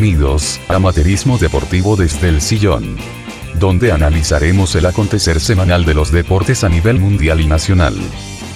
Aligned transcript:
Bienvenidos 0.00 0.58
a 0.68 0.78
Materismo 0.78 1.36
Deportivo 1.36 1.94
desde 1.94 2.30
el 2.30 2.40
Sillón. 2.40 2.96
Donde 3.58 3.92
analizaremos 3.92 4.74
el 4.74 4.86
acontecer 4.86 5.40
semanal 5.40 5.84
de 5.84 5.92
los 5.92 6.10
deportes 6.10 6.64
a 6.64 6.70
nivel 6.70 6.98
mundial 6.98 7.38
y 7.42 7.46
nacional. 7.46 7.94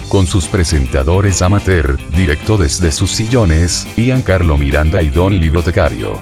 Con 0.09 0.27
sus 0.27 0.47
presentadores 0.47 1.43
amateur, 1.43 1.99
directo 2.17 2.57
desde 2.57 2.91
sus 2.91 3.11
sillones, 3.11 3.87
Ian 3.99 4.23
Carlo 4.23 4.57
Miranda 4.57 5.03
y 5.03 5.11
Don 5.11 5.39
Bibliotecario. 5.39 6.19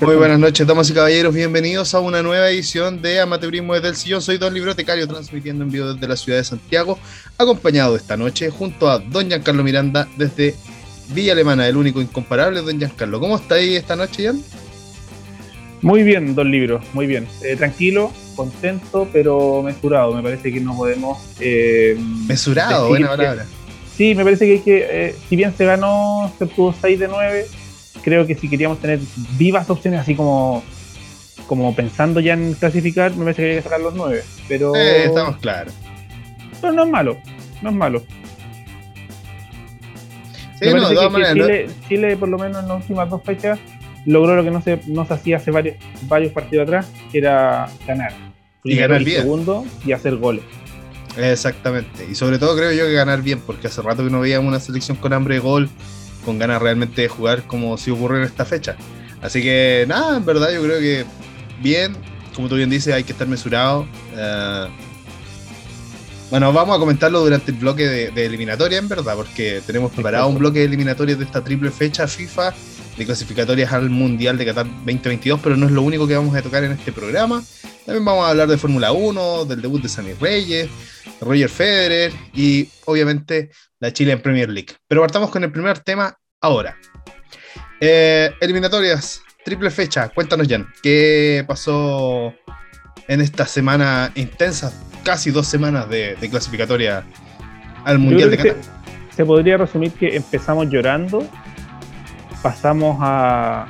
Muy 0.00 0.14
buenas 0.14 0.38
noches, 0.38 0.66
damas 0.66 0.88
y 0.90 0.94
caballeros. 0.94 1.34
Bienvenidos 1.34 1.94
a 1.94 2.00
una 2.00 2.22
nueva 2.22 2.48
edición 2.48 3.02
de 3.02 3.18
Amateurismo 3.18 3.74
desde 3.74 3.88
el 3.88 3.96
Sillón. 3.96 4.22
Soy 4.22 4.38
Don 4.38 4.54
Librotecario, 4.54 5.08
transmitiendo 5.08 5.64
en 5.64 5.70
vivo 5.70 5.92
desde 5.92 6.06
la 6.06 6.16
ciudad 6.16 6.38
de 6.38 6.44
Santiago, 6.44 6.96
acompañado 7.38 7.96
esta 7.96 8.16
noche 8.16 8.50
junto 8.50 8.88
a 8.88 9.00
Don 9.00 9.26
Giancarlo 9.28 9.64
Miranda 9.64 10.06
desde 10.16 10.54
Villa 11.08 11.32
Alemana, 11.32 11.66
el 11.68 11.76
único 11.76 12.00
incomparable 12.00 12.60
Don 12.62 12.78
Giancarlo. 12.78 13.20
¿Cómo 13.20 13.36
está 13.36 13.56
ahí 13.56 13.76
esta 13.76 13.96
noche, 13.96 14.24
Jan? 14.24 14.42
Muy 15.82 16.02
bien, 16.02 16.34
Don 16.34 16.50
Libro, 16.50 16.80
muy 16.94 17.06
bien. 17.06 17.26
Eh, 17.42 17.56
tranquilo, 17.56 18.12
contento, 18.36 19.08
pero 19.12 19.62
mesurado. 19.62 20.14
Me 20.14 20.22
parece 20.22 20.52
que 20.52 20.60
no 20.60 20.76
podemos. 20.76 21.18
Eh, 21.40 21.98
mesurado, 22.26 22.88
buena 22.88 23.08
palabra. 23.08 23.46
sí, 23.96 24.14
me 24.14 24.24
parece 24.24 24.46
que 24.46 24.52
hay 24.52 24.60
que. 24.60 24.86
Eh, 24.90 25.16
si 25.28 25.36
bien 25.36 25.54
se 25.56 25.66
ganó, 25.66 26.32
se 26.38 26.46
pudo 26.46 26.74
6 26.80 26.98
de 26.98 27.08
9 27.08 27.46
creo 28.04 28.26
que 28.26 28.34
si 28.34 28.48
queríamos 28.48 28.78
tener 28.78 29.00
vivas 29.38 29.68
opciones, 29.70 30.00
así 30.00 30.14
como, 30.14 30.62
como 31.46 31.74
pensando 31.74 32.20
ya 32.20 32.34
en 32.34 32.52
clasificar, 32.54 33.12
me 33.16 33.24
parece 33.24 33.42
que 33.42 33.50
hay 33.50 33.56
que 33.56 33.62
sacar 33.62 33.80
los 33.80 33.94
nueve. 33.94 34.22
Pero, 34.46 34.76
eh, 34.76 35.06
estamos 35.06 35.38
claros. 35.38 35.72
Pero 36.60 36.72
no 36.74 36.84
es 36.84 36.90
malo, 36.90 37.16
no 37.62 37.70
es 37.70 37.74
malo. 37.76 38.02
Sí, 40.60 40.68
no, 40.72 40.88
Chile, 41.32 41.68
Chile, 41.88 42.16
por 42.16 42.28
lo 42.28 42.38
menos 42.38 42.62
en 42.62 42.68
las 42.68 42.76
últimas 42.78 43.10
dos 43.10 43.22
fechas, 43.22 43.58
logró 44.06 44.36
lo 44.36 44.44
que 44.44 44.50
no 44.50 44.62
se, 44.62 44.80
no 44.86 45.04
se 45.06 45.14
hacía 45.14 45.38
hace 45.38 45.50
varios, 45.50 45.76
varios 46.02 46.32
partidos 46.32 46.64
atrás, 46.64 46.90
que 47.10 47.18
era 47.18 47.68
ganar. 47.86 48.12
Y 48.62 48.76
ganar 48.76 49.02
bien. 49.02 49.22
Segundo 49.22 49.64
y 49.84 49.92
hacer 49.92 50.16
goles. 50.16 50.44
Exactamente. 51.16 52.06
Y 52.10 52.14
sobre 52.14 52.38
todo 52.38 52.56
creo 52.56 52.72
yo 52.72 52.86
que 52.86 52.92
ganar 52.92 53.22
bien, 53.22 53.40
porque 53.40 53.66
hace 53.66 53.82
rato 53.82 54.04
que 54.04 54.10
no 54.10 54.20
veíamos 54.20 54.48
una 54.48 54.60
selección 54.60 54.96
con 54.96 55.12
hambre 55.12 55.34
de 55.34 55.40
gol 55.40 55.68
con 56.24 56.38
ganas 56.38 56.60
realmente 56.60 57.02
de 57.02 57.08
jugar 57.08 57.42
como 57.46 57.76
si 57.76 57.90
ocurriera 57.90 58.24
en 58.24 58.30
esta 58.30 58.44
fecha. 58.44 58.76
Así 59.20 59.42
que 59.42 59.84
nada, 59.86 60.16
en 60.16 60.24
verdad 60.24 60.52
yo 60.52 60.62
creo 60.62 60.80
que 60.80 61.04
bien, 61.62 61.94
como 62.34 62.48
tú 62.48 62.56
bien 62.56 62.70
dices, 62.70 62.94
hay 62.94 63.04
que 63.04 63.12
estar 63.12 63.28
mesurado. 63.28 63.86
Eh, 64.16 64.66
bueno, 66.30 66.52
vamos 66.52 66.76
a 66.76 66.78
comentarlo 66.78 67.20
durante 67.20 67.50
el 67.50 67.58
bloque 67.58 67.86
de, 67.86 68.26
eliminatoria, 68.26 68.78
en 68.78 68.88
verdad, 68.88 69.14
porque 69.14 69.62
tenemos 69.66 69.92
preparado 69.92 70.28
un 70.28 70.38
bloque 70.38 70.60
de 70.60 70.64
eliminatoria 70.64 71.16
de 71.16 71.24
esta 71.24 71.44
triple 71.44 71.70
fecha 71.70 72.08
FIFA 72.08 72.54
de 72.96 73.04
clasificatorias 73.04 73.72
al 73.72 73.90
Mundial 73.90 74.38
de 74.38 74.46
Qatar 74.46 74.66
2022, 74.66 75.40
pero 75.42 75.56
no 75.56 75.66
es 75.66 75.72
lo 75.72 75.82
único 75.82 76.06
que 76.06 76.16
vamos 76.16 76.34
a 76.34 76.42
tocar 76.42 76.64
en 76.64 76.72
este 76.72 76.92
programa. 76.92 77.42
También 77.84 78.04
vamos 78.04 78.24
a 78.24 78.30
hablar 78.30 78.48
de 78.48 78.56
Fórmula 78.56 78.92
1, 78.92 79.44
del 79.44 79.60
debut 79.60 79.82
de 79.82 79.88
Sammy 79.88 80.14
Reyes, 80.14 80.68
Roger 81.20 81.48
Federer 81.48 82.12
y 82.32 82.68
obviamente 82.86 83.50
la 83.80 83.92
Chile 83.92 84.12
en 84.12 84.22
Premier 84.22 84.48
League. 84.48 84.74
Pero 84.88 85.02
partamos 85.02 85.30
con 85.30 85.44
el 85.44 85.52
primer 85.52 85.80
tema 85.80 86.16
ahora. 86.40 86.76
Eh, 87.80 88.32
eliminatorias, 88.40 89.20
triple 89.44 89.70
fecha. 89.70 90.08
Cuéntanos, 90.08 90.48
Jan, 90.48 90.66
¿qué 90.82 91.44
pasó 91.46 92.32
en 93.08 93.20
esta 93.20 93.46
semana 93.46 94.10
intensa? 94.14 94.72
Casi 95.04 95.30
dos 95.30 95.46
semanas 95.46 95.88
de, 95.88 96.16
clasificatoria 96.30 97.04
al 97.84 97.98
Mundial 97.98 98.30
de 98.30 98.36
Qatar. 98.38 98.56
Se, 99.10 99.16
se, 99.16 99.24
podría 99.24 99.56
resumir 99.58 99.92
que 99.92 100.16
empezamos 100.16 100.68
llorando, 100.70 101.26
pasamos 102.42 102.96
a, 103.00 103.66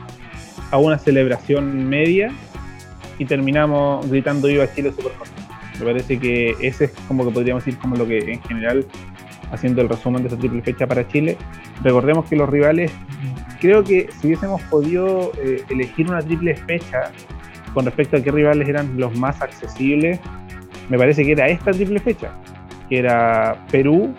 a 0.71 0.79
una 0.79 0.99
celebración 0.99 1.89
media 1.89 2.33
y 3.19 3.25
terminamos 3.25 4.09
gritando 4.09 4.49
Viva 4.49 4.67
Chile 4.75 4.93
super 4.93 5.13
Me 5.79 5.85
parece 5.85 6.19
que 6.19 6.57
ese 6.61 6.87
es 6.87 6.93
como 7.07 7.25
que 7.25 7.31
podríamos 7.31 7.65
decir 7.65 7.79
como 7.81 7.97
lo 7.97 8.07
que 8.07 8.19
en 8.19 8.43
general 8.43 8.87
haciendo 9.53 9.83
el 9.83 9.89
resumen 9.89 10.23
de 10.23 10.29
esa 10.29 10.37
triple 10.37 10.63
fecha 10.63 10.87
para 10.87 11.07
Chile. 11.07 11.37
Recordemos 11.83 12.27
que 12.27 12.37
los 12.37 12.49
rivales, 12.49 12.91
creo 13.61 13.85
que 13.85 14.09
si 14.21 14.27
hubiésemos 14.29 14.61
podido 14.63 15.33
eh, 15.39 15.65
elegir 15.71 16.09
una 16.09 16.21
triple 16.21 16.57
fecha 16.57 17.13
con 17.73 17.85
respecto 17.85 18.17
a 18.17 18.21
qué 18.21 18.31
rivales 18.31 18.69
eran 18.69 18.99
los 18.99 19.17
más 19.17 19.41
accesibles, 19.43 20.21
me 20.89 20.99
parece 20.99 21.25
que 21.25 21.33
era 21.33 21.49
esta 21.49 21.71
triple 21.71 21.99
fecha, 22.01 22.33
que 22.89 22.99
era 22.99 23.57
Perú, 23.71 24.15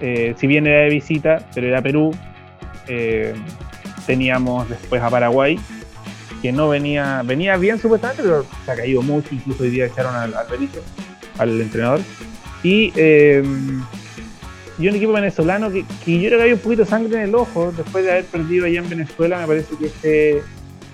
eh, 0.00 0.34
si 0.36 0.46
bien 0.46 0.66
era 0.66 0.84
de 0.84 0.90
visita, 0.90 1.46
pero 1.54 1.68
era 1.68 1.80
Perú. 1.82 2.12
Eh, 2.88 3.34
teníamos 4.06 4.68
después 4.68 5.00
a 5.02 5.08
Paraguay, 5.08 5.58
que 6.42 6.52
no 6.52 6.68
venía, 6.68 7.22
venía 7.24 7.56
bien 7.56 7.78
supuestamente, 7.78 8.22
pero 8.22 8.44
se 8.64 8.70
ha 8.70 8.76
caído 8.76 9.00
mucho, 9.00 9.34
incluso 9.34 9.62
hoy 9.62 9.70
día 9.70 9.86
echaron 9.86 10.14
al, 10.14 10.34
al 10.34 10.46
al 11.38 11.60
entrenador. 11.60 12.00
Em, 12.64 13.82
y, 14.78 14.88
un 14.88 14.94
equipo 14.94 15.12
venezolano 15.12 15.70
que, 15.70 15.80
yo 15.80 16.28
creo 16.28 16.38
que 16.38 16.42
había 16.42 16.54
un 16.54 16.60
poquito 16.60 16.82
de 16.82 16.88
sangre 16.88 17.16
en 17.16 17.28
el 17.28 17.34
ojo 17.34 17.72
después 17.72 18.04
de 18.04 18.12
haber 18.12 18.24
perdido 18.24 18.66
allá 18.66 18.80
en 18.80 18.88
Venezuela. 18.88 19.40
Me 19.40 19.46
parece 19.46 19.76
que 19.76 19.86
este 19.86 20.42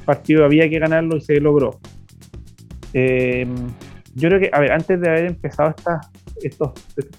partido 0.05 0.45
había 0.45 0.69
que 0.69 0.79
ganarlo 0.79 1.17
y 1.17 1.21
se 1.21 1.41
logró. 1.41 1.79
Em, 2.93 3.55
yo 4.15 4.29
creo 4.29 4.41
que, 4.41 4.51
a 4.53 4.61
ver, 4.61 4.73
antes 4.73 5.01
de 5.01 5.09
haber 5.09 5.27
empezado 5.27 5.71
esta, 5.71 6.01
estos, 6.43 6.73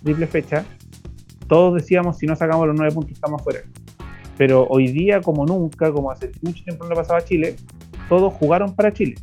triple 0.04 0.28
fechas, 0.28 0.66
todos 1.48 1.76
decíamos 1.76 2.18
si 2.18 2.26
no 2.26 2.36
sacamos 2.36 2.68
los 2.68 2.76
nueve 2.76 2.94
puntos 2.94 3.14
estamos 3.14 3.42
fuera. 3.42 3.62
Pero 4.38 4.68
hoy 4.70 4.88
día, 4.88 5.22
como 5.22 5.46
nunca, 5.46 5.92
como 5.92 6.12
hace 6.12 6.32
mucho 6.42 6.64
tiempo 6.64 6.84
no 6.84 6.90
le 6.90 6.96
pasaba 6.96 7.20
a 7.20 7.26
Chile, 7.26 7.56
todos 8.10 8.34
jugaron 8.34 8.76
para 8.76 8.92
Chile. 8.94 9.16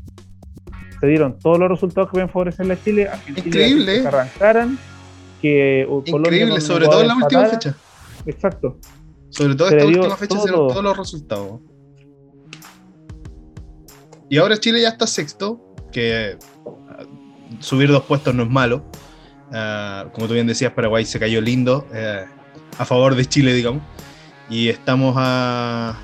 Se 1.00 1.06
dieron 1.06 1.38
todos 1.38 1.58
los 1.58 1.68
resultados 1.68 2.08
que 2.08 2.12
pueden 2.12 2.28
favorecerle 2.28 2.74
a 2.74 2.82
Chile. 2.82 3.10
Increíble. 3.28 4.02
Que 4.02 4.08
arrancaran 4.08 4.78
que 5.40 5.86
Increíble, 6.06 6.60
sobre 6.60 6.86
todo 6.86 7.02
en 7.02 7.08
la 7.08 7.16
última 7.16 7.46
fecha. 7.46 7.76
Exacto. 8.26 8.78
Sobre 9.30 9.54
todo 9.54 9.68
en 9.70 9.78
esta 9.78 9.86
última 9.86 10.16
fecha 10.16 10.38
se 10.40 10.50
todos 10.50 10.82
los 10.82 10.96
resultados. 10.96 11.60
Y 14.30 14.36
ahora 14.36 14.58
Chile 14.58 14.82
ya 14.82 14.90
está 14.90 15.06
sexto, 15.06 15.74
que 15.90 16.36
subir 17.60 17.90
dos 17.90 18.02
puestos 18.04 18.34
no 18.34 18.42
es 18.44 18.50
malo. 18.50 18.84
Ah, 19.52 20.06
como 20.12 20.26
tú 20.26 20.34
bien 20.34 20.46
decías, 20.46 20.72
Paraguay 20.72 21.04
se 21.04 21.18
cayó 21.18 21.40
lindo 21.40 21.86
eh, 21.92 22.24
a 22.78 22.84
favor 22.84 23.14
de 23.14 23.26
Chile, 23.26 23.54
digamos. 23.54 23.82
Y 24.48 24.68
estamos 24.68 25.14
a. 25.18 25.96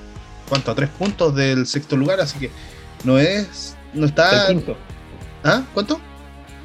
¿Cuánto? 0.48 0.70
A 0.70 0.74
tres 0.74 0.90
puntos 0.90 1.34
del 1.34 1.66
sexto 1.66 1.96
lugar, 1.96 2.20
así 2.20 2.38
que 2.38 2.50
no 3.04 3.18
es. 3.18 3.76
No 3.92 4.06
está. 4.06 4.48
quinto. 4.48 4.76
¿Ah? 5.42 5.62
¿Cuánto? 5.72 6.00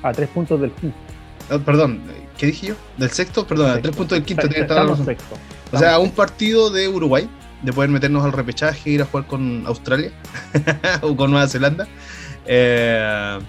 A 0.03 0.11
tres 0.11 0.29
puntos 0.29 0.59
del 0.59 0.71
quinto. 0.71 0.97
Ah, 1.49 1.59
perdón, 1.63 2.01
¿qué 2.37 2.47
dije 2.47 2.67
yo? 2.67 2.75
¿Del 2.97 3.09
sexto? 3.11 3.45
Perdón, 3.45 3.71
a 3.71 3.81
tres 3.81 3.95
puntos 3.95 4.17
del 4.17 4.25
quinto 4.25 4.47
tiene 4.47 4.67
sexto. 4.67 5.37
O 5.71 5.77
sea, 5.77 5.99
un 5.99 6.11
partido 6.11 6.69
de 6.69 6.87
Uruguay, 6.87 7.29
de 7.61 7.73
poder 7.73 7.89
meternos 7.89 8.23
al 8.23 8.31
repechaje, 8.31 8.89
ir 8.89 9.01
a 9.01 9.05
jugar 9.05 9.27
con 9.27 9.63
Australia 9.67 10.11
o 11.01 11.15
con 11.15 11.31
Nueva 11.31 11.47
Zelanda. 11.47 11.87
Eh, 12.45 13.39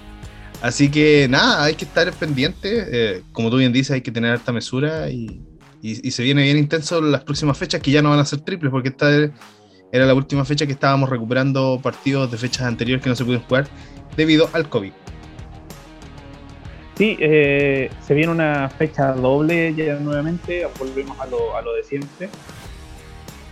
así 0.62 0.90
que 0.90 1.26
nada, 1.28 1.64
hay 1.64 1.74
que 1.74 1.84
estar 1.84 2.10
pendiente. 2.12 2.86
Eh, 2.90 3.22
como 3.32 3.50
tú 3.50 3.56
bien 3.56 3.72
dices, 3.72 3.92
hay 3.92 4.00
que 4.00 4.12
tener 4.12 4.32
alta 4.32 4.52
mesura 4.52 5.10
y, 5.10 5.40
se 5.82 6.22
viene 6.22 6.42
bien 6.42 6.58
intenso 6.58 7.00
las 7.00 7.24
próximas 7.24 7.56
fechas 7.56 7.80
que 7.80 7.90
ya 7.90 8.02
no 8.02 8.10
van 8.10 8.18
a 8.18 8.24
ser 8.26 8.40
triples 8.40 8.70
porque 8.70 8.90
esta 8.90 9.10
era 9.92 10.04
la 10.04 10.12
última 10.12 10.44
fecha 10.44 10.66
que 10.66 10.72
estábamos 10.72 11.08
recuperando 11.08 11.80
partidos 11.82 12.30
de 12.30 12.36
fechas 12.36 12.62
anteriores 12.62 13.02
que 13.02 13.08
no 13.08 13.16
se 13.16 13.24
pudieron 13.24 13.46
jugar 13.46 13.66
debido 14.16 14.50
al 14.52 14.68
COVID. 14.68 14.92
Sí, 17.00 17.16
eh, 17.18 17.90
se 18.06 18.12
viene 18.12 18.30
una 18.30 18.68
fecha 18.68 19.12
doble 19.12 19.74
ya 19.74 19.94
nuevamente, 19.94 20.66
volvemos 20.78 21.18
a 21.18 21.24
lo, 21.26 21.56
a 21.56 21.62
lo 21.62 21.72
de 21.72 21.82
siempre, 21.82 22.28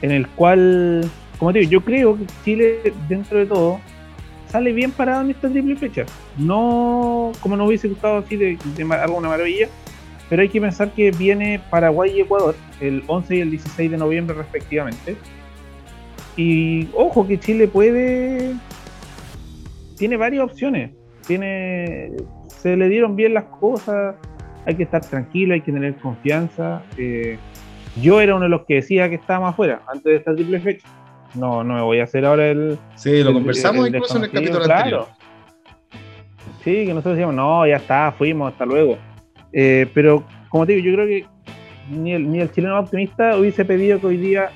en 0.03 0.11
el 0.11 0.29
cual, 0.29 1.11
como 1.39 1.55
te 1.55 1.61
digo, 1.61 1.71
yo 1.71 1.81
creo 1.81 2.19
que 2.19 2.27
Chile, 2.45 2.93
dentro 3.09 3.39
de 3.39 3.47
todo, 3.47 3.81
sale 4.49 4.73
bien 4.73 4.91
parado 4.91 5.23
en 5.23 5.31
esta 5.31 5.49
triple 5.49 5.77
fecha. 5.77 6.05
No 6.37 7.33
como 7.41 7.57
nos 7.57 7.69
hubiese 7.69 7.89
gustado 7.89 8.19
así 8.19 8.37
de, 8.37 8.59
de 8.77 8.95
algo 8.95 9.17
una 9.17 9.29
maravilla, 9.29 9.69
pero 10.29 10.43
hay 10.43 10.49
que 10.49 10.61
pensar 10.61 10.91
que 10.93 11.11
viene 11.11 11.61
Paraguay 11.71 12.13
y 12.17 12.21
Ecuador 12.21 12.55
el 12.81 13.03
11 13.07 13.37
y 13.37 13.41
el 13.41 13.51
16 13.51 13.91
de 13.91 13.97
noviembre 13.97 14.37
respectivamente. 14.37 15.17
Y 16.37 16.89
ojo 16.95 17.27
que 17.27 17.39
Chile 17.39 17.67
puede... 17.69 18.55
Tiene 19.97 20.17
varias 20.17 20.45
opciones. 20.45 20.93
Tiene 21.27 22.13
se 22.59 22.77
le 22.77 22.89
dieron 22.89 23.17
bien 23.17 23.35
las 23.35 23.45
cosas, 23.45 24.17
hay 24.67 24.75
que 24.75 24.83
estar 24.83 25.01
tranquilo, 25.01 25.55
hay 25.55 25.61
que 25.61 25.73
tener 25.73 25.97
confianza. 25.97 26.83
Eh, 26.97 27.39
yo 28.03 28.21
era 28.21 28.35
uno 28.35 28.45
de 28.45 28.51
los 28.51 28.67
que 28.67 28.75
decía 28.75 29.09
que 29.09 29.15
estábamos 29.17 29.51
afuera 29.51 29.83
antes 29.87 30.05
de 30.05 30.17
esta 30.17 30.35
triple 30.35 30.61
fecha. 30.61 30.87
No, 31.39 31.63
no 31.63 31.75
me 31.75 31.83
voy 31.83 32.01
a 32.01 32.05
hacer 32.05 32.25
ahora 32.25 32.49
el. 32.49 32.79
Sí, 32.97 33.23
lo 33.23 33.33
conversamos 33.33 33.89
incluso 33.89 34.17
en 34.17 34.25
el 34.25 34.31
capítulo 34.31 34.65
claro. 34.65 34.79
anterior. 34.79 35.07
Sí, 36.65 36.87
que 36.87 36.89
nosotros 36.89 37.15
decíamos, 37.15 37.35
no, 37.35 37.67
ya 37.67 37.77
está, 37.77 38.13
fuimos, 38.13 38.53
hasta 38.53 38.67
luego. 38.67 38.99
Eh, 39.53 39.89
pero, 39.95 40.25
como 40.49 40.67
te 40.67 40.73
digo, 40.73 40.91
yo 40.91 40.95
creo 40.95 41.07
que 41.07 41.27
ni 41.91 42.13
el, 42.13 42.31
ni 42.31 42.41
el 42.41 42.51
chileno 42.53 42.79
optimista 42.79 43.37
hubiese 43.37 43.65
pedido 43.65 44.01
que 44.01 44.07
hoy 44.07 44.17
día 44.17 44.51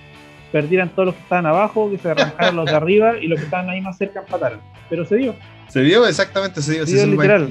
perdieran 0.51 0.91
todos 0.91 1.07
los 1.07 1.15
que 1.15 1.23
estaban 1.23 1.47
abajo, 1.47 1.91
que 1.91 1.99
se 1.99 2.11
arrancaran 2.11 2.57
los 2.57 2.67
de 2.67 2.77
arriba 2.77 3.19
y 3.19 3.29
los 3.29 3.39
que 3.39 3.45
estaban 3.47 3.71
ahí 3.71 3.81
más 3.81 3.97
cerca 3.97 4.21
empataran. 4.21 4.61
Pero 4.91 5.05
se 5.05 5.17
dio. 5.17 5.35
Se 5.69 5.81
dio, 5.81 6.07
exactamente, 6.07 6.61
se 6.61 6.73
dio. 6.73 6.87
Se 6.87 6.97
dio 6.97 7.07
literal. 7.07 7.49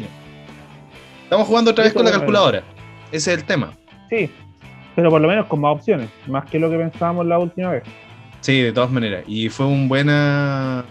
Estamos 1.24 1.48
jugando 1.48 1.72
otra 1.72 1.86
vez 1.86 1.94
con 1.94 2.06
la 2.06 2.12
calculadora. 2.12 2.62
Ese 3.12 3.32
es 3.32 3.40
el 3.40 3.46
tema. 3.46 3.72
Sí. 4.10 4.30
Pero 4.96 5.10
por 5.10 5.22
lo 5.22 5.28
menos 5.28 5.48
con 5.48 5.62
más 5.62 5.74
opciones, 5.74 6.10
más 6.28 6.46
que 6.50 6.60
lo 6.60 6.70
que 6.70 6.78
pensábamos 6.78 7.26
la 7.26 7.40
última 7.40 7.72
vez. 7.72 7.84
Sí, 8.42 8.62
de 8.62 8.74
todas 8.74 8.92
maneras. 8.92 9.24
Y 9.28 9.50
fue 9.50 9.66
un 9.66 9.88
buena. 9.88 10.84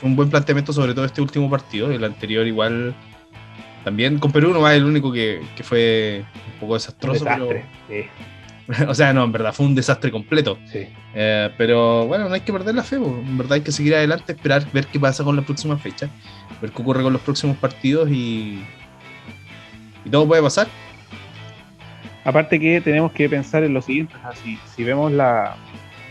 Fue 0.00 0.08
un 0.08 0.16
buen 0.16 0.28
planteamiento, 0.30 0.72
sobre 0.72 0.94
todo 0.94 1.04
este 1.04 1.20
último 1.22 1.48
partido. 1.48 1.90
El 1.90 2.04
anterior, 2.04 2.46
igual. 2.46 2.94
También 3.84 4.18
con 4.18 4.32
Perú, 4.32 4.52
no 4.52 4.68
es 4.68 4.76
el 4.76 4.84
único 4.84 5.12
que, 5.12 5.42
que 5.56 5.62
fue 5.62 6.24
un 6.54 6.60
poco 6.60 6.72
Un 6.72 6.78
desastroso. 6.78 7.24
desastre. 7.24 7.64
Sí, 7.88 8.04
o 8.88 8.94
sea, 8.94 9.12
no, 9.12 9.24
en 9.24 9.32
verdad, 9.32 9.52
fue 9.52 9.66
un 9.66 9.74
desastre 9.74 10.10
completo. 10.10 10.58
sí. 10.64 10.86
Eh, 11.16 11.50
pero 11.56 12.06
bueno, 12.06 12.28
no 12.28 12.34
hay 12.34 12.40
que 12.40 12.52
perder 12.52 12.74
la 12.74 12.82
fe, 12.82 12.98
po. 12.98 13.06
en 13.06 13.38
verdad 13.38 13.52
hay 13.52 13.60
que 13.60 13.70
seguir 13.70 13.94
adelante, 13.94 14.32
esperar, 14.32 14.66
ver 14.72 14.86
qué 14.88 14.98
pasa 14.98 15.22
con 15.22 15.36
la 15.36 15.42
próxima 15.42 15.76
fecha, 15.78 16.08
ver 16.60 16.72
qué 16.72 16.82
ocurre 16.82 17.04
con 17.04 17.12
los 17.12 17.22
próximos 17.22 17.56
partidos 17.58 18.10
y, 18.10 18.64
y 20.04 20.10
todo 20.10 20.26
puede 20.26 20.42
pasar. 20.42 20.66
Aparte 22.24 22.58
que 22.58 22.80
tenemos 22.80 23.12
que 23.12 23.28
pensar 23.28 23.62
en 23.64 23.74
lo 23.74 23.82
siguiente, 23.82 24.14
o 24.16 24.20
sea, 24.22 24.32
si, 24.32 24.58
si 24.74 24.82
vemos 24.82 25.12
la, 25.12 25.56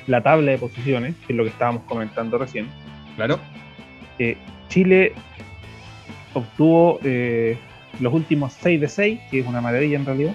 la 0.08 0.22
tabla 0.22 0.52
de 0.52 0.58
posiciones, 0.58 1.16
que 1.26 1.34
es 1.34 1.38
lo 1.38 1.44
que 1.44 1.50
estábamos 1.50 1.84
comentando 1.84 2.38
recién, 2.38 2.68
Claro, 3.16 3.40
eh, 4.20 4.38
Chile 4.70 5.14
obtuvo 6.34 7.00
eh, 7.04 7.58
los 8.00 8.14
últimos 8.14 8.54
6 8.54 8.82
de 8.82 8.88
6, 8.90 9.20
que 9.30 9.40
es 9.40 9.48
una 9.48 9.62
maravilla 9.62 9.98
en 9.98 10.06
realidad. 10.06 10.34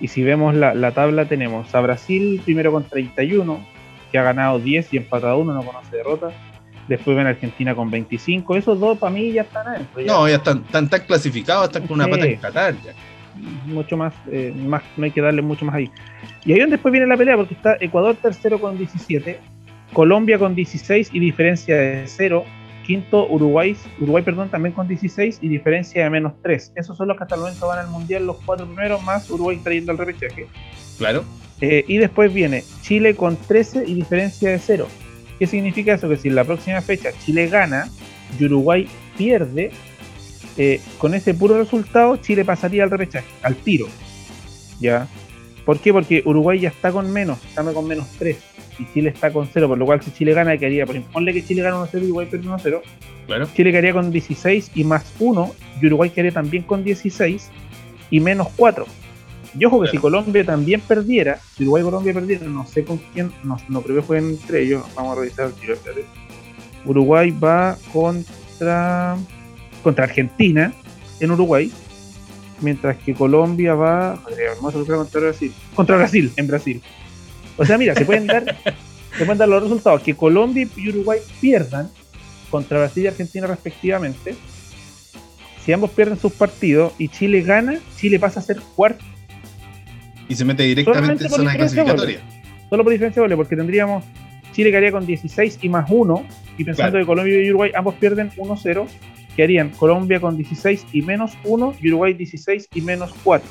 Y 0.00 0.08
si 0.08 0.22
vemos 0.22 0.54
la, 0.54 0.74
la 0.74 0.90
tabla, 0.92 1.24
tenemos 1.26 1.74
a 1.74 1.80
Brasil 1.80 2.40
primero 2.44 2.72
con 2.72 2.84
31, 2.84 3.64
que 4.12 4.18
ha 4.18 4.22
ganado 4.22 4.58
10 4.58 4.92
y 4.92 4.96
empatado 4.98 5.38
1, 5.38 5.54
no 5.54 5.62
conoce 5.64 5.96
derrota. 5.96 6.30
Después 6.88 7.16
ven 7.16 7.26
Argentina 7.26 7.74
con 7.74 7.90
25. 7.90 8.56
Esos 8.56 8.78
dos 8.78 8.98
para 8.98 9.10
mí 9.12 9.32
ya 9.32 9.42
están 9.42 9.66
adentro. 9.66 10.02
ya. 10.02 10.12
no, 10.12 10.28
ya 10.28 10.36
están, 10.36 10.58
están, 10.58 10.88
tan 10.90 11.00
clasificados, 11.06 11.66
están 11.68 11.86
con 11.86 11.94
una 11.94 12.04
Sí. 12.04 12.10
pata 12.10 12.26
en 12.26 12.36
Qatar. 12.36 12.74
ya. 12.84 12.92
Mucho 13.66 13.96
más, 13.96 14.14
eh, 14.30 14.52
más, 14.56 14.82
no 14.96 15.04
hay 15.04 15.10
que 15.10 15.20
darle 15.20 15.42
mucho 15.42 15.64
más 15.64 15.74
ahí. 15.74 15.90
Y 16.44 16.52
ahí 16.52 16.60
donde 16.60 16.76
después 16.76 16.92
viene 16.92 17.06
la 17.06 17.16
pelea, 17.16 17.36
porque 17.36 17.54
está 17.54 17.76
Ecuador 17.80 18.16
tercero 18.16 18.60
con 18.60 18.76
17, 18.78 19.38
Colombia 19.92 20.38
con 20.38 20.54
16 20.54 21.10
y 21.12 21.20
diferencia 21.20 21.76
de 21.76 22.04
0, 22.06 22.44
quinto 22.84 23.26
Uruguay, 23.28 23.76
Uruguay 24.00 24.22
perdón, 24.22 24.50
también 24.50 24.74
con 24.74 24.86
16 24.86 25.38
y 25.40 25.48
diferencia 25.48 26.04
de 26.04 26.10
menos 26.10 26.34
3. 26.42 26.72
Esos 26.76 26.96
son 26.96 27.08
los 27.08 27.16
que 27.16 27.24
hasta 27.24 27.34
el 27.36 27.40
momento 27.42 27.66
van 27.66 27.78
al 27.78 27.88
Mundial, 27.88 28.26
los 28.26 28.36
cuatro 28.44 28.66
primeros, 28.66 29.02
más 29.02 29.30
Uruguay 29.30 29.58
trayendo 29.62 29.92
el 29.92 29.98
repechaje. 29.98 30.46
Claro, 30.98 31.24
Eh, 31.60 31.84
y 31.86 31.98
después 31.98 32.34
viene 32.34 32.64
Chile 32.82 33.14
con 33.14 33.36
13 33.36 33.84
y 33.86 33.94
diferencia 33.94 34.50
de 34.50 34.58
0. 34.58 34.88
¿Qué 35.38 35.46
significa 35.46 35.94
eso? 35.94 36.08
Que 36.08 36.16
si 36.16 36.28
en 36.28 36.34
la 36.34 36.44
próxima 36.44 36.80
fecha 36.80 37.10
Chile 37.24 37.46
gana 37.46 37.88
y 38.38 38.44
Uruguay 38.44 38.88
pierde, 39.16 39.70
eh, 40.56 40.80
con 40.98 41.14
ese 41.14 41.34
puro 41.34 41.58
resultado 41.58 42.16
Chile 42.16 42.44
pasaría 42.44 42.84
al 42.84 42.90
repechaje, 42.90 43.26
al 43.42 43.56
tiro. 43.56 43.86
¿Ya? 44.80 45.08
¿Por 45.64 45.78
qué? 45.78 45.92
Porque 45.92 46.22
Uruguay 46.26 46.60
ya 46.60 46.68
está 46.68 46.92
con 46.92 47.10
menos, 47.10 47.38
está 47.44 47.62
con 47.72 47.86
menos 47.88 48.06
3 48.18 48.36
y 48.78 48.86
Chile 48.92 49.10
está 49.10 49.32
con 49.32 49.48
0, 49.50 49.68
por 49.68 49.78
lo 49.78 49.86
cual 49.86 50.02
si 50.02 50.10
Chile 50.12 50.34
gana 50.34 50.56
quedaría, 50.58 50.84
por 50.84 50.94
ejemplo, 50.94 51.12
ponle 51.12 51.32
que 51.32 51.44
Chile 51.44 51.62
gana 51.62 51.76
1-0 51.78 52.02
y 52.02 52.04
Uruguay 52.04 52.26
pierde 52.30 52.48
1-0, 52.48 52.82
claro. 53.26 53.48
Chile 53.54 53.70
quedaría 53.70 53.92
con 53.92 54.10
16 54.10 54.72
y 54.74 54.84
más 54.84 55.04
1 55.18 55.54
y 55.80 55.86
Uruguay 55.86 56.10
quedaría 56.10 56.32
también 56.32 56.64
con 56.64 56.84
16 56.84 57.48
y 58.10 58.20
menos 58.20 58.48
4. 58.56 58.84
Y 59.58 59.64
ojo 59.64 59.76
que 59.80 59.84
Claro. 59.84 59.92
si 59.92 59.98
Colombia 59.98 60.44
también 60.44 60.80
perdiera, 60.80 61.38
si 61.56 61.62
Uruguay 61.62 61.82
y 61.82 61.84
Colombia 61.84 62.12
perdieran, 62.12 62.52
no 62.52 62.66
sé 62.66 62.84
con 62.84 62.98
quién, 63.12 63.32
no, 63.44 63.56
no 63.68 63.82
creo 63.82 63.96
que 63.96 64.02
jueguen 64.02 64.30
entre 64.30 64.62
ellos, 64.62 64.82
vamos 64.96 65.16
a 65.16 65.20
revisar 65.20 65.46
el 65.46 65.52
tiro. 65.54 65.74
Uruguay 66.84 67.30
va 67.30 67.78
contra 67.92 69.16
contra 69.84 70.04
Argentina 70.04 70.72
en 71.20 71.30
Uruguay, 71.30 71.70
mientras 72.60 72.96
que 72.96 73.14
Colombia 73.14 73.74
va 73.74 74.20
hermoso 74.36 74.84
que 74.84 74.92
contra 74.92 75.20
Brasil, 75.20 75.52
contra 75.76 75.96
Brasil 75.96 76.32
en 76.36 76.46
Brasil. 76.48 76.82
O 77.56 77.64
sea, 77.64 77.78
mira, 77.78 77.94
se 77.94 78.04
pueden 78.04 78.26
dar 78.26 78.44
se 79.16 79.24
pueden 79.24 79.38
dar 79.38 79.48
los 79.48 79.62
resultados 79.62 80.02
que 80.02 80.14
Colombia 80.16 80.66
y 80.76 80.88
Uruguay 80.88 81.20
pierdan 81.40 81.88
contra 82.50 82.78
Brasil 82.78 83.04
y 83.04 83.06
Argentina 83.06 83.46
respectivamente. 83.46 84.34
Si 85.64 85.72
ambos 85.72 85.90
pierden 85.92 86.18
sus 86.18 86.32
partidos 86.32 86.92
y 86.98 87.08
Chile 87.08 87.40
gana, 87.42 87.78
Chile 87.96 88.18
pasa 88.18 88.40
a 88.40 88.42
ser 88.42 88.58
cuarto 88.74 89.02
Y 90.28 90.34
se 90.34 90.44
mete 90.44 90.62
directamente 90.64 91.24
en 91.24 91.30
zona 91.30 91.54
clasificatoria. 91.54 92.20
solo 92.68 92.82
por 92.82 92.92
diferencia 92.92 93.20
de 93.22 93.24
goles, 93.26 93.36
porque 93.36 93.56
tendríamos 93.56 94.04
Chile 94.52 94.70
quedaría 94.70 94.92
con 94.92 95.04
16 95.06 95.58
y 95.62 95.68
más 95.68 95.86
1, 95.90 96.26
y 96.58 96.64
pensando 96.64 96.92
Claro. 96.92 97.04
que 97.04 97.06
Colombia 97.06 97.42
y 97.42 97.48
Uruguay 97.48 97.70
ambos 97.74 97.94
pierden 97.96 98.30
1-0, 98.36 98.86
quedarían 99.36 99.70
Colombia 99.70 100.20
con 100.20 100.36
16 100.36 100.86
y 100.92 101.02
menos 101.02 101.32
1 101.44 101.76
y 101.80 101.88
Uruguay 101.88 102.14
16 102.14 102.68
y 102.74 102.80
menos 102.80 103.12
4. 103.24 103.48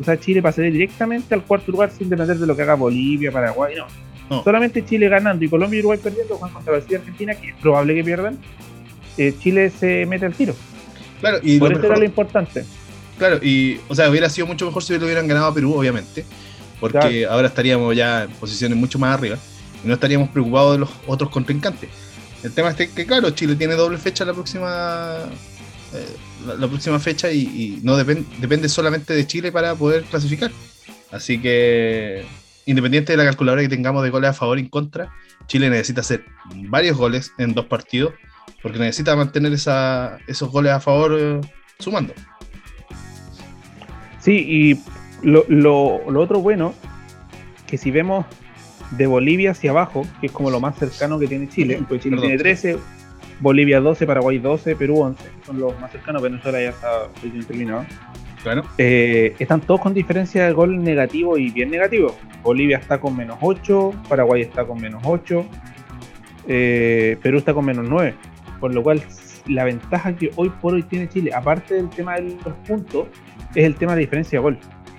O 0.00 0.04
sea, 0.04 0.18
Chile 0.18 0.42
pasaría 0.42 0.70
directamente 0.70 1.34
al 1.34 1.42
cuarto 1.42 1.70
lugar 1.72 1.90
sin 1.90 2.08
depender 2.08 2.36
de 2.38 2.46
lo 2.46 2.54
que 2.56 2.62
haga 2.62 2.74
Bolivia, 2.74 3.30
Paraguay, 3.32 3.74
no. 3.76 3.86
No. 4.28 4.42
Solamente 4.42 4.84
Chile 4.84 5.08
ganando 5.08 5.44
y 5.44 5.48
Colombia 5.48 5.76
y 5.76 5.80
Uruguay 5.80 5.98
perdiendo, 6.02 6.36
juegan 6.36 6.52
contra 6.54 6.72
Brasil 6.72 6.92
y 6.92 6.94
Argentina, 6.96 7.34
que 7.34 7.50
es 7.50 7.54
probable 7.56 7.94
que 7.94 8.02
pierdan, 8.04 8.38
eh, 9.18 9.32
Chile 9.38 9.70
se 9.70 10.04
mete 10.06 10.26
al 10.26 10.34
tiro. 10.34 10.54
Claro, 11.20 11.38
y 11.42 11.58
Por 11.58 11.70
eso 11.70 11.78
era 11.78 11.88
mejor- 11.90 11.98
lo 12.00 12.04
importante. 12.04 12.64
Claro, 13.18 13.38
y, 13.42 13.78
o 13.88 13.94
sea, 13.94 14.10
hubiera 14.10 14.28
sido 14.28 14.46
mucho 14.46 14.66
mejor 14.66 14.82
si 14.82 14.98
lo 14.98 15.04
hubieran 15.06 15.26
ganado 15.28 15.46
a 15.46 15.54
Perú, 15.54 15.74
obviamente, 15.74 16.24
porque 16.80 16.98
Claro. 16.98 17.32
ahora 17.32 17.48
estaríamos 17.48 17.96
ya 17.96 18.24
en 18.24 18.30
posiciones 18.32 18.76
mucho 18.76 18.98
más 18.98 19.14
arriba 19.16 19.38
y 19.82 19.88
no 19.88 19.94
estaríamos 19.94 20.28
preocupados 20.28 20.72
de 20.74 20.78
los 20.80 20.90
otros 21.06 21.30
contrincantes. 21.30 21.88
El 22.46 22.52
tema 22.52 22.70
es 22.70 22.76
que, 22.76 23.06
claro, 23.06 23.30
Chile 23.30 23.56
tiene 23.56 23.74
doble 23.74 23.98
fecha 23.98 24.24
la 24.24 24.32
próxima 24.32 25.16
eh, 25.92 26.16
la, 26.46 26.68
próxima 26.68 27.00
fecha 27.00 27.32
y, 27.32 27.80
no 27.82 27.98
depen- 27.98 28.24
depende 28.38 28.68
solamente 28.68 29.14
de 29.14 29.26
Chile 29.26 29.50
para 29.50 29.74
poder 29.74 30.04
clasificar. 30.04 30.52
Así 31.10 31.40
que, 31.40 32.24
independiente 32.64 33.12
de 33.12 33.16
la 33.16 33.24
calculadora 33.24 33.62
que 33.62 33.68
tengamos 33.68 34.04
de 34.04 34.10
goles 34.10 34.30
a 34.30 34.32
favor 34.32 34.58
y 34.58 34.62
en 34.62 34.68
contra, 34.68 35.12
Chile 35.48 35.68
necesita 35.70 36.02
hacer 36.02 36.24
varios 36.68 36.96
goles 36.96 37.32
en 37.38 37.52
dos 37.52 37.66
partidos 37.66 38.14
porque 38.62 38.78
necesita 38.78 39.16
mantener 39.16 39.52
esos 39.52 40.50
goles 40.52 40.72
a 40.72 40.78
favor 40.78 41.16
eh, 41.18 41.40
sumando. 41.80 42.14
Sí, 44.20 44.32
y 44.32 44.80
lo, 45.26 45.44
lo 45.48 46.20
otro 46.20 46.38
bueno, 46.38 46.74
que 47.66 47.76
si 47.76 47.90
vemos 47.90 48.24
de 48.92 49.06
Bolivia 49.06 49.52
hacia 49.52 49.70
abajo, 49.70 50.06
que 50.20 50.26
es 50.26 50.32
como 50.32 50.50
lo 50.50 50.60
más 50.60 50.76
cercano 50.76 51.18
que 51.18 51.26
tiene 51.26 51.48
Chile, 51.48 51.82
pues 51.88 52.02
Chile 52.02 52.16
Perdón. 52.16 52.28
tiene 52.28 52.42
13, 52.42 52.78
Bolivia 53.40 53.80
12, 53.80 54.06
Paraguay 54.06 54.38
12, 54.38 54.76
Perú 54.76 55.00
11, 55.00 55.24
son 55.44 55.60
los 55.60 55.78
más 55.80 55.92
cercanos, 55.92 56.22
Venezuela 56.22 56.60
ya 56.60 56.70
está 56.70 57.08
recién 57.22 57.44
terminado. 57.44 57.84
Claro. 58.42 58.62
Eh, 58.78 59.34
están 59.38 59.60
todos 59.60 59.80
con 59.80 59.92
diferencia 59.92 60.46
de 60.46 60.52
gol 60.52 60.82
negativo 60.82 61.36
y 61.36 61.50
bien 61.50 61.70
negativo. 61.70 62.14
Bolivia 62.42 62.78
está 62.78 63.00
con 63.00 63.16
menos 63.16 63.38
8, 63.40 63.92
Paraguay 64.08 64.42
está 64.42 64.64
con 64.64 64.80
menos 64.80 65.02
8, 65.04 65.44
eh, 66.46 67.18
Perú 67.22 67.38
está 67.38 67.52
con 67.52 67.64
menos 67.64 67.86
9. 67.88 68.14
Por 68.60 68.72
lo 68.72 68.82
cual, 68.82 69.02
la 69.46 69.64
ventaja 69.64 70.14
que 70.14 70.30
hoy 70.36 70.50
por 70.62 70.74
hoy 70.74 70.84
tiene 70.84 71.08
Chile, 71.08 71.32
aparte 71.34 71.74
del 71.74 71.90
tema 71.90 72.14
de 72.14 72.36
los 72.44 72.54
puntos, 72.66 73.08
es 73.54 73.64
el 73.64 73.74
tema 73.74 73.94
de 73.94 74.00
diferencia 74.00 74.38
de 74.38 74.42
gol. 74.42 74.58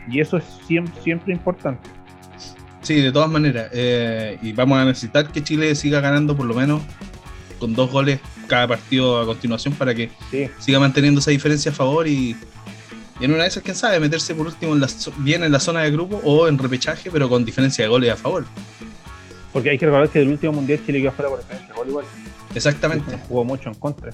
Y 0.09 0.19
eso 0.19 0.37
es 0.37 0.43
siempre, 0.65 1.01
siempre 1.01 1.33
importante. 1.33 1.89
Sí, 2.87 3.01
de 3.01 3.11
todas 3.11 3.29
maneras. 3.29 3.69
eh, 3.73 4.37
y 4.41 4.53
vamos 4.53 4.77
a 4.79 4.85
necesitar 4.85 5.29
que 5.29 5.43
Chile 5.43 5.75
siga 5.75 5.99
ganando 5.99 6.37
por 6.37 6.45
lo 6.45 6.53
menos 6.53 6.81
con 7.59 7.73
dos 7.73 7.91
goles 7.91 8.21
cada 8.47 8.65
partido 8.65 9.19
a 9.19 9.25
continuación 9.25 9.73
para 9.73 9.93
que 9.93 10.09
Sí. 10.31 10.47
siga 10.57 10.79
manteniendo 10.79 11.19
esa 11.19 11.31
diferencia 11.31 11.71
a 11.71 11.75
favor 11.75 12.07
y, 12.07 12.33
y 13.19 13.25
en 13.25 13.33
una 13.33 13.41
de 13.43 13.49
esas, 13.49 13.61
quién 13.63 13.75
sabe, 13.75 13.99
meterse 13.99 14.33
por 14.35 14.47
último 14.47 14.73
en 14.73 14.79
la, 14.79 14.87
zo- 14.87 15.11
bien 15.17 15.43
en 15.43 15.51
la 15.51 15.59
zona 15.59 15.81
de 15.81 15.91
grupo 15.91 16.21
o 16.23 16.47
en 16.47 16.57
repechaje, 16.57 17.11
pero 17.11 17.27
con 17.27 17.43
diferencia 17.43 17.83
de 17.83 17.89
goles 17.89 18.11
a 18.13 18.15
favor. 18.15 18.45
Porque 19.51 19.71
hay 19.71 19.77
que 19.77 19.85
recordar 19.85 20.07
que 20.09 20.21
el 20.21 20.29
último 20.29 20.53
mundial 20.53 20.79
Chile 20.85 21.01
quedó 21.01 21.11
fuera 21.11 21.29
por 21.29 21.39
diferencia 21.39 21.67
de 21.73 21.77
gol 21.79 21.89
igual. 21.89 22.05
Exactamente. 22.55 23.17
Jugó 23.27 23.43
mucho 23.43 23.67
en 23.67 23.75
contra. 23.75 24.11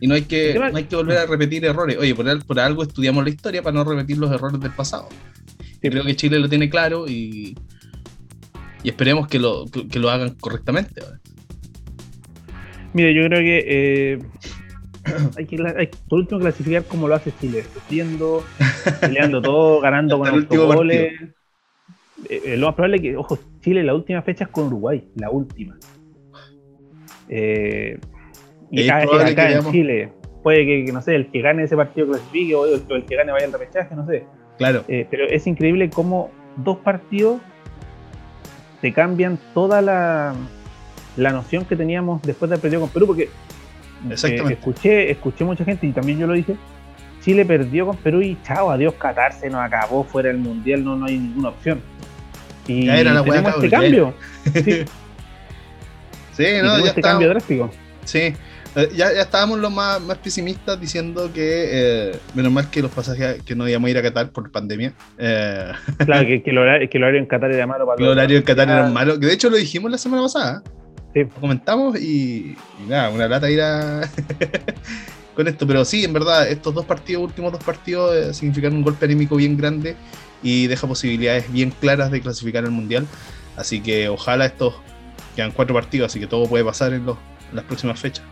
Y 0.00 0.06
no 0.06 0.14
hay 0.14 0.22
que, 0.22 0.54
no 0.54 0.76
hay 0.76 0.84
que 0.84 0.94
volver 0.96 1.18
a 1.18 1.26
repetir 1.26 1.64
errores. 1.64 1.96
Oye, 1.98 2.14
por 2.14 2.60
algo 2.60 2.82
estudiamos 2.84 3.24
la 3.24 3.30
historia 3.30 3.62
para 3.62 3.74
no 3.74 3.82
repetir 3.84 4.18
los 4.18 4.30
errores 4.30 4.60
del 4.60 4.72
pasado. 4.72 5.08
Y 5.82 5.90
creo 5.90 6.04
que 6.04 6.14
Chile 6.16 6.38
lo 6.38 6.48
tiene 6.48 6.70
claro 6.70 7.06
y, 7.08 7.56
y 8.82 8.88
esperemos 8.88 9.26
que 9.28 9.38
lo, 9.38 9.66
que, 9.66 9.88
que 9.88 9.98
lo 9.98 10.10
hagan 10.10 10.34
correctamente. 10.36 11.02
Mire, 12.92 13.14
yo 13.14 13.24
creo 13.26 13.40
que 13.40 13.64
eh, 13.66 14.18
hay 15.36 15.46
que 15.46 15.56
hay 15.76 15.88
por 16.08 16.20
último 16.20 16.40
clasificar 16.40 16.84
como 16.84 17.08
lo 17.08 17.14
hace 17.14 17.32
Chile, 17.40 17.64
sufriendo, 17.74 18.44
peleando 19.00 19.40
todo, 19.42 19.80
ganando 19.80 20.18
con 20.18 20.26
Hasta 20.26 20.36
el 20.36 20.42
último 20.42 20.62
autogoles. 20.64 21.12
Eh, 22.28 22.42
eh, 22.44 22.56
lo 22.56 22.66
más 22.66 22.74
probable 22.76 22.96
es 22.98 23.02
que, 23.02 23.16
ojo, 23.16 23.38
Chile 23.60 23.82
la 23.82 23.94
última 23.94 24.22
fecha 24.22 24.44
es 24.44 24.50
con 24.50 24.66
Uruguay, 24.66 25.02
la 25.16 25.30
última. 25.30 25.76
Eh, 27.28 27.98
y 28.70 28.88
acá, 28.88 29.02
probable 29.02 29.32
acá 29.32 29.46
que 29.48 29.52
en 29.52 29.58
veamos- 29.58 29.72
Chile, 29.72 30.12
puede 30.42 30.64
que, 30.66 30.84
que, 30.84 30.92
no 30.92 31.02
sé, 31.02 31.14
el 31.16 31.30
que 31.30 31.40
gane 31.40 31.64
ese 31.64 31.76
partido 31.76 32.06
clasifique 32.08 32.54
o 32.54 32.66
el, 32.66 32.82
o 32.88 32.94
el 32.94 33.04
que 33.04 33.16
gane 33.16 33.32
vaya 33.32 33.46
al 33.46 33.52
repechaje, 33.52 33.94
no 33.96 34.06
sé. 34.06 34.24
Claro. 34.62 34.84
Eh, 34.86 35.06
pero 35.10 35.26
es 35.26 35.46
increíble 35.48 35.90
cómo 35.90 36.30
dos 36.56 36.78
partidos 36.78 37.40
te 38.80 38.92
cambian 38.92 39.38
toda 39.54 39.82
la, 39.82 40.34
la 41.16 41.30
noción 41.30 41.64
que 41.64 41.74
teníamos 41.74 42.22
después 42.22 42.48
de 42.48 42.54
haber 42.54 42.62
perdido 42.62 42.80
con 42.82 42.90
Perú, 42.90 43.06
porque 43.08 43.24
eh, 43.24 44.42
escuché, 44.50 45.10
escuché 45.10 45.44
mucha 45.44 45.64
gente 45.64 45.86
y 45.86 45.90
también 45.90 46.18
yo 46.20 46.28
lo 46.28 46.34
dije, 46.34 46.56
Chile 47.24 47.44
perdió 47.44 47.86
con 47.86 47.96
Perú 47.96 48.22
y 48.22 48.36
chao, 48.44 48.70
adiós 48.70 48.94
Qatar, 48.94 49.32
se 49.32 49.50
nos 49.50 49.60
acabó 49.62 50.04
fuera 50.04 50.28
del 50.28 50.38
Mundial, 50.38 50.84
no, 50.84 50.94
no 50.94 51.06
hay 51.06 51.18
ninguna 51.18 51.48
opción. 51.48 51.80
Y 52.68 52.88
era 52.88 53.14
la 53.14 53.24
tenemos 53.24 53.54
este 53.56 53.68
cambio. 53.68 54.14
Sí, 54.44 54.62
sí 56.32 56.44
no, 56.62 56.78
ya 56.78 56.86
este 56.86 57.02
cambio 57.02 57.28
drástico. 57.30 57.68
Sí, 58.04 58.32
eh, 58.74 58.88
ya, 58.94 59.10
estábamos 59.10 59.58
los 59.58 59.70
más, 59.70 60.00
más 60.00 60.16
pesimistas 60.18 60.80
diciendo 60.80 61.30
que 61.32 61.68
eh, 61.70 62.16
menos 62.34 62.50
mal 62.50 62.70
que 62.70 62.80
los 62.80 62.90
pasajes 62.90 63.42
que 63.42 63.54
no 63.54 63.68
íbamos 63.68 63.88
a 63.88 63.90
ir 63.90 63.98
a 63.98 64.02
Qatar 64.02 64.30
por 64.30 64.50
pandemia. 64.50 64.94
Eh, 65.18 65.72
claro, 66.06 66.26
que, 66.26 66.42
el 66.44 66.58
horario, 66.58 67.18
en 67.18 67.26
Qatar 67.26 67.52
era 67.52 67.66
malo 67.66 67.86
para 67.86 68.02
El 68.02 68.08
horario 68.08 68.38
en 68.38 68.42
Qatar 68.42 68.68
era 68.68 68.88
malo, 68.88 69.20
que 69.20 69.26
de 69.26 69.34
hecho 69.34 69.50
lo 69.50 69.56
dijimos 69.56 69.90
la 69.90 69.98
semana 69.98 70.22
pasada. 70.22 70.62
Sí. 71.12 71.24
Lo 71.24 71.40
comentamos 71.40 72.00
y, 72.00 72.56
nada, 72.88 73.10
una 73.10 73.28
lata 73.28 73.50
ir 73.50 73.60
a. 73.60 74.08
con 75.34 75.48
esto, 75.48 75.66
pero 75.66 75.84
sí, 75.84 76.04
en 76.04 76.12
verdad, 76.14 76.48
estos 76.48 76.74
dos 76.74 76.86
partidos, 76.86 77.22
últimos 77.24 77.52
dos 77.52 77.62
partidos, 77.62 78.36
significan 78.36 78.74
un 78.74 78.82
golpe 78.82 79.04
anímico 79.04 79.36
bien 79.36 79.56
grande 79.56 79.96
y 80.42 80.66
deja 80.66 80.86
posibilidades 80.86 81.50
bien 81.52 81.72
claras 81.78 82.10
de 82.10 82.22
clasificar 82.22 82.64
al 82.64 82.70
mundial. 82.70 83.06
Así 83.56 83.82
que 83.82 84.08
ojalá 84.08 84.46
estos 84.46 84.74
quedan 85.36 85.50
cuatro 85.50 85.74
partidos, 85.74 86.10
así 86.10 86.20
que 86.20 86.26
todo 86.26 86.46
puede 86.46 86.64
pasar 86.64 86.94
en, 86.94 87.04
los, 87.04 87.18
en 87.50 87.56
las 87.56 87.64
próximas 87.66 88.00
fechas. 88.00 88.24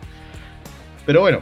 Pero 1.06 1.20
bueno, 1.20 1.40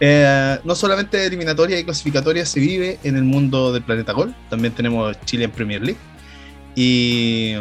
eh, 0.00 0.58
no 0.64 0.74
solamente 0.74 1.24
eliminatoria 1.26 1.78
y 1.78 1.84
clasificatoria 1.84 2.44
se 2.44 2.60
vive 2.60 2.98
en 3.04 3.16
el 3.16 3.24
mundo 3.24 3.72
del 3.72 3.82
Planeta 3.82 4.12
Gol, 4.12 4.34
también 4.50 4.74
tenemos 4.74 5.20
Chile 5.24 5.44
en 5.44 5.50
Premier 5.50 5.80
League. 5.82 6.00
Y 6.74 7.54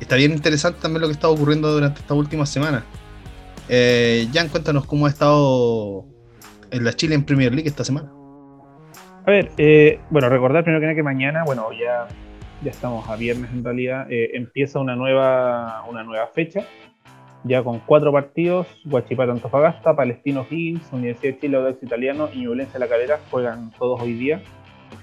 está 0.00 0.16
bien 0.16 0.32
interesante 0.32 0.80
también 0.80 1.00
lo 1.02 1.08
que 1.08 1.14
está 1.14 1.28
ocurriendo 1.28 1.72
durante 1.72 2.00
esta 2.00 2.14
última 2.14 2.46
semana. 2.46 2.84
Eh, 3.68 4.28
Jan, 4.32 4.48
cuéntanos 4.48 4.86
cómo 4.86 5.06
ha 5.06 5.08
estado 5.08 6.04
en 6.70 6.84
la 6.84 6.92
Chile 6.92 7.14
en 7.14 7.24
Premier 7.24 7.52
League 7.52 7.68
esta 7.68 7.84
semana. 7.84 8.12
A 9.26 9.30
ver, 9.30 9.50
eh, 9.56 10.00
bueno, 10.10 10.28
recordar 10.28 10.64
primero 10.64 10.80
que 10.80 10.86
nada 10.86 10.96
que 10.96 11.02
mañana, 11.02 11.44
bueno, 11.44 11.70
ya, 11.72 12.06
ya 12.62 12.70
estamos 12.70 13.08
a 13.08 13.16
viernes 13.16 13.50
en 13.52 13.64
realidad, 13.64 14.06
eh, 14.10 14.32
empieza 14.34 14.78
una 14.78 14.96
nueva, 14.96 15.84
una 15.88 16.04
nueva 16.04 16.26
fecha 16.26 16.66
ya 17.44 17.62
con 17.62 17.78
cuatro 17.80 18.10
partidos, 18.10 18.66
Guachipato 18.84 19.32
Antofagasta, 19.32 19.94
Palestino 19.94 20.46
Higgins, 20.48 20.90
Universidad 20.92 21.34
de 21.34 21.40
Chile, 21.40 21.56
Audax 21.58 21.82
Italiano 21.82 22.28
y 22.32 22.40
Ñublense 22.40 22.78
La 22.78 22.88
Calera 22.88 23.20
juegan 23.30 23.70
todos 23.78 24.00
hoy 24.00 24.14
día, 24.14 24.42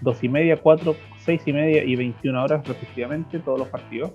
dos 0.01 0.23
y 0.23 0.29
media, 0.29 0.57
cuatro, 0.57 0.95
seis 1.19 1.41
y 1.45 1.53
media 1.53 1.83
y 1.83 1.95
21 1.95 2.43
horas 2.43 2.67
respectivamente, 2.67 3.39
todos 3.39 3.59
los 3.59 3.67
partidos. 3.67 4.11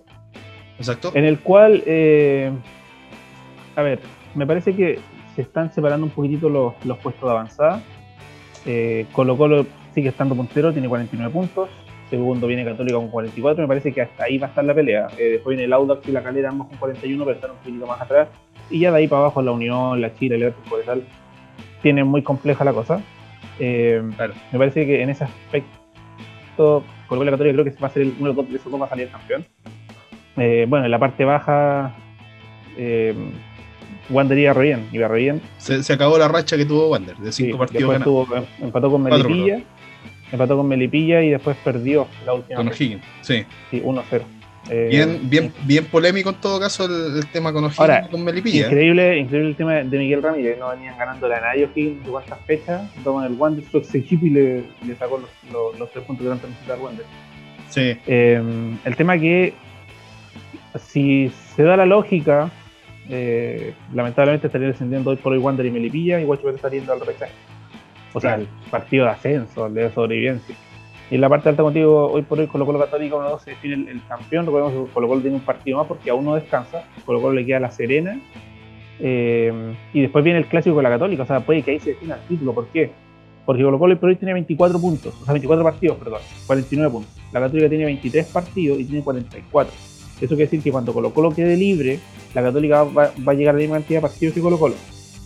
Exacto. 0.78 1.12
En 1.14 1.25
el 1.25 1.38
cual, 1.38 1.83
eh, 1.87 2.50
a 3.76 3.83
ver, 3.83 4.00
me 4.35 4.47
parece 4.47 4.75
que 4.75 4.99
se 5.37 5.42
están 5.42 5.73
separando 5.73 6.04
un 6.06 6.12
poquitito 6.12 6.49
los, 6.49 6.75
puestos 6.99 7.23
de 7.23 7.30
avanzada. 7.30 7.83
Eh, 8.66 9.06
Colo 9.12 9.37
Colo 9.37 9.66
sigue 9.95 10.09
estando 10.09 10.35
puntero, 10.35 10.73
tiene 10.73 10.88
49 10.88 11.33
puntos. 11.33 11.71
Segundo 12.11 12.47
viene 12.47 12.65
Católica 12.65 12.97
con 12.97 13.09
44. 13.09 13.63
Me 13.63 13.69
parece 13.69 13.93
que 13.93 14.03
hasta 14.03 14.25
ahí 14.25 14.39
va 14.39 14.47
a 14.47 14.51
estar 14.51 14.65
la 14.65 14.75
pelea. 14.75 15.09
Eh, 15.19 15.31
después 15.33 15.57
viene 15.57 15.65
el 15.65 15.73
Audax 15.73 16.07
y 16.09 16.13
la 16.13 16.23
Calera, 16.23 16.51
ambos 16.51 16.69
con 16.69 16.79
41, 16.79 17.25
pero 17.25 17.35
están 17.35 17.51
un 17.51 17.57
poquito 17.57 17.87
más 17.87 18.01
atrás. 18.01 18.29
Y 18.71 18.81
ya 18.81 18.93
de 18.93 18.99
ahí 18.99 19.09
para 19.09 19.23
abajo 19.23 19.43
la 19.43 19.53
Unión, 19.53 20.01
la 20.01 20.15
Chile, 20.15 20.37
el 20.37 20.45
Atlético 20.45 20.79
tal. 20.85 21.05
Tiene 21.83 22.05
muy 22.05 22.23
compleja 22.23 22.65
la 22.65 22.73
cosa. 22.73 23.01
Eh, 23.59 24.03
me 24.53 24.59
parece 24.59 24.87
que 24.87 25.03
en 25.03 25.11
ese 25.11 25.25
aspecto, 25.25 26.85
Colo 27.09 27.25
la 27.25 27.33
Católica 27.33 27.55
creo 27.55 27.65
que 27.65 27.81
va 27.81 27.89
a 27.89 27.91
ser 27.91 28.03
el, 28.03 28.15
uno 28.19 28.33
de 28.33 28.57
esos 28.57 28.71
dos 28.71 28.81
va 28.81 28.87
a 28.87 28.89
salir 28.89 29.09
campeón. 29.09 29.45
Eh, 30.37 30.67
bueno, 30.69 30.85
en 30.85 30.91
la 30.91 30.99
parte 30.99 31.25
baja, 31.25 31.97
eh, 32.77 33.15
Wander 34.11 34.39
y 34.39 34.47
Barroyen. 34.47 34.89
Y 34.93 34.99
Barroyen 34.99 35.41
se, 35.59 35.83
se, 35.83 35.93
acabó 35.93 36.19
la 36.19 36.29
racha 36.29 36.57
que 36.57 36.67
tuvo 36.67 36.89
Wander, 36.89 37.17
de 37.17 37.33
cinco 37.33 37.59
partidos 37.59 37.91
ganados. 37.91 38.29
empató 38.61 38.91
con 38.91 39.03
Melipilla 39.03 39.63
empató 40.33 40.56
con 40.56 40.68
Melipilla 40.68 41.23
y 41.23 41.30
después 41.30 41.56
perdió 41.64 42.06
la 42.25 42.35
última. 42.35 42.56
Con 42.56 42.68
O'Higgins, 42.68 43.04
sí. 43.23 43.45
Sí, 43.71 43.83
1-0. 43.83 44.23
Eh, 44.68 44.88
bien, 44.90 45.21
bien, 45.30 45.52
bien 45.64 45.85
polémico 45.85 46.30
en 46.30 46.40
todo 46.40 46.59
caso 46.59 46.87
el, 46.87 47.25
tema 47.28 47.52
con 47.52 47.64
O'Higgins 47.64 48.09
con 48.11 48.25
Melipilla. 48.25 48.66
Increíble, 48.66 49.18
increíble 49.18 49.50
el 49.50 49.56
tema 49.56 49.75
de 49.75 49.99
Miguel 49.99 50.23
Ramírez, 50.23 50.59
no 50.59 50.71
venían 50.71 50.99
ganando 50.99 51.28
la 51.28 51.40
nadie 51.40 51.66
O'Higgins 51.66 52.04
de 52.04 52.11
cuántas 52.11 52.40
fechas, 52.40 52.90
tomó 53.04 53.23
el 53.23 53.35
Wander 53.35 53.64
su 53.71 53.97
equipo 53.97 54.26
y 54.26 54.30
le, 54.30 54.64
le 54.85 54.97
sacó 54.97 55.18
los, 55.18 55.78
los, 55.78 55.90
tres 55.92 56.04
puntos 56.04 56.25
que 56.25 56.26
eran 56.26 56.40
necesitar 56.42 56.78
Wander. 56.80 57.04
Sí. 57.68 57.97
Eh, 58.06 58.42
el 58.85 58.97
tema 58.97 59.18
que 59.18 59.54
si 60.78 61.33
se 61.54 61.62
da 61.62 61.76
la 61.76 61.87
lógica, 61.87 62.50
eh, 63.09 63.75
lamentablemente 63.95 64.49
estaría 64.49 64.68
descendiendo 64.68 65.11
hoy 65.11 65.16
por 65.16 65.33
hoy 65.33 65.38
Wander 65.38 65.64
y 65.64 65.71
Melipilla 65.71 66.21
y 66.21 66.25
Guachipato 66.25 66.56
estaría 66.56 66.80
yendo 66.80 66.92
al 66.92 67.00
repechaje 67.00 67.33
o 68.17 68.21
sea, 68.21 68.37
el 68.37 68.49
partido 68.71 69.05
de 69.05 69.11
ascenso, 69.11 69.69
de 69.69 69.93
sobrevivencia. 69.93 70.57
Y 71.11 71.17
en 71.17 71.21
la 71.21 71.29
parte 71.29 71.45
de 71.45 71.51
alta 71.51 71.63
contigo, 71.63 72.11
hoy 72.11 72.23
por 72.23 72.41
hoy 72.41 72.47
Colo 72.47 72.65
Colo 72.65 72.79
Católica 72.79 73.15
1-2 73.15 73.41
se 73.41 73.51
define 73.51 73.91
el, 73.91 74.01
campeón. 74.09 74.47
Recordemos 74.47 74.73
que 74.73 74.93
Colo 74.95 75.07
Colo 75.07 75.21
tiene 75.21 75.37
un 75.37 75.43
partido 75.43 75.77
más 75.77 75.87
porque 75.87 76.09
aún 76.09 76.25
no 76.25 76.35
descansa. 76.35 76.85
Colo 77.05 77.21
Colo 77.21 77.35
le 77.35 77.45
queda 77.45 77.61
La 77.61 77.71
Serena. 77.71 78.19
Eh, 79.01 79.53
y 79.93 80.01
después 80.01 80.25
viene 80.25 80.39
el 80.39 80.47
clásico 80.47 80.75
con 80.75 80.83
la 80.83 80.89
Católica. 80.89 81.25
O 81.25 81.27
sea, 81.27 81.41
puede 81.41 81.61
que 81.61 81.73
ahí 81.73 81.79
se 81.79 81.91
defina 81.91 82.15
el 82.15 82.23
título. 82.23 82.55
¿Por 82.55 82.69
qué? 82.69 82.91
Porque 83.45 83.63
Colo 83.63 83.79
Colo 83.79 83.93
hoy 83.93 84.01
por 84.01 84.09
hoy 84.09 84.17
tiene 84.17 84.33
24 84.33 84.81
puntos. 84.81 85.15
O 85.21 85.25
sea, 85.27 85.35
24 85.35 85.63
partidos, 85.63 85.99
perdón. 85.99 86.21
49 86.47 86.91
puntos. 86.91 87.23
La 87.33 87.41
Católica 87.41 87.69
tiene 87.69 87.85
23 87.85 88.27
partidos 88.29 88.81
y 88.81 88.85
tiene 88.87 89.05
44. 89.05 89.75
Eso 89.75 90.29
quiere 90.29 90.45
decir 90.45 90.63
que 90.63 90.73
cuando 90.73 90.95
Colo 90.95 91.13
Colo 91.13 91.33
quede 91.33 91.55
libre, 91.55 92.01
la 92.35 92.43
Católica 92.43 92.83
va 92.85 93.13
a 93.27 93.35
llegar 93.35 93.55
a 93.55 93.59
la 93.59 93.63
misma 93.63 93.77
cantidad 93.77 93.99
de 93.99 94.09
partidos 94.09 94.35
que 94.35 94.41
Colo 94.41 94.59
Colo. 94.59 94.75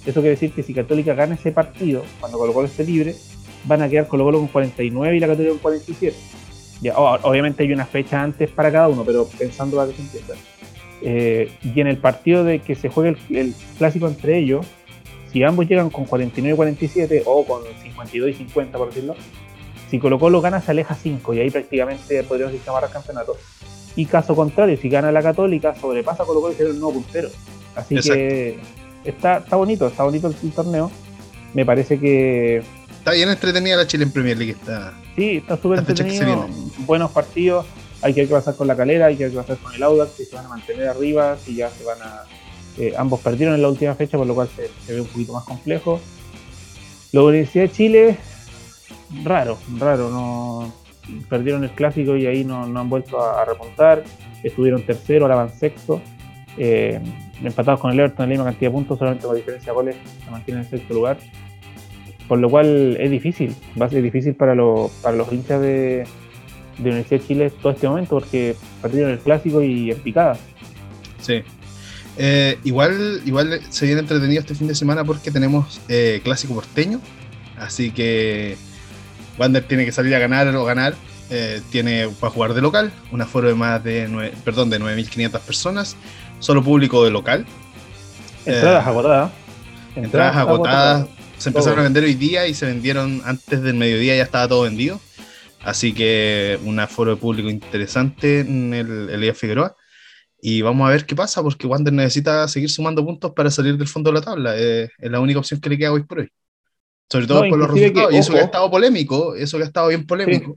Eso 0.07 0.21
quiere 0.21 0.31
decir 0.31 0.53
que 0.53 0.63
si 0.63 0.73
Católica 0.73 1.15
gana 1.15 1.35
ese 1.35 1.53
partido, 1.53 2.03
cuando 2.21 2.39
Colo 2.39 2.53
Colo 2.53 2.67
esté 2.67 2.85
libre, 2.85 3.15
van 3.65 3.83
a 3.83 3.89
quedar 3.89 4.09
Colo 4.09 4.25
Colo 4.25 4.39
con 4.39 4.49
49 4.49 5.17
y 5.17 5.21
la 5.21 5.27
Católica 5.27 5.53
con 5.53 5.61
47. 5.61 6.17
Ya, 6.81 6.97
obviamente 6.97 7.63
hay 7.63 7.73
una 7.73 7.85
fecha 7.85 8.23
antes 8.23 8.51
para 8.51 8.73
cada 8.73 8.89
uno, 8.89 9.05
pero 9.05 9.27
pensando 9.27 9.81
a 9.81 9.87
que 9.87 9.95
se 9.95 10.03
empieza. 10.03 10.35
Eh, 11.03 11.53
y 11.63 11.81
en 11.81 11.87
el 11.87 11.99
partido 11.99 12.45
de 12.45 12.61
que 12.61 12.75
se 12.75 12.89
juegue 12.89 13.17
el, 13.31 13.55
clásico 13.77 14.09
entre 14.09 14.39
ellos, 14.39 14.67
si 15.31 15.43
ambos 15.43 15.69
llegan 15.69 15.91
con 15.91 16.07
49 16.07 16.55
y 16.55 16.57
47 16.57 17.23
o 17.27 17.45
con 17.45 17.63
52 17.83 18.31
y 18.31 18.35
50 18.35 18.79
por 18.79 18.89
decirlo, 18.89 19.15
si 19.91 19.99
Colo 19.99 20.19
Colo 20.19 20.41
gana 20.41 20.61
se 20.61 20.71
aleja 20.71 20.95
5 20.95 21.35
y 21.35 21.41
ahí 21.41 21.51
prácticamente 21.51 22.23
podríamos 22.25 22.53
decir 22.53 22.65
que 22.65 22.93
campeonato. 22.93 23.37
Y 23.97 24.07
caso 24.07 24.35
contrario, 24.35 24.79
si 24.81 24.89
gana 24.89 25.13
la 25.13 25.23
Católica, 25.23 25.75
sobrepasa 25.75 26.25
Colo 26.25 26.41
Colo 26.41 26.55
y 26.55 26.57
será 26.57 26.71
el 26.71 26.79
nuevo 26.79 26.95
puntero. 26.95 27.29
Así 27.75 27.97
que 27.97 28.59
está, 29.05 29.39
está 29.39 29.57
bonito, 29.57 29.87
está 29.87 30.05
bonito 30.05 30.29
el, 30.29 30.53
torneo. 30.53 30.91
Me 31.55 31.65
parece 31.65 31.99
que. 31.99 32.63
Está 32.99 33.13
bien 33.13 33.29
entretenida 33.29 33.77
la 33.77 33.87
Chile 33.87 34.05
en 34.05 34.13
Premier 34.13 34.37
League. 34.37 34.53
Está, 34.53 34.95
sí, 35.17 35.39
está 35.39 35.57
súper 35.57 35.81
entretenido. 35.81 36.49
Buenos 36.81 37.11
partidos. 37.11 37.67
Hay 38.03 38.15
que 38.15 38.21
ver 38.21 38.29
qué 38.29 38.35
pasar 38.35 38.57
con 38.57 38.67
la 38.67 38.77
calera, 38.77 39.07
hay 39.07 39.17
que 39.17 39.25
ver 39.25 39.33
qué 39.33 39.39
pasar 39.39 39.59
con 39.59 39.75
el 39.75 39.83
Audax, 39.83 40.13
si 40.13 40.25
se 40.25 40.35
van 40.35 40.47
a 40.47 40.49
mantener 40.49 40.89
arriba, 40.89 41.37
si 41.37 41.57
ya 41.57 41.71
se 41.71 41.85
van 41.85 42.01
a. 42.03 42.23
Eh, 42.79 42.95
ambos 42.97 43.21
perdieron 43.21 43.55
en 43.55 43.63
la 43.63 43.69
última 43.69 43.95
fecha, 43.95 44.17
por 44.17 44.27
lo 44.27 44.35
cual 44.35 44.49
se, 44.57 44.93
ve 44.93 45.01
un 45.01 45.07
poquito 45.07 45.33
más 45.33 45.45
complejo. 45.45 46.01
La 47.13 47.23
Universidad 47.23 47.65
de 47.65 47.73
Chile, 47.73 48.17
raro, 49.25 49.59
raro, 49.79 50.09
no 50.09 50.73
perdieron 51.29 51.65
el 51.65 51.71
clásico 51.73 52.17
y 52.17 52.27
ahí 52.27 52.45
no, 52.45 52.63
han 52.63 52.89
vuelto 52.89 53.21
a, 53.21 53.45
remontar. 53.45 54.05
Estuvieron 54.43 54.83
tercero, 54.83 55.25
ahora 55.25 55.37
van 55.37 55.59
sexto. 55.59 56.01
Eh, 56.59 57.01
empatados 57.43 57.81
con 57.81 57.93
el 57.93 58.01
Everton 58.01 58.25
en 58.25 58.29
la 58.31 58.33
misma 58.35 58.45
cantidad 58.51 58.71
de 58.71 58.75
puntos, 58.75 58.99
solamente 58.99 59.27
con 59.27 59.37
diferencia 59.37 59.73
de 59.73 59.75
goles 59.75 59.97
se 60.25 60.31
mantienen 60.31 60.65
en 60.65 60.71
sexto 60.71 60.95
lugar. 60.95 61.19
Por 62.29 62.39
lo 62.39 62.49
cual 62.49 62.97
es 63.01 63.11
difícil, 63.11 63.55
va 63.81 63.87
a 63.87 63.91
ser 63.91 64.03
difícil 64.03 64.35
para, 64.35 64.55
para 65.03 65.17
los 65.17 65.33
hinchas 65.33 65.61
de, 65.61 66.05
de 66.79 66.91
Universidad 66.91 67.21
de 67.21 67.27
Chile 67.27 67.53
todo 67.63 67.73
este 67.73 67.89
momento 67.89 68.11
porque 68.11 68.55
perdieron 68.81 69.11
el 69.11 69.19
clásico 69.19 69.63
y 69.63 69.91
en 69.91 69.99
picada. 69.99 70.39
Sí. 71.21 71.43
Eh, 72.17 72.59
igual, 72.65 73.23
igual 73.25 73.61
se 73.71 73.87
viene 73.87 74.01
entretenido 74.01 74.41
este 74.41 74.55
fin 74.55 74.69
de 74.69 74.75
semana 74.75 75.05
porque 75.05 75.31
tenemos 75.31 75.81
eh, 75.89 76.21
clásico 76.23 76.55
porteño, 76.55 77.01
así 77.57 77.91
que 77.93 78.57
Wander 79.39 79.65
tiene 79.65 79.85
que 79.85 79.93
salir 79.93 80.15
a 80.15 80.19
ganar 80.19 80.55
o 80.55 80.65
ganar. 80.65 80.95
Eh, 81.33 81.63
tiene 81.71 82.09
para 82.19 82.33
jugar 82.33 82.55
de 82.55 82.61
local, 82.61 82.91
un 83.13 83.23
aforo 83.23 83.47
de 83.47 83.55
más 83.55 83.83
de 83.85 84.09
9, 84.09 84.33
perdón, 84.45 84.69
de 84.69 84.81
9.500 84.81 85.41
personas 85.41 85.97
solo 86.41 86.65
público 86.65 87.05
de 87.05 87.11
local. 87.13 87.47
Entradas 88.45 88.85
eh, 88.85 88.89
agotadas. 88.89 89.33
Entradas, 89.95 90.37
agotadas. 90.37 91.09
Se 91.39 91.49
empezaron 91.51 91.79
a 91.79 91.83
vender 91.85 92.05
hoy 92.05 92.15
día 92.15 92.47
y 92.49 92.55
se 92.55 92.67
vendieron 92.67 93.23
antes 93.25 93.63
del 93.63 93.75
mediodía, 93.75 94.17
ya 94.17 94.25
estaba 94.25 94.49
todo 94.49 94.63
vendido. 94.63 95.01
Así 95.63 95.93
que 95.93 96.59
un 96.65 96.81
aforo 96.81 97.13
de 97.13 97.17
público 97.17 97.49
interesante 97.49 98.41
en 98.41 98.75
el 98.75 99.11
Elías 99.11 99.39
Figueroa. 99.39 99.77
Y 100.43 100.63
vamos 100.63 100.89
a 100.89 100.91
ver 100.91 101.05
qué 101.05 101.15
pasa, 101.15 101.43
porque 101.43 101.67
Wander 101.67 101.93
necesita 101.93 102.49
seguir 102.49 102.71
sumando 102.71 103.05
puntos 103.05 103.33
para 103.33 103.51
salir 103.51 103.77
del 103.77 103.89
fondo 103.89 104.11
de 104.11 104.15
la 104.15 104.25
tabla. 104.25 104.57
es 104.57 104.91
la 104.99 105.21
única 105.21 105.39
opción 105.39 105.61
que 105.61 105.69
le 105.69 105.79
queda 105.79 105.93
hoy 105.93 106.03
por 106.03 106.21
hoy. 106.21 106.31
Sobre 107.11 107.27
todo 107.27 107.41
por 107.49 107.59
los 107.59 107.71
resultados. 107.71 108.13
y 108.13 108.17
eso 108.17 108.33
que 108.33 108.39
ha 108.39 108.45
estado 108.45 108.71
polémico, 108.71 109.35
eso 109.35 109.59
que 109.59 109.65
ha 109.65 109.67
estado 109.67 109.89
bien 109.89 110.07
polémico. 110.07 110.57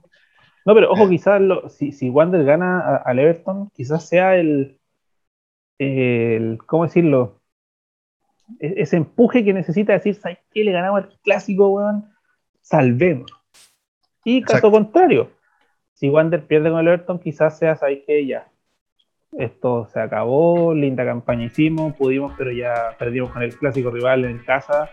No, 0.65 0.73
pero 0.73 0.91
ojo, 0.91 1.09
quizás 1.09 1.41
si, 1.77 1.91
si 1.91 2.09
Wander 2.09 2.45
gana 2.45 2.97
al 3.03 3.19
Everton, 3.19 3.69
quizás 3.75 4.07
sea 4.07 4.37
el, 4.37 4.77
el, 5.77 6.59
¿cómo 6.65 6.83
decirlo? 6.85 7.41
E, 8.59 8.75
ese 8.77 8.97
empuje 8.97 9.43
que 9.43 9.53
necesita 9.53 9.93
decir, 9.93 10.15
¿sabes 10.15 10.39
qué? 10.51 10.63
Le 10.63 10.71
ganamos 10.71 11.03
el 11.03 11.19
clásico, 11.23 11.69
weón, 11.69 12.11
salvemos. 12.61 13.31
Y 14.25 14.41
caso 14.41 14.71
contrario, 14.71 15.31
si 15.93 16.09
Wander 16.09 16.45
pierde 16.45 16.69
con 16.69 16.79
el 16.79 16.87
Everton, 16.87 17.19
quizás 17.19 17.57
sea, 17.57 17.75
¿sabes 17.75 17.99
qué? 18.07 18.25
Ya, 18.25 18.47
esto 19.37 19.87
se 19.91 19.99
acabó, 19.99 20.73
linda 20.73 21.05
campaña 21.05 21.45
hicimos, 21.45 21.95
pudimos, 21.95 22.33
pero 22.37 22.51
ya 22.51 22.95
perdimos 22.97 23.31
con 23.31 23.41
el 23.41 23.55
clásico 23.57 23.89
rival 23.89 24.25
en 24.25 24.39
casa, 24.39 24.89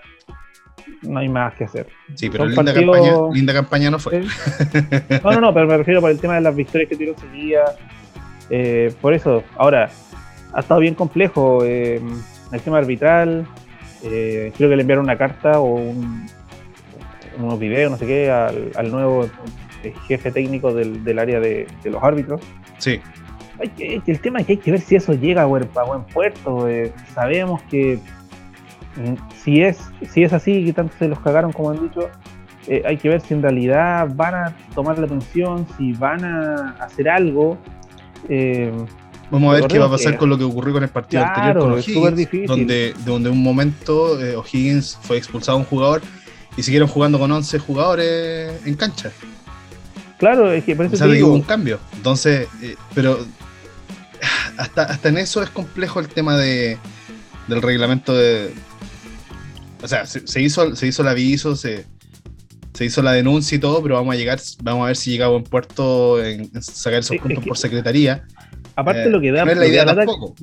no 1.03 1.19
hay 1.19 1.29
más 1.29 1.55
que 1.55 1.65
hacer. 1.65 1.89
Sí, 2.15 2.31
pero 2.31 2.47
linda, 2.47 2.73
campaña, 2.73 3.13
linda, 3.33 3.53
campaña, 3.53 3.91
no 3.91 3.99
fue. 3.99 4.23
No, 5.23 5.33
no, 5.33 5.41
no, 5.41 5.55
pero 5.55 5.67
me 5.67 5.77
refiero 5.77 6.01
por 6.01 6.11
el 6.11 6.19
tema 6.19 6.37
de 6.37 6.41
las 6.41 6.57
victorias 6.57 6.89
que 6.89 6.97
tuvieron 6.97 7.19
seguía. 7.19 7.65
Eh, 8.49 8.93
por 9.01 9.13
eso, 9.13 9.45
ahora, 9.57 9.91
ha 10.52 10.61
estado 10.61 10.80
bien 10.80 10.95
complejo 10.95 11.64
eh, 11.64 12.00
el 12.52 12.61
tema 12.61 12.78
arbitral. 12.78 13.47
Eh, 14.02 14.52
creo 14.57 14.71
que 14.71 14.76
le 14.76 14.83
enviaron 14.83 15.04
una 15.04 15.19
carta 15.19 15.61
o 15.61 15.75
un, 15.75 16.26
unos 17.38 17.59
videos, 17.59 17.90
no 17.90 17.97
sé 17.97 18.07
qué, 18.07 18.30
al, 18.30 18.90
nuevo 18.90 19.28
jefe 20.07 20.30
técnico 20.30 20.73
del, 20.73 21.19
área 21.19 21.40
de, 21.40 21.66
los 21.85 22.02
árbitros. 22.02 22.40
Sí. 22.78 23.00
el 23.78 24.21
tema 24.21 24.40
es 24.40 24.47
que 24.47 24.52
hay 24.52 24.59
que 24.59 24.71
ver 24.71 24.80
si 24.80 24.97
eso 24.97 25.12
llega 25.12 25.42
a 25.42 25.47
buen, 25.47 25.69
puerto. 26.12 26.66
sabemos 27.14 27.62
que 27.64 27.99
mm, 28.97 29.35
si 29.37 29.62
es, 29.62 29.78
si 30.09 30.23
es 30.23 30.33
así, 30.33 30.64
que 30.64 30.73
tanto 30.73 30.95
se 30.99 31.09
los 31.09 31.21
cagaron 31.21 31.52
como 31.52 31.71
han 31.71 31.80
dicho, 31.80 32.09
hay 32.85 32.97
que 32.99 33.09
ver 33.09 33.21
si 33.21 33.35
en 33.35 33.42
realidad 33.42 34.09
van 34.14 34.35
a 34.35 34.57
tomar 34.75 34.99
la 34.99 35.07
atención, 35.07 35.66
si 35.76 35.92
van 35.92 36.25
a 36.25 36.76
hacer 36.80 37.09
algo. 37.09 37.59
Eh, 38.28 38.71
Vamos 39.31 39.55
a 39.55 39.61
ver 39.61 39.69
qué 39.69 39.79
va 39.79 39.87
a 39.87 39.91
pasar 39.91 40.17
con 40.17 40.29
lo 40.29 40.37
que 40.37 40.45
ocurrió 40.45 40.75
con 40.75 40.83
el 40.83 40.89
partido 40.89 41.25
anterior 41.25 41.59
con 41.59 41.73
O'Higgins, 41.73 42.47
donde, 42.47 42.95
donde 43.05 43.31
un 43.31 43.43
momento 43.43 44.21
eh, 44.21 44.35
O'Higgins 44.37 44.99
fue 45.03 45.19
expulsado 45.19 45.59
a 45.59 45.61
un 45.61 45.67
jugador 45.67 46.03
y 46.57 46.63
siguieron 46.63 46.89
jugando 46.89 47.19
con 47.19 47.31
11 47.31 47.59
jugadores 47.61 48.53
en 48.67 48.75
cancha. 48.75 49.13
Claro, 50.19 50.53
es 50.53 50.65
que 50.65 50.77
parece 50.77 50.97
que 50.97 51.23
hubo 51.23 51.35
un 51.35 51.43
cambio. 51.43 51.79
Entonces, 51.95 52.49
eh, 52.61 52.77
pero 52.95 53.25
hasta, 54.57 54.83
hasta 54.83 55.09
en 55.09 55.19
eso 55.19 55.43
es 55.43 55.51
complejo 55.51 56.01
el 56.01 56.09
tema 56.09 56.37
de, 56.37 56.77
del 57.49 57.63
reglamento 57.63 58.15
de. 58.15 58.53
O 59.83 59.89
sea, 59.89 60.05
se, 60.05 60.43
hizo, 60.43 60.77
se 60.77 60.87
hizo 60.87 61.03
el 61.03 61.09
aviso, 61.09 61.57
se, 61.57 61.87
se 62.75 62.85
hizo 62.85 63.03
la 63.03 63.13
denuncia 63.13 63.57
y 63.57 63.59
todo, 63.59 63.83
pero 63.83 63.95
vamos 63.95 64.15
a 64.15 64.19
llegar, 64.19 64.39
vamos 64.63 64.85
a 64.85 64.87
ver 64.89 64.97
si 64.97 65.11
llega 65.11 65.27
a 65.27 65.29
buen 65.29 65.45
puerto 65.45 66.23
en, 66.23 66.51
sacar 66.63 67.01
esos 67.01 67.17
puntos 67.17 67.45
por 67.45 67.57
secretaría. 67.57 68.25
Aparte 68.77 69.05
eh, 69.05 69.11
lo 69.11 69.21
que 69.21 69.33
da... 69.33 69.45
No 69.45 69.50
es 69.50 69.59
la 69.59 69.67
idea 69.67 69.87
tampoco. 69.87 70.35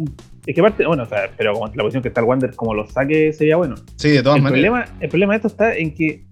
Es 0.45 0.55
que 0.55 0.61
aparte, 0.61 0.85
bueno, 0.85 1.03
o 1.03 1.05
sea, 1.05 1.29
pero 1.35 1.53
como 1.53 1.67
la 1.67 1.83
posición 1.83 2.01
que 2.01 2.09
está 2.09 2.21
el 2.21 2.27
Wander, 2.27 2.55
como 2.55 2.73
lo 2.73 2.87
saque, 2.87 3.33
sería 3.33 3.57
bueno. 3.57 3.75
Sí, 3.95 4.11
de 4.11 4.23
todas 4.23 4.37
el 4.37 4.43
maneras. 4.43 4.71
Problema, 4.71 4.97
el 5.01 5.09
problema 5.09 5.33
de 5.33 5.37
esto 5.37 5.47
está 5.47 5.75
en 5.75 5.93
que 5.93 6.25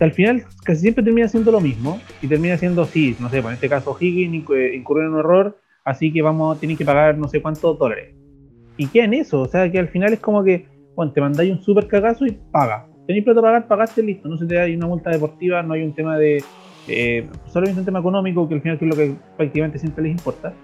al 0.00 0.12
final 0.12 0.44
casi 0.64 0.82
siempre 0.82 1.04
termina 1.04 1.28
siendo 1.28 1.50
lo 1.50 1.60
mismo 1.60 2.00
y 2.22 2.28
termina 2.28 2.56
siendo, 2.56 2.84
sí, 2.84 3.16
no 3.18 3.28
sé, 3.28 3.42
pues 3.42 3.52
en 3.52 3.54
este 3.54 3.68
caso 3.68 3.96
Higgins 3.98 4.34
incurrió 4.74 5.06
en 5.06 5.12
un 5.12 5.18
error, 5.18 5.58
así 5.84 6.12
que 6.12 6.22
vamos, 6.22 6.58
tienen 6.58 6.76
que 6.76 6.84
pagar 6.84 7.18
no 7.18 7.28
sé 7.28 7.42
cuántos 7.42 7.78
dólares. 7.78 8.14
¿Y 8.76 8.86
qué 8.86 9.02
en 9.02 9.14
eso? 9.14 9.40
O 9.40 9.48
sea, 9.48 9.70
que 9.70 9.78
al 9.78 9.88
final 9.88 10.12
es 10.12 10.20
como 10.20 10.44
que, 10.44 10.66
bueno, 10.94 11.12
te 11.12 11.20
mandáis 11.20 11.50
un 11.50 11.60
super 11.60 11.86
cagazo 11.88 12.26
y 12.26 12.38
paga. 12.52 12.86
Tenéis 13.06 13.24
plata 13.24 13.40
para 13.40 13.52
pagar, 13.54 13.68
pagaste, 13.68 14.02
listo. 14.02 14.28
No 14.28 14.38
se 14.38 14.46
te 14.46 14.54
da 14.54 14.66
una 14.66 14.86
multa 14.86 15.10
deportiva, 15.10 15.62
no 15.62 15.74
hay 15.74 15.82
un 15.82 15.94
tema 15.94 16.16
de. 16.16 16.44
Eh, 16.86 17.26
solamente 17.46 17.80
un 17.80 17.84
tema 17.84 17.98
económico, 17.98 18.48
que 18.48 18.54
al 18.54 18.62
final 18.62 18.78
es 18.80 18.86
lo 18.86 18.94
que 18.94 19.14
prácticamente 19.36 19.78
siempre 19.78 20.04
les 20.04 20.12
importa 20.12 20.54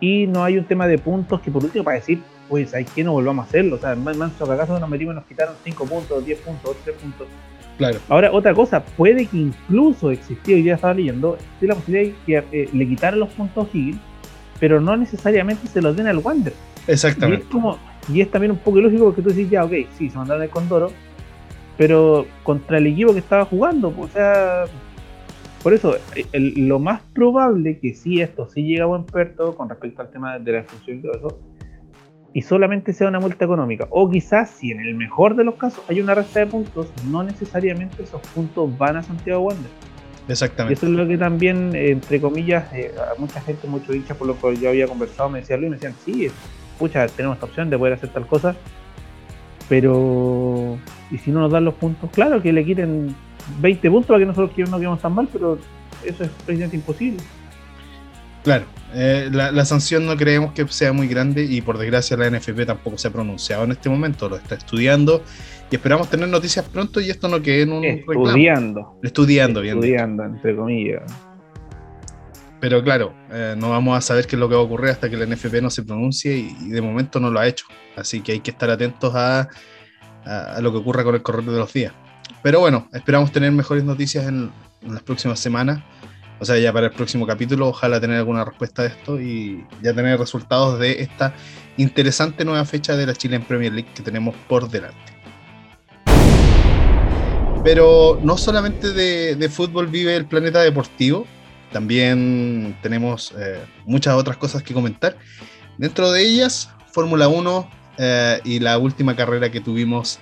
y 0.00 0.26
no 0.26 0.44
hay 0.44 0.58
un 0.58 0.64
tema 0.64 0.86
de 0.86 0.98
puntos 0.98 1.40
que 1.40 1.50
por 1.50 1.64
último 1.64 1.84
para 1.84 1.96
decir, 1.96 2.22
pues 2.48 2.74
hay 2.74 2.84
que 2.84 3.04
no 3.04 3.12
volvamos 3.12 3.46
a 3.46 3.48
hacerlo. 3.48 3.76
O 3.76 3.78
sea, 3.78 3.94
manso 3.94 4.46
que 4.46 4.52
acaso 4.52 4.78
nos 4.78 4.88
metimos 4.88 5.14
y 5.14 5.16
nos 5.16 5.26
quitaron 5.26 5.54
5 5.62 5.86
puntos, 5.86 6.24
10 6.24 6.38
puntos, 6.40 6.76
3 6.84 6.96
puntos. 6.96 7.26
Claro. 7.76 7.98
Ahora, 8.08 8.32
otra 8.32 8.54
cosa, 8.54 8.84
puede 8.84 9.26
que 9.26 9.36
incluso 9.36 10.10
existió, 10.10 10.56
y 10.56 10.64
ya 10.64 10.74
estaba 10.74 10.94
leyendo, 10.94 11.38
la 11.60 11.74
posibilidad 11.76 12.12
de 12.12 12.14
que 12.26 12.62
eh, 12.62 12.68
le 12.72 12.88
quitaran 12.88 13.20
los 13.20 13.28
puntos 13.30 13.66
a 13.66 13.76
Higgins, 13.76 14.00
pero 14.58 14.80
no 14.80 14.96
necesariamente 14.96 15.68
se 15.68 15.80
los 15.80 15.96
den 15.96 16.08
al 16.08 16.18
Wander. 16.18 16.52
Exactamente. 16.88 17.44
Y 17.44 17.46
es, 17.46 17.52
como, 17.52 17.78
y 18.12 18.20
es 18.20 18.30
también 18.30 18.50
un 18.50 18.58
poco 18.58 18.78
ilógico 18.78 19.04
porque 19.04 19.22
tú 19.22 19.28
dices, 19.28 19.50
ya, 19.50 19.64
ok, 19.64 19.72
sí, 19.96 20.10
se 20.10 20.18
mandaron 20.18 20.42
el 20.42 20.50
Condoro, 20.50 20.90
pero 21.76 22.26
contra 22.42 22.78
el 22.78 22.88
equipo 22.88 23.12
que 23.12 23.20
estaba 23.20 23.44
jugando, 23.44 23.92
pues, 23.92 24.10
o 24.10 24.12
sea, 24.14 24.64
por 25.62 25.74
eso, 25.74 25.96
lo 26.32 26.78
más 26.78 27.02
probable 27.12 27.78
que 27.78 27.94
si 27.94 28.20
esto 28.20 28.48
sí 28.48 28.62
llega 28.62 28.84
a 28.84 28.86
buen 28.86 29.04
puerto 29.04 29.56
con 29.56 29.68
respecto 29.68 30.02
al 30.02 30.10
tema 30.10 30.38
de 30.38 30.52
la 30.52 30.58
expulsión 30.60 30.98
y 30.98 31.02
todo 31.02 31.12
eso, 31.12 31.38
y 32.32 32.42
solamente 32.42 32.92
sea 32.92 33.08
una 33.08 33.18
multa 33.18 33.44
económica, 33.44 33.88
o 33.90 34.08
quizás 34.08 34.50
si 34.50 34.70
en 34.70 34.80
el 34.80 34.94
mejor 34.94 35.34
de 35.34 35.44
los 35.44 35.54
casos 35.56 35.82
hay 35.88 36.00
una 36.00 36.14
resta 36.14 36.40
de 36.40 36.46
puntos, 36.46 36.92
no 37.10 37.22
necesariamente 37.24 38.02
esos 38.02 38.20
puntos 38.28 38.76
van 38.78 38.96
a 38.96 39.02
Santiago 39.02 39.42
Wander. 39.42 39.70
Exactamente. 40.28 40.74
Y 40.74 40.76
eso 40.76 40.86
es 40.86 40.92
lo 40.92 41.08
que 41.08 41.18
también, 41.18 41.74
entre 41.74 42.20
comillas, 42.20 42.72
eh, 42.74 42.92
a 42.96 43.18
mucha 43.18 43.40
gente, 43.40 43.66
muchos 43.66 43.96
hinchas 43.96 44.16
por 44.16 44.26
lo 44.26 44.38
que 44.38 44.56
yo 44.56 44.68
había 44.68 44.86
conversado, 44.86 45.30
me 45.30 45.40
decían, 45.40 45.60
Luis, 45.60 45.70
me 45.70 45.76
decían, 45.76 45.94
sí, 46.04 46.28
pucha, 46.78 47.06
tenemos 47.08 47.36
esta 47.36 47.46
opción 47.46 47.70
de 47.70 47.78
poder 47.78 47.94
hacer 47.94 48.10
tal 48.10 48.26
cosa, 48.26 48.54
pero, 49.68 50.78
¿y 51.10 51.18
si 51.18 51.30
no 51.30 51.40
nos 51.40 51.50
dan 51.50 51.64
los 51.64 51.74
puntos? 51.74 52.10
Claro 52.10 52.40
que 52.40 52.52
le 52.52 52.64
quiten 52.64 53.14
20 53.60 53.90
puntos 53.90 54.06
para 54.06 54.20
que 54.20 54.26
nosotros 54.26 54.70
no 54.70 54.78
quedemos 54.78 55.00
tan 55.00 55.14
mal, 55.14 55.28
pero 55.32 55.58
eso 56.04 56.24
es 56.24 56.30
prácticamente 56.30 56.76
imposible. 56.76 57.22
Claro, 58.44 58.64
eh, 58.94 59.28
la, 59.30 59.64
sanción 59.64 60.06
no 60.06 60.16
creemos 60.16 60.52
que 60.52 60.66
sea 60.68 60.92
muy 60.92 61.08
grande 61.08 61.44
y 61.44 61.60
por 61.60 61.76
desgracia 61.76 62.16
la 62.16 62.30
NFP 62.30 62.64
tampoco 62.64 62.96
se 62.96 63.08
ha 63.08 63.10
pronunciado 63.10 63.64
en 63.64 63.72
este 63.72 63.90
momento, 63.90 64.28
lo 64.28 64.36
está 64.36 64.54
estudiando 64.54 65.22
y 65.70 65.74
esperamos 65.74 66.08
tener 66.08 66.28
noticias 66.28 66.64
pronto 66.66 67.00
y 67.00 67.10
esto 67.10 67.28
no 67.28 67.42
quede 67.42 67.62
en 67.62 67.72
un 67.72 67.84
estudiando, 67.84 68.98
Estudiando, 69.02 69.60
bien. 69.60 69.76
Estudiando, 69.76 70.24
entre 70.24 70.56
comillas. 70.56 71.02
Pero 72.60 72.82
claro, 72.82 73.12
eh, 73.30 73.54
no 73.56 73.70
vamos 73.70 73.98
a 73.98 74.00
saber 74.00 74.26
qué 74.26 74.36
es 74.36 74.40
lo 74.40 74.48
que 74.48 74.54
va 74.54 74.62
a 74.62 74.64
ocurrir 74.64 74.90
hasta 74.90 75.10
que 75.10 75.16
la 75.16 75.26
NFP 75.26 75.60
no 75.60 75.70
se 75.70 75.82
pronuncie 75.82 76.36
y, 76.36 76.70
de 76.70 76.80
momento 76.80 77.20
no 77.20 77.30
lo 77.30 77.38
ha 77.40 77.46
hecho. 77.46 77.66
Así 77.96 78.20
que 78.20 78.32
hay 78.32 78.40
que 78.40 78.50
estar 78.50 78.70
atentos 78.70 79.14
a, 79.14 79.48
a 80.24 80.60
lo 80.60 80.72
que 80.72 80.78
ocurra 80.78 81.04
con 81.04 81.14
el 81.14 81.22
correr 81.22 81.44
de 81.44 81.58
los 81.58 81.72
días. 81.72 81.92
Pero 82.42 82.60
bueno, 82.60 82.88
esperamos 82.92 83.32
tener 83.32 83.50
mejores 83.52 83.84
noticias 83.84 84.26
en, 84.26 84.50
las 84.82 85.02
próximas 85.02 85.40
semanas. 85.40 85.82
O 86.38 86.44
sea, 86.44 86.56
ya 86.56 86.72
para 86.72 86.86
el 86.86 86.92
próximo 86.92 87.26
capítulo, 87.26 87.66
ojalá 87.66 88.00
tener 88.00 88.18
alguna 88.18 88.44
respuesta 88.44 88.82
de 88.82 88.88
esto 88.88 89.20
y 89.20 89.66
ya 89.82 89.92
tener 89.92 90.18
resultados 90.20 90.78
de 90.78 91.02
esta 91.02 91.34
interesante 91.76 92.44
nueva 92.44 92.64
fecha 92.64 92.96
de 92.96 93.06
la 93.06 93.14
Chile 93.14 93.40
Premier 93.40 93.72
League 93.72 93.90
que 93.92 94.02
tenemos 94.02 94.36
por 94.48 94.70
delante. 94.70 94.96
Pero 97.64 98.20
no 98.22 98.38
solamente 98.38 98.92
de, 98.92 99.48
fútbol 99.48 99.88
vive 99.88 100.14
el 100.14 100.26
planeta 100.26 100.60
deportivo, 100.60 101.26
también 101.72 102.78
tenemos 102.82 103.34
eh, 103.36 103.60
muchas 103.84 104.14
otras 104.14 104.36
cosas 104.36 104.62
que 104.62 104.72
comentar. 104.72 105.16
Dentro 105.76 106.12
de 106.12 106.22
ellas, 106.22 106.70
Fórmula 106.92 107.26
1 107.26 107.70
eh, 107.98 108.40
y 108.44 108.60
la 108.60 108.78
última 108.78 109.16
carrera 109.16 109.50
que 109.50 109.60
tuvimos 109.60 110.20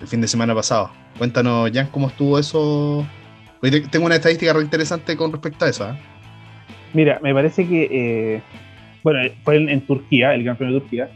el 0.00 0.06
fin 0.06 0.20
de 0.20 0.28
semana 0.28 0.54
pasado. 0.54 0.92
Cuéntanos, 1.18 1.70
Jan, 1.72 1.88
cómo 1.88 2.08
estuvo 2.08 2.38
eso. 2.38 3.06
tengo 3.90 4.06
una 4.06 4.16
estadística 4.16 4.52
re 4.52 4.60
interesante 4.60 5.16
con 5.16 5.32
respecto 5.32 5.64
a 5.64 5.68
eso. 5.68 5.84
¿ah? 5.84 5.96
Mira, 6.92 7.18
me 7.22 7.32
parece 7.32 7.66
que, 7.66 7.88
eh, 7.90 8.42
bueno, 9.02 9.20
fue 9.42 9.56
en, 9.56 9.80
Turquía, 9.82 10.34
el 10.34 10.44
Gran 10.44 10.56
Premio 10.56 10.74
de 10.74 10.80
Turquía, 10.80 11.10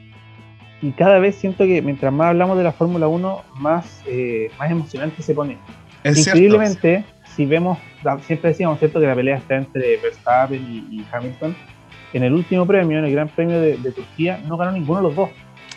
y 0.83 0.91
cada 0.93 1.19
vez 1.19 1.37
siento 1.37 1.65
que 1.65 1.83
mientras 1.83 2.13
más 2.13 2.29
hablamos 2.29 2.57
de 2.57 2.65
la 2.65 2.73
Fórmula 2.73 3.09
1, 3.09 3.45
más, 3.57 4.03
eh, 4.07 4.51
más 4.59 4.71
emocionante 4.71 5.23
se 5.23 5.35
pone. 5.35 5.59
Increíblemente, 6.05 7.05
si 7.37 7.45
vemos, 7.45 7.79
siempre 8.23 8.51
decíamos, 8.51 8.79
¿cierto?, 8.79 9.01
que 9.01 9.07
la 9.07 9.15
pelea 9.15 9.37
está 9.37 9.57
entre 9.57 9.99
Verstappen 9.99 10.89
y, 10.91 11.05
Hamilton. 11.13 11.55
En 12.13 12.25
el 12.25 12.33
último 12.33 12.67
premio, 12.67 12.99
en 12.99 13.05
el 13.05 13.13
Gran 13.13 13.29
Premio 13.29 13.61
de, 13.61 13.77
de 13.77 13.93
Turquía, 13.93 14.41
no 14.49 14.57
ganó 14.57 14.73
ninguno 14.73 15.01
de 15.01 15.03
los 15.09 15.17
dos. 15.17 15.31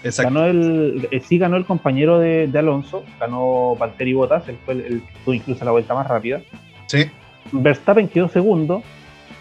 Ganó 0.03 0.45
el, 0.45 1.07
eh, 1.11 1.21
sí 1.21 1.37
ganó 1.37 1.55
el 1.55 1.65
compañero 1.65 2.19
de, 2.19 2.49
Alonso, 2.53 3.03
ganó 3.19 3.75
Valtteri 3.75 4.13
Bottas, 4.13 4.47
él 4.49 4.57
fue 4.65 4.73
el, 4.73 5.03
tuvo 5.23 5.33
incluso 5.33 5.63
la 5.63 5.71
vuelta 5.71 5.93
más 5.93 6.07
rápida. 6.07 6.41
Sí. 6.87 7.09
Verstappen 7.51 8.07
quedó 8.07 8.27
segundo 8.27 8.83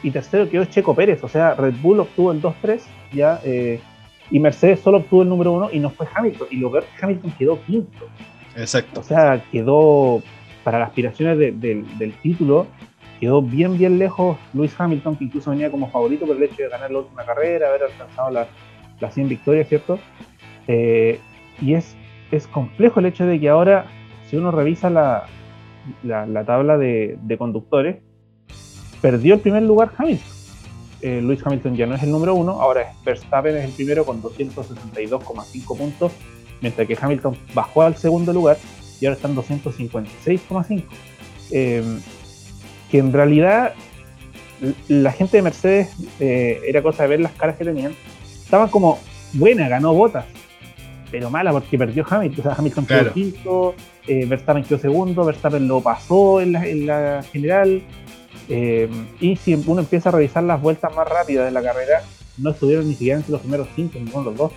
y 0.02 0.10
tercero 0.10 0.48
quedó 0.48 0.64
Checo 0.64 0.94
Pérez, 0.94 1.22
o 1.24 1.28
sea, 1.28 1.54
Red 1.54 1.74
Bull 1.82 2.00
obtuvo 2.00 2.32
el 2.32 2.40
2-3 2.40 2.80
ya 3.12 3.40
eh, 3.44 3.80
y 4.30 4.38
Mercedes 4.38 4.80
solo 4.80 4.98
obtuvo 4.98 5.22
el 5.22 5.28
número 5.28 5.52
uno 5.52 5.68
y 5.72 5.78
no 5.78 5.90
fue 5.90 6.06
Hamilton. 6.14 6.48
Y 6.50 6.56
lo 6.56 6.70
peor 6.70 6.84
que 6.84 7.04
Hamilton 7.04 7.32
quedó 7.38 7.62
quinto. 7.62 8.08
Exacto. 8.56 9.00
O 9.00 9.02
sea, 9.02 9.44
quedó 9.50 10.22
para 10.64 10.78
las 10.78 10.88
aspiraciones 10.88 11.38
del 11.38 12.14
título, 12.22 12.66
quedó 13.20 13.42
bien, 13.42 13.76
bien 13.76 13.98
lejos 13.98 14.38
Luis 14.54 14.72
Hamilton, 14.78 15.16
que 15.16 15.24
incluso 15.24 15.50
venía 15.50 15.70
como 15.70 15.90
favorito 15.90 16.24
por 16.24 16.36
el 16.36 16.42
hecho 16.44 16.62
de 16.62 16.68
ganar 16.68 16.90
la 16.90 17.00
última 17.00 17.24
carrera, 17.24 17.68
haber 17.68 17.82
alcanzado 17.82 18.30
las 18.30 18.48
la 19.02 19.10
100 19.10 19.28
victorias, 19.28 19.68
¿cierto? 19.68 19.98
Eh, 20.68 21.20
y 21.60 21.74
es, 21.74 21.96
es 22.30 22.46
complejo 22.46 23.00
el 23.00 23.06
hecho 23.06 23.26
de 23.26 23.38
que 23.40 23.48
ahora, 23.48 23.86
si 24.28 24.36
uno 24.36 24.50
revisa 24.50 24.90
la, 24.90 25.26
la, 26.02 26.44
tabla 26.44 26.78
de, 26.78 27.36
conductores, 27.38 27.96
perdió 29.00 29.34
el 29.34 29.40
primer 29.40 29.62
lugar 29.62 29.92
Hamilton. 29.96 30.32
Eh, 31.02 31.20
Luis 31.20 31.44
Hamilton 31.44 31.74
ya 31.74 31.86
no 31.86 31.96
es 31.96 32.02
el 32.04 32.12
número 32.12 32.34
uno, 32.34 32.60
ahora 32.60 32.82
es 32.82 33.04
Verstappen 33.04 33.56
es 33.56 33.64
el 33.64 33.72
primero 33.72 34.04
con 34.04 34.22
262,5 34.22 35.76
puntos, 35.76 36.12
mientras 36.60 36.86
que 36.86 36.96
Hamilton 37.00 37.36
bajó 37.54 37.82
al 37.82 37.96
segundo 37.96 38.32
lugar 38.32 38.56
y 39.00 39.06
ahora 39.06 39.16
están 39.16 39.34
256,5. 39.34 40.84
Eh, 41.50 41.82
que 42.90 42.98
en 42.98 43.12
realidad 43.12 43.74
la 44.88 45.12
gente 45.12 45.38
de 45.38 45.42
Mercedes 45.42 45.90
eh, 46.20 46.60
era 46.66 46.82
cosa 46.82 47.02
de 47.02 47.08
ver 47.08 47.20
las 47.20 47.32
caras 47.32 47.56
que 47.56 47.64
tenían. 47.64 47.94
Estaban 48.22 48.68
como 48.68 48.98
buena, 49.32 49.68
ganó 49.68 49.92
botas, 49.94 50.26
pero 51.12 51.30
mala 51.30 51.52
porque 51.52 51.78
perdió 51.78 52.04
Hamilton. 52.08 52.40
O 52.40 52.42
sea, 52.42 52.54
Hamilton 52.58 52.86
quedó 52.86 53.12
quinto, 53.12 53.74
eh, 54.08 54.26
Verstappen 54.26 54.64
quedó 54.64 54.78
segundo, 54.78 55.24
Verstappen 55.24 55.68
lo 55.68 55.80
pasó 55.80 56.40
en 56.40 56.52
la, 56.86 57.22
general. 57.30 57.82
Eh, 58.48 58.88
y 59.20 59.36
si 59.36 59.54
uno 59.54 59.82
empieza 59.82 60.08
a 60.08 60.12
revisar 60.12 60.42
las 60.42 60.60
vueltas 60.60 60.94
más 60.96 61.06
rápidas 61.06 61.44
de 61.44 61.52
la 61.52 61.62
carrera, 61.62 62.02
no 62.38 62.50
estuvieron 62.50 62.88
ni 62.88 62.94
siquiera 62.94 63.18
entre 63.18 63.32
los 63.32 63.42
primeros 63.42 63.68
cinco, 63.76 63.98
ninguno 63.98 64.24
de 64.24 64.30
los 64.30 64.38
dos. 64.38 64.52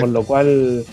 Con 0.00 0.12
lo 0.12 0.24
cual 0.24 0.84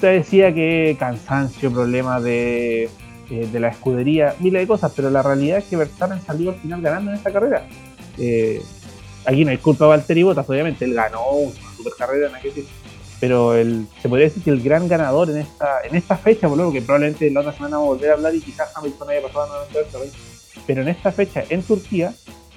se 0.00 0.06
decía 0.06 0.52
que 0.52 0.96
cansancio, 0.98 1.72
problemas 1.72 2.22
de, 2.22 2.84
eh, 3.30 3.48
de 3.50 3.60
la 3.60 3.68
escudería, 3.68 4.34
miles 4.40 4.62
de 4.62 4.66
cosas, 4.66 4.92
pero 4.94 5.10
la 5.10 5.22
realidad 5.22 5.58
es 5.58 5.64
que 5.64 5.76
Verstappen 5.76 6.20
salió 6.20 6.50
al 6.50 6.56
final 6.56 6.82
ganando 6.82 7.12
en 7.12 7.16
esta 7.16 7.32
carrera. 7.32 7.66
Eh, 8.18 8.60
aquí 9.24 9.44
no 9.44 9.50
hay 9.50 9.58
culpa 9.58 9.84
de 9.84 9.90
Valtteri 9.90 10.22
Bottas, 10.22 10.48
obviamente, 10.48 10.84
él 10.84 10.94
ganó 10.94 11.30
una 11.30 11.54
super 11.76 11.92
carrera 11.96 12.28
en 12.28 12.34
aquel 12.34 12.52
pero 13.22 13.54
el, 13.54 13.86
se 14.02 14.08
podría 14.08 14.26
decir 14.26 14.42
que 14.42 14.50
el 14.50 14.60
gran 14.60 14.88
ganador 14.88 15.30
en 15.30 15.36
esta 15.36 15.78
en 15.84 15.94
esta 15.94 16.16
fecha, 16.16 16.48
por 16.48 16.58
lo 16.58 16.72
que 16.72 16.82
probablemente 16.82 17.30
la 17.30 17.38
otra 17.38 17.52
semana 17.52 17.76
vamos 17.76 17.90
a 17.90 17.94
volver 17.94 18.10
a 18.10 18.14
hablar 18.14 18.34
y 18.34 18.40
quizás 18.40 18.72
Hamilton 18.74 19.10
haya 19.10 19.22
pasado 19.22 19.44
a 19.44 19.66
pero 20.66 20.82
en 20.82 20.88
esta 20.88 21.12
fecha 21.12 21.44
en 21.48 21.62
Turquía, 21.62 22.12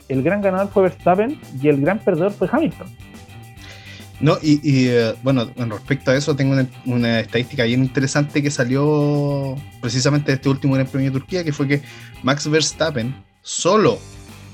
el 0.10 0.24
gran 0.24 0.42
ganador 0.42 0.72
fue 0.74 0.82
Verstappen 0.82 1.40
y 1.62 1.68
el 1.68 1.80
gran 1.82 2.00
perdedor 2.00 2.32
fue 2.32 2.50
Hamilton. 2.52 2.88
No, 4.20 4.40
y, 4.42 4.60
eh, 4.88 5.14
bueno, 5.22 5.52
en 5.56 5.70
respecto 5.70 6.10
a 6.10 6.16
eso, 6.16 6.36
tengo 6.36 6.56
una, 6.88 7.20
estadística 7.20 7.66
bien 7.66 7.84
interesante 7.84 8.42
que 8.42 8.50
salió 8.50 9.56
precisamente 9.82 10.32
de 10.32 10.38
este 10.38 10.50
último 10.50 10.74
Gran 10.74 10.88
Premio 10.88 11.12
de 11.12 11.20
Turquía, 11.20 11.44
que 11.44 11.54
fue 11.54 11.68
que 11.68 11.84
Max 12.24 12.50
Verstappen, 12.50 13.14
solo, 13.44 14.00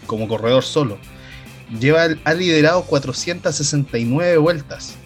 como 0.07 0.27
corredor 0.27 0.63
solo, 0.63 0.97
lleva 1.79 2.07
ha 2.25 2.33
liderado 2.33 2.83
469 2.83 4.37
vueltas. 4.39 4.97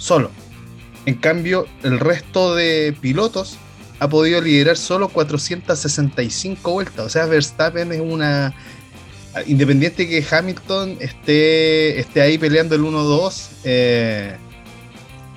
Solo. 0.00 0.30
En 1.04 1.14
cambio, 1.14 1.66
el 1.82 2.00
resto 2.00 2.54
de 2.54 2.96
pilotos 3.00 3.58
ha 3.98 4.08
podido 4.08 4.40
liderar 4.40 4.78
solo 4.78 5.10
465 5.10 6.72
vueltas. 6.72 7.04
O 7.04 7.08
sea, 7.10 7.26
Verstappen 7.26 7.92
es 7.92 8.00
una 8.00 8.54
independiente 9.46 10.08
que 10.08 10.24
Hamilton 10.28 10.96
esté, 11.00 12.00
esté 12.00 12.22
ahí 12.22 12.38
peleando 12.38 12.74
el 12.74 12.80
1-2, 12.80 13.48
eh, 13.64 14.36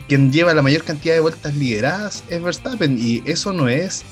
quien 0.08 0.32
lleva 0.32 0.54
la 0.54 0.62
mayor 0.62 0.84
cantidad 0.84 1.14
de 1.14 1.20
vueltas 1.20 1.54
lideradas 1.56 2.24
es 2.30 2.42
Verstappen 2.42 2.98
y 3.00 3.22
eso 3.26 3.54
no 3.54 3.68
es, 3.68 4.04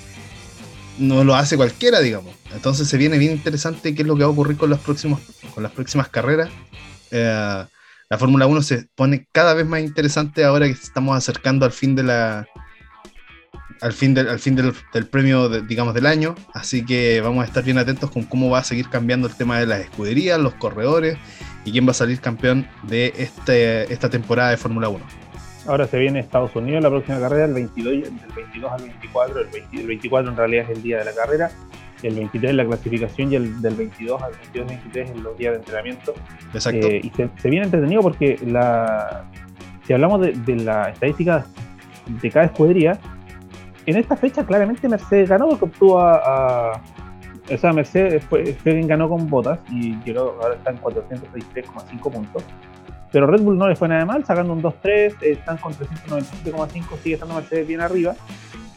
no 1.00 1.24
lo 1.24 1.34
hace 1.36 1.56
cualquiera, 1.56 2.02
digamos. 2.02 2.36
Entonces 2.54 2.90
se 2.90 2.98
viene 2.98 3.18
bien 3.18 3.32
interesante 3.32 3.96
qué 3.96 4.02
es 4.02 4.08
lo 4.08 4.16
que 4.16 4.24
va 4.24 4.28
a 4.28 4.32
ocurrir 4.32 4.58
con, 4.58 4.70
los 4.70 4.80
próximos, 4.80 5.22
con 5.54 5.64
las 5.64 5.72
próximas 5.72 6.10
carreras. 6.10 6.50
Eh, 7.10 7.66
la 8.12 8.18
Fórmula 8.18 8.46
1 8.46 8.62
se 8.62 8.88
pone 8.94 9.26
cada 9.32 9.54
vez 9.54 9.66
más 9.66 9.80
interesante 9.80 10.44
ahora 10.44 10.66
que 10.66 10.74
estamos 10.74 11.16
acercando 11.16 11.66
al 11.66 11.72
fin 11.72 11.96
de 11.96 12.04
la, 12.04 12.46
al 13.80 13.94
fin, 13.94 14.14
del, 14.14 14.28
al 14.28 14.40
fin 14.40 14.54
del, 14.58 14.74
premio, 15.08 15.48
digamos, 15.48 15.94
del 15.94 16.06
año. 16.06 16.36
Así 16.54 16.86
que 16.86 17.22
vamos 17.22 17.42
a 17.42 17.48
estar 17.48 17.64
bien 17.64 17.78
atentos 17.78 18.12
con 18.12 18.24
cómo 18.24 18.50
va 18.50 18.60
a 18.60 18.64
seguir 18.66 18.90
cambiando 18.90 19.30
el 19.30 19.36
tema 19.36 19.60
de 19.60 19.66
las 19.66 19.80
escuderías, 19.80 20.38
los 20.42 20.54
corredores 20.56 21.18
y 21.64 21.72
quién 21.72 21.88
va 21.88 21.92
a 21.92 21.94
salir 21.94 22.20
campeón 22.20 22.68
de 22.84 23.14
este, 23.18 23.92
esta 23.94 24.10
temporada 24.10 24.50
de 24.50 24.58
Fórmula 24.58 24.90
1. 24.90 25.00
Ahora 25.68 25.88
se 25.88 25.98
viene 25.98 26.20
Estados 26.20 26.54
Unidos 26.54 26.84
la 26.84 26.90
próxima 26.90 27.18
carrera, 27.18 27.46
el 27.46 27.54
22, 27.54 27.94
del 27.94 28.34
22 28.36 28.72
al 28.74 28.82
24. 28.82 29.40
El, 29.72 29.88
24 29.88 30.32
en 30.32 30.38
realidad 30.38 30.66
es 30.70 30.78
el 30.78 30.84
día 30.84 30.98
de 30.98 31.06
la 31.06 31.14
carrera. 31.14 31.50
El 32.04 32.16
23 32.16 32.52
es 32.52 32.56
la 32.56 32.66
clasificación 32.66 33.32
y 33.32 33.36
el 33.36 33.62
del 33.62 33.76
22 33.76 34.22
al 34.22 34.32
22 34.32 34.68
23 34.68 35.10
es 35.12 35.18
los 35.18 35.38
días 35.38 35.54
de 35.54 35.60
entrenamiento. 35.60 36.14
Exacto. 36.54 36.88
Eh, 36.88 37.02
y 37.04 37.10
se, 37.12 37.50
viene 37.50 37.66
entretenido 37.66 38.02
porque 38.02 38.40
la, 38.46 39.26
si 39.86 39.94
hablamos 39.94 40.22
de, 40.22 40.34
de 40.34 40.56
la 40.58 40.90
estadística 40.90 41.46
de 42.08 42.32
cada 42.32 42.46
escudería, 42.46 43.00
en 43.86 43.98
esta 43.98 44.16
fecha 44.16 44.46
claramente 44.46 44.88
Mercedes 44.88 45.30
ganó 45.30 45.50
porque 45.50 45.66
obtuvo 45.66 46.00
a, 46.00 46.82
o 47.50 47.58
sea, 47.58 47.74
Mercedes 47.74 48.24
fue, 48.26 48.56
quien 48.64 48.88
ganó 48.88 49.10
con 49.10 49.30
botas 49.30 49.60
y 49.70 49.98
llegó, 50.04 50.38
ahora 50.42 50.56
está 50.56 50.72
en 50.72 50.78
433,5 50.80 52.12
puntos. 52.12 52.44
Pero 53.12 53.28
Red 53.28 53.42
Bull 53.42 53.58
no 53.58 53.68
le 53.68 53.76
fue 53.76 53.90
nada 53.90 54.06
mal, 54.06 54.24
sacando 54.24 54.54
un 54.54 54.64
2-3, 54.64 55.22
están 55.22 55.58
con 55.58 55.74
397,5, 55.74 56.98
sigue 57.04 57.16
estando 57.16 57.36
Mercedes 57.36 57.68
bien 57.68 57.82
arriba. 57.82 58.16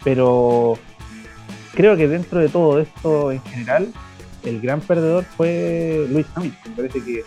Pero 0.03 0.77
creo 1.75 1.97
que 1.97 2.09
dentro 2.09 2.41
de 2.41 2.49
todo 2.49 2.81
esto 2.81 3.33
en 3.33 3.43
general, 3.43 3.89
el 4.45 4.61
gran 4.61 4.81
perdedor 4.81 5.25
fue 5.25 6.07
Luis 6.11 6.27
Hamilton. 6.35 6.71
Me 6.71 6.77
parece 6.77 7.05
que 7.05 7.23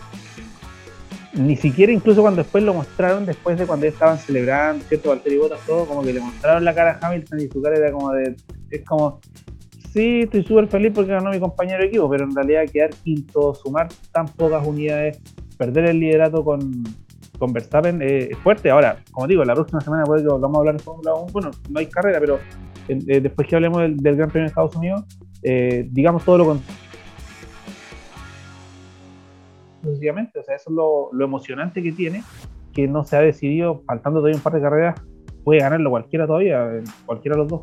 ni 1.34 1.56
siquiera 1.56 1.92
incluso 1.92 2.22
cuando 2.22 2.42
después 2.42 2.64
lo 2.64 2.74
mostraron, 2.74 3.26
después 3.26 3.58
de 3.58 3.66
cuando 3.66 3.86
estaban 3.86 4.18
celebrando, 4.18 4.84
¿cierto? 4.84 5.10
Valtteri 5.10 5.36
Bottas, 5.36 5.60
todo, 5.66 5.86
como 5.86 6.02
que 6.02 6.12
le 6.12 6.20
mostraron 6.20 6.64
la 6.64 6.74
cara 6.74 6.98
a 7.00 7.06
Hamilton 7.06 7.40
y 7.40 7.48
su 7.48 7.62
cara 7.62 7.76
era 7.76 7.92
como 7.92 8.12
de, 8.12 8.34
es 8.70 8.84
como, 8.84 9.20
sí, 9.92 10.20
estoy 10.22 10.44
súper 10.44 10.68
feliz 10.68 10.92
porque 10.94 11.12
ganó 11.12 11.30
mi 11.30 11.38
compañero 11.38 11.80
de 11.80 11.88
equipo, 11.88 12.08
pero 12.08 12.24
en 12.24 12.34
realidad 12.34 12.64
quedar 12.72 12.90
quinto, 12.90 13.54
sumar 13.54 13.88
tan 14.12 14.26
pocas 14.26 14.66
unidades, 14.66 15.20
perder 15.56 15.86
el 15.86 16.00
liderato 16.00 16.42
con, 16.42 16.82
con 17.38 17.52
Verstappen 17.52 18.02
eh, 18.02 18.28
es 18.30 18.38
fuerte. 18.38 18.70
Ahora, 18.70 19.02
como 19.12 19.26
digo, 19.26 19.44
la 19.44 19.54
próxima 19.54 19.80
semana 19.80 20.04
puede 20.04 20.22
que 20.22 20.28
vamos 20.28 20.56
a 20.56 20.58
hablar 20.58 20.76
de 20.76 20.82
Fórmula 20.82 21.14
1, 21.14 21.32
bueno, 21.32 21.50
no 21.68 21.78
hay 21.78 21.86
carrera, 21.86 22.18
pero 22.20 22.38
eh, 22.88 23.20
después 23.20 23.46
que 23.46 23.54
hablemos 23.54 23.82
del, 23.82 24.16
Gran 24.16 24.30
Premio 24.30 24.44
de 24.44 24.48
Estados 24.48 24.74
Unidos, 24.76 25.04
eh, 25.42 25.86
digamos 25.90 26.24
todo 26.24 26.38
lo 26.38 26.44
contrario. 26.46 26.88
O 29.82 30.42
sea, 30.42 30.56
eso 30.56 30.70
es 30.70 30.74
lo, 30.74 31.24
emocionante 31.24 31.82
que 31.82 31.92
tiene, 31.92 32.22
que 32.72 32.88
no 32.88 33.04
se 33.04 33.16
ha 33.16 33.20
decidido, 33.20 33.82
faltando 33.86 34.20
todavía 34.20 34.36
un 34.36 34.42
par 34.42 34.52
de 34.54 34.60
carreras, 34.60 35.00
puede 35.44 35.60
ganarlo 35.60 35.90
cualquiera 35.90 36.26
todavía, 36.26 36.82
cualquiera 37.06 37.36
de 37.36 37.42
los 37.42 37.48
dos. 37.48 37.62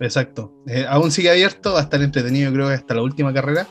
Exacto. 0.00 0.52
Eh, 0.66 0.84
aún 0.88 1.10
sigue 1.10 1.30
abierto, 1.30 1.72
va 1.72 1.80
a 1.80 1.82
estar 1.82 2.00
entretenido, 2.00 2.52
creo 2.52 2.68
hasta 2.68 2.94
la 2.94 3.02
última 3.02 3.32
carrera. 3.32 3.66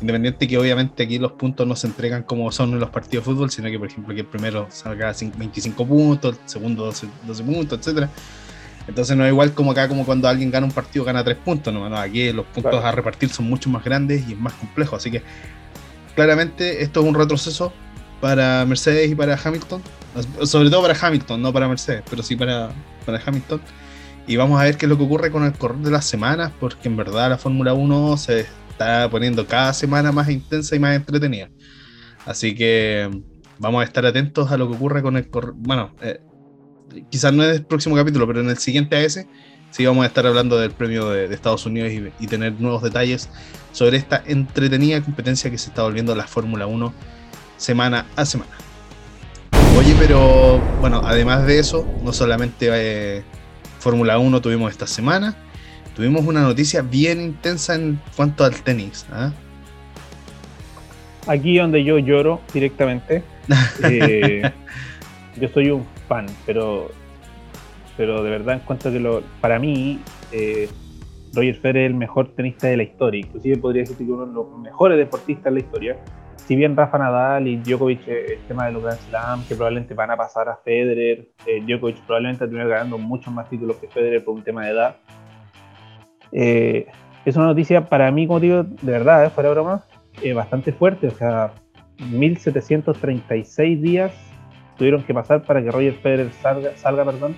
Independiente 0.00 0.48
que 0.48 0.56
obviamente 0.56 1.02
aquí 1.02 1.18
los 1.18 1.32
puntos 1.32 1.66
no 1.66 1.76
se 1.76 1.86
entregan 1.86 2.22
como 2.22 2.50
son 2.50 2.72
en 2.72 2.80
los 2.80 2.88
partidos 2.88 3.26
de 3.26 3.32
fútbol, 3.32 3.50
sino 3.50 3.68
que 3.68 3.78
por 3.78 3.88
ejemplo 3.88 4.14
que 4.14 4.22
el 4.22 4.26
primero 4.26 4.66
salga 4.70 5.12
25 5.12 5.86
puntos, 5.86 6.38
el 6.42 6.48
segundo 6.48 6.84
12, 6.86 7.06
puntos, 7.44 7.78
etcétera. 7.78 8.08
Entonces 8.90 9.16
no 9.16 9.24
es 9.24 9.30
igual 9.30 9.54
como 9.54 9.70
acá, 9.70 9.86
como 9.86 10.04
cuando 10.04 10.26
alguien 10.26 10.50
gana 10.50 10.66
un 10.66 10.72
partido 10.72 11.04
gana 11.04 11.22
3 11.22 11.36
puntos, 11.38 11.72
no, 11.72 11.96
aquí 11.96 12.32
los 12.32 12.44
puntos 12.46 12.84
a 12.84 12.90
repartir 12.90 13.28
son 13.28 13.48
mucho 13.48 13.70
más 13.70 13.84
grandes 13.84 14.28
y 14.28 14.32
es 14.32 14.38
más 14.38 14.52
complejo, 14.54 14.96
así 14.96 15.12
que 15.12 15.22
claramente 16.16 16.82
esto 16.82 17.00
es 17.00 17.06
un 17.06 17.14
retroceso 17.14 17.72
para 18.20 18.66
Mercedes 18.66 19.08
y 19.08 19.14
para 19.14 19.38
Hamilton, 19.42 19.80
sobre 20.42 20.70
todo 20.70 20.82
para 20.82 20.98
Hamilton, 21.00 21.40
no 21.40 21.52
para 21.52 21.68
Mercedes, 21.68 22.02
pero 22.10 22.24
sí 22.24 22.34
para, 22.34 22.70
para 23.06 23.22
Hamilton. 23.24 23.60
Y 24.26 24.34
vamos 24.34 24.60
a 24.60 24.64
ver 24.64 24.76
qué 24.76 24.86
es 24.86 24.90
lo 24.90 24.98
que 24.98 25.04
ocurre 25.04 25.30
con 25.30 25.44
el 25.44 25.52
correr 25.52 25.78
de 25.78 25.92
las 25.92 26.04
semanas, 26.04 26.50
porque 26.58 26.88
en 26.88 26.96
verdad 26.96 27.30
la 27.30 27.38
Fórmula 27.38 27.74
1 27.74 28.16
se 28.16 28.40
está 28.70 29.08
poniendo 29.08 29.46
cada 29.46 29.72
semana 29.72 30.10
más 30.10 30.28
intensa 30.28 30.74
y 30.74 30.80
más 30.80 30.96
entretenida. 30.96 31.48
Así 32.26 32.56
que 32.56 33.08
vamos 33.58 33.82
a 33.82 33.84
estar 33.84 34.04
atentos 34.04 34.50
a 34.50 34.56
lo 34.56 34.68
que 34.68 34.74
ocurre 34.74 35.00
con 35.00 35.16
el 35.16 35.30
correr. 35.30 35.52
Bueno, 35.54 35.94
eh, 36.02 36.20
quizás 37.10 37.32
no 37.32 37.42
es 37.44 37.56
el 37.56 37.64
próximo 37.64 37.96
capítulo, 37.96 38.26
pero 38.26 38.40
en 38.40 38.50
el 38.50 38.58
siguiente 38.58 38.96
AS 38.96 39.26
sí 39.70 39.86
vamos 39.86 40.04
a 40.04 40.06
estar 40.06 40.26
hablando 40.26 40.58
del 40.58 40.72
premio 40.72 41.10
de, 41.10 41.32
Estados 41.32 41.64
Unidos 41.66 41.92
y, 42.18 42.26
tener 42.26 42.60
nuevos 42.60 42.82
detalles 42.82 43.28
sobre 43.72 43.96
esta 43.96 44.22
entretenida 44.26 45.00
competencia 45.00 45.50
que 45.50 45.58
se 45.58 45.68
está 45.68 45.82
volviendo 45.82 46.14
la 46.14 46.26
Fórmula 46.26 46.66
1 46.66 46.92
semana 47.56 48.06
a 48.16 48.24
semana. 48.24 48.50
Oye, 49.78 49.94
pero 49.98 50.58
bueno, 50.80 51.02
además 51.04 51.46
de 51.46 51.58
eso, 51.58 51.86
no 52.02 52.12
solamente 52.12 52.68
eh, 52.72 53.22
Fórmula 53.78 54.18
1 54.18 54.40
tuvimos 54.40 54.70
esta 54.70 54.86
semana, 54.86 55.36
tuvimos 55.94 56.26
una 56.26 56.42
noticia 56.42 56.82
bien 56.82 57.20
intensa 57.20 57.74
en 57.74 58.00
cuanto 58.16 58.44
al 58.44 58.54
tenis. 58.62 59.06
¿ah? 59.12 59.32
Aquí 61.26 61.58
donde 61.58 61.84
yo 61.84 61.98
lloro 61.98 62.40
directamente. 62.52 63.22
Eh, 63.82 64.48
yo 65.40 65.48
soy 65.48 65.70
un 65.70 65.84
fan, 66.10 66.26
pero 66.44 66.90
pero 67.96 68.22
de 68.22 68.30
verdad 68.30 68.56
encuentro 68.56 68.90
que 68.90 68.98
lo, 68.98 69.22
para 69.40 69.58
mí 69.58 70.00
eh, 70.32 70.68
Roger 71.34 71.54
Federer 71.56 71.82
es 71.82 71.90
el 71.90 71.96
mejor 71.96 72.34
tenista 72.34 72.66
de 72.66 72.78
la 72.78 72.82
historia, 72.82 73.20
inclusive 73.20 73.56
podría 73.58 73.82
decir 73.82 73.96
que 73.96 74.04
uno 74.04 74.26
de 74.26 74.32
los 74.32 74.58
mejores 74.58 74.98
deportistas 74.98 75.44
de 75.44 75.50
la 75.50 75.60
historia. 75.60 75.96
Si 76.36 76.56
bien 76.56 76.76
Rafa 76.76 76.98
Nadal 76.98 77.46
y 77.46 77.58
Djokovic, 77.58 78.08
eh, 78.08 78.34
el 78.34 78.38
tema 78.48 78.66
de 78.66 78.72
los 78.72 78.82
Grand 78.82 78.98
Slam, 78.98 79.44
que 79.44 79.54
probablemente 79.54 79.94
van 79.94 80.10
a 80.10 80.16
pasar 80.16 80.48
a 80.48 80.56
Federer, 80.56 81.28
eh, 81.46 81.62
Djokovic 81.64 81.98
probablemente 82.06 82.40
va 82.40 82.46
a 82.46 82.48
terminar 82.48 82.68
ganando 82.68 82.98
muchos 82.98 83.32
más 83.32 83.48
títulos 83.48 83.76
que 83.76 83.86
Federer 83.86 84.24
por 84.24 84.34
un 84.34 84.42
tema 84.42 84.64
de 84.64 84.72
edad. 84.72 84.96
es 86.32 87.36
una 87.36 87.46
noticia 87.46 87.88
para 87.88 88.10
mí, 88.10 88.26
como 88.26 88.40
digo, 88.40 88.64
de 88.64 88.92
verdad, 88.92 89.26
¿eh? 89.26 89.30
fuera 89.30 89.50
broma, 89.50 89.84
eh, 90.22 90.32
bastante 90.32 90.72
fuerte. 90.72 91.06
O 91.08 91.12
sea, 91.12 91.52
1736 92.10 93.82
días 93.82 94.29
tuvieron 94.80 95.02
que 95.02 95.12
pasar 95.12 95.42
para 95.42 95.62
que 95.62 95.70
Roger 95.70 95.92
Federer 95.92 96.32
salga, 96.40 96.74
salga 96.74 97.04
perdón, 97.04 97.36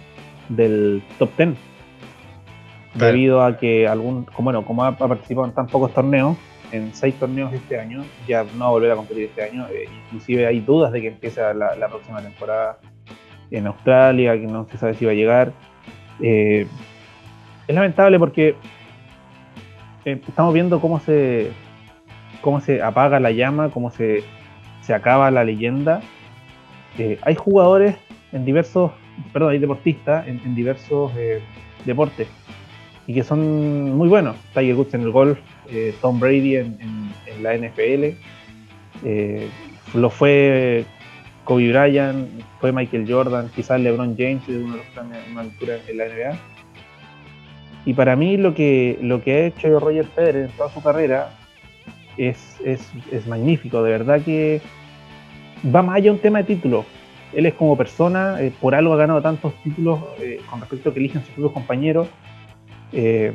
del 0.49 1.03
top 1.19 1.29
10. 1.37 1.49
Debido 2.95 3.43
a 3.43 3.57
que 3.57 3.89
algún, 3.89 4.27
como, 4.27 4.45
bueno, 4.45 4.65
como 4.65 4.85
ha, 4.85 4.97
participado 4.97 5.49
en 5.49 5.53
tan 5.53 5.67
pocos 5.67 5.93
torneos, 5.93 6.37
en 6.71 6.95
seis 6.95 7.17
torneos 7.17 7.53
este 7.53 7.81
año, 7.81 8.05
ya 8.29 8.45
no 8.45 8.61
va 8.61 8.67
a 8.67 8.71
volver 8.71 8.93
a 8.93 8.95
competir 8.95 9.25
este 9.25 9.43
año. 9.43 9.67
Eh, 9.73 9.89
inclusive 10.05 10.47
hay 10.47 10.61
dudas 10.61 10.93
de 10.93 11.01
que 11.01 11.09
empiece 11.09 11.41
la, 11.53 11.89
próxima 11.89 12.23
temporada 12.23 12.79
en 13.51 13.67
Australia, 13.67 14.35
que 14.35 14.47
no 14.47 14.65
se 14.71 14.79
sabe 14.79 14.95
si 14.95 15.05
va 15.05 15.11
a 15.11 15.15
llegar. 15.15 15.53
es 16.21 16.69
lamentable 17.67 18.21
porque 18.21 18.55
eh, 20.05 20.21
estamos 20.29 20.55
viendo 20.55 20.81
cómo 20.81 21.01
se, 21.01 21.51
cómo 22.41 22.61
se 22.61 22.81
apaga 22.81 23.19
la 23.19 23.33
llama, 23.33 23.71
cómo 23.71 23.91
se, 23.91 24.23
se 24.81 24.95
acaba 24.95 25.29
la 25.33 25.43
leyenda. 25.43 26.03
Eh, 26.99 27.19
hay 27.23 27.35
jugadores 27.35 27.97
en 28.33 28.45
diversos, 28.45 28.93
perdón, 29.33 29.53
hay 29.53 29.59
deportistas 29.59 30.27
en, 30.27 30.55
diversos 30.55 31.13
eh, 31.17 31.41
deportes 31.85 32.29
y 33.07 33.15
que 33.15 33.23
son 33.23 33.93
muy 33.97 34.09
buenos. 34.09 34.37
Tiger 34.55 34.75
Woods 34.75 34.95
en 34.95 35.03
el 35.03 35.11
golf, 35.11 35.39
Tom 36.01 36.21
Brady 36.21 36.57
en, 36.57 36.79
la 37.41 37.57
NFL, 37.57 38.15
lo 39.95 40.11
fue 40.11 40.85
Kobe 41.45 41.73
Bryant, 41.73 42.29
fue 42.61 42.73
Michael 42.73 43.07
Jordan, 43.09 43.51
quizás 43.55 43.81
LeBron 43.81 44.17
James, 44.17 44.47
de 44.47 44.59
uno 44.59 44.77
de 44.77 44.79
los 44.79 45.31
una 45.31 45.41
altura 45.41 45.75
en 45.89 45.99
la 45.99 46.05
NBA. 46.05 46.39
Y 47.85 47.95
para 47.95 48.15
mí 48.15 48.37
lo 48.37 48.55
que, 48.55 48.99
lo 49.03 49.23
que 49.23 49.33
ha 49.35 49.47
hecho 49.47 49.81
Roger 49.81 50.07
Federer 50.07 50.45
en 50.45 50.57
toda 50.57 50.71
su 50.71 50.83
carrera 50.83 51.31
es, 52.17 52.57
es, 52.65 53.27
magnífico, 53.27 53.83
de 53.83 53.91
verdad 53.91 54.23
que 54.23 54.61
va 55.65 55.83
más 55.83 55.97
allá 55.97 56.13
un 56.13 56.19
tema 56.19 56.39
de 56.39 56.45
título. 56.45 56.85
Él 57.33 57.47
es 57.47 57.55
como 57.55 57.77
persona, 57.77 58.41
eh, 58.41 58.53
por 58.61 58.75
algo 58.75 58.93
ha 58.93 58.97
ganado 58.97 59.23
tantos 59.23 59.55
títulos 59.63 60.01
eh, 60.21 60.41
con 60.51 60.61
respecto 60.61 60.91
a 60.91 60.93
que 60.93 61.01
eligen 61.01 61.23
sus 61.23 61.31
propios 61.31 61.53
compañeros. 61.53 62.09
Eh, 62.93 63.33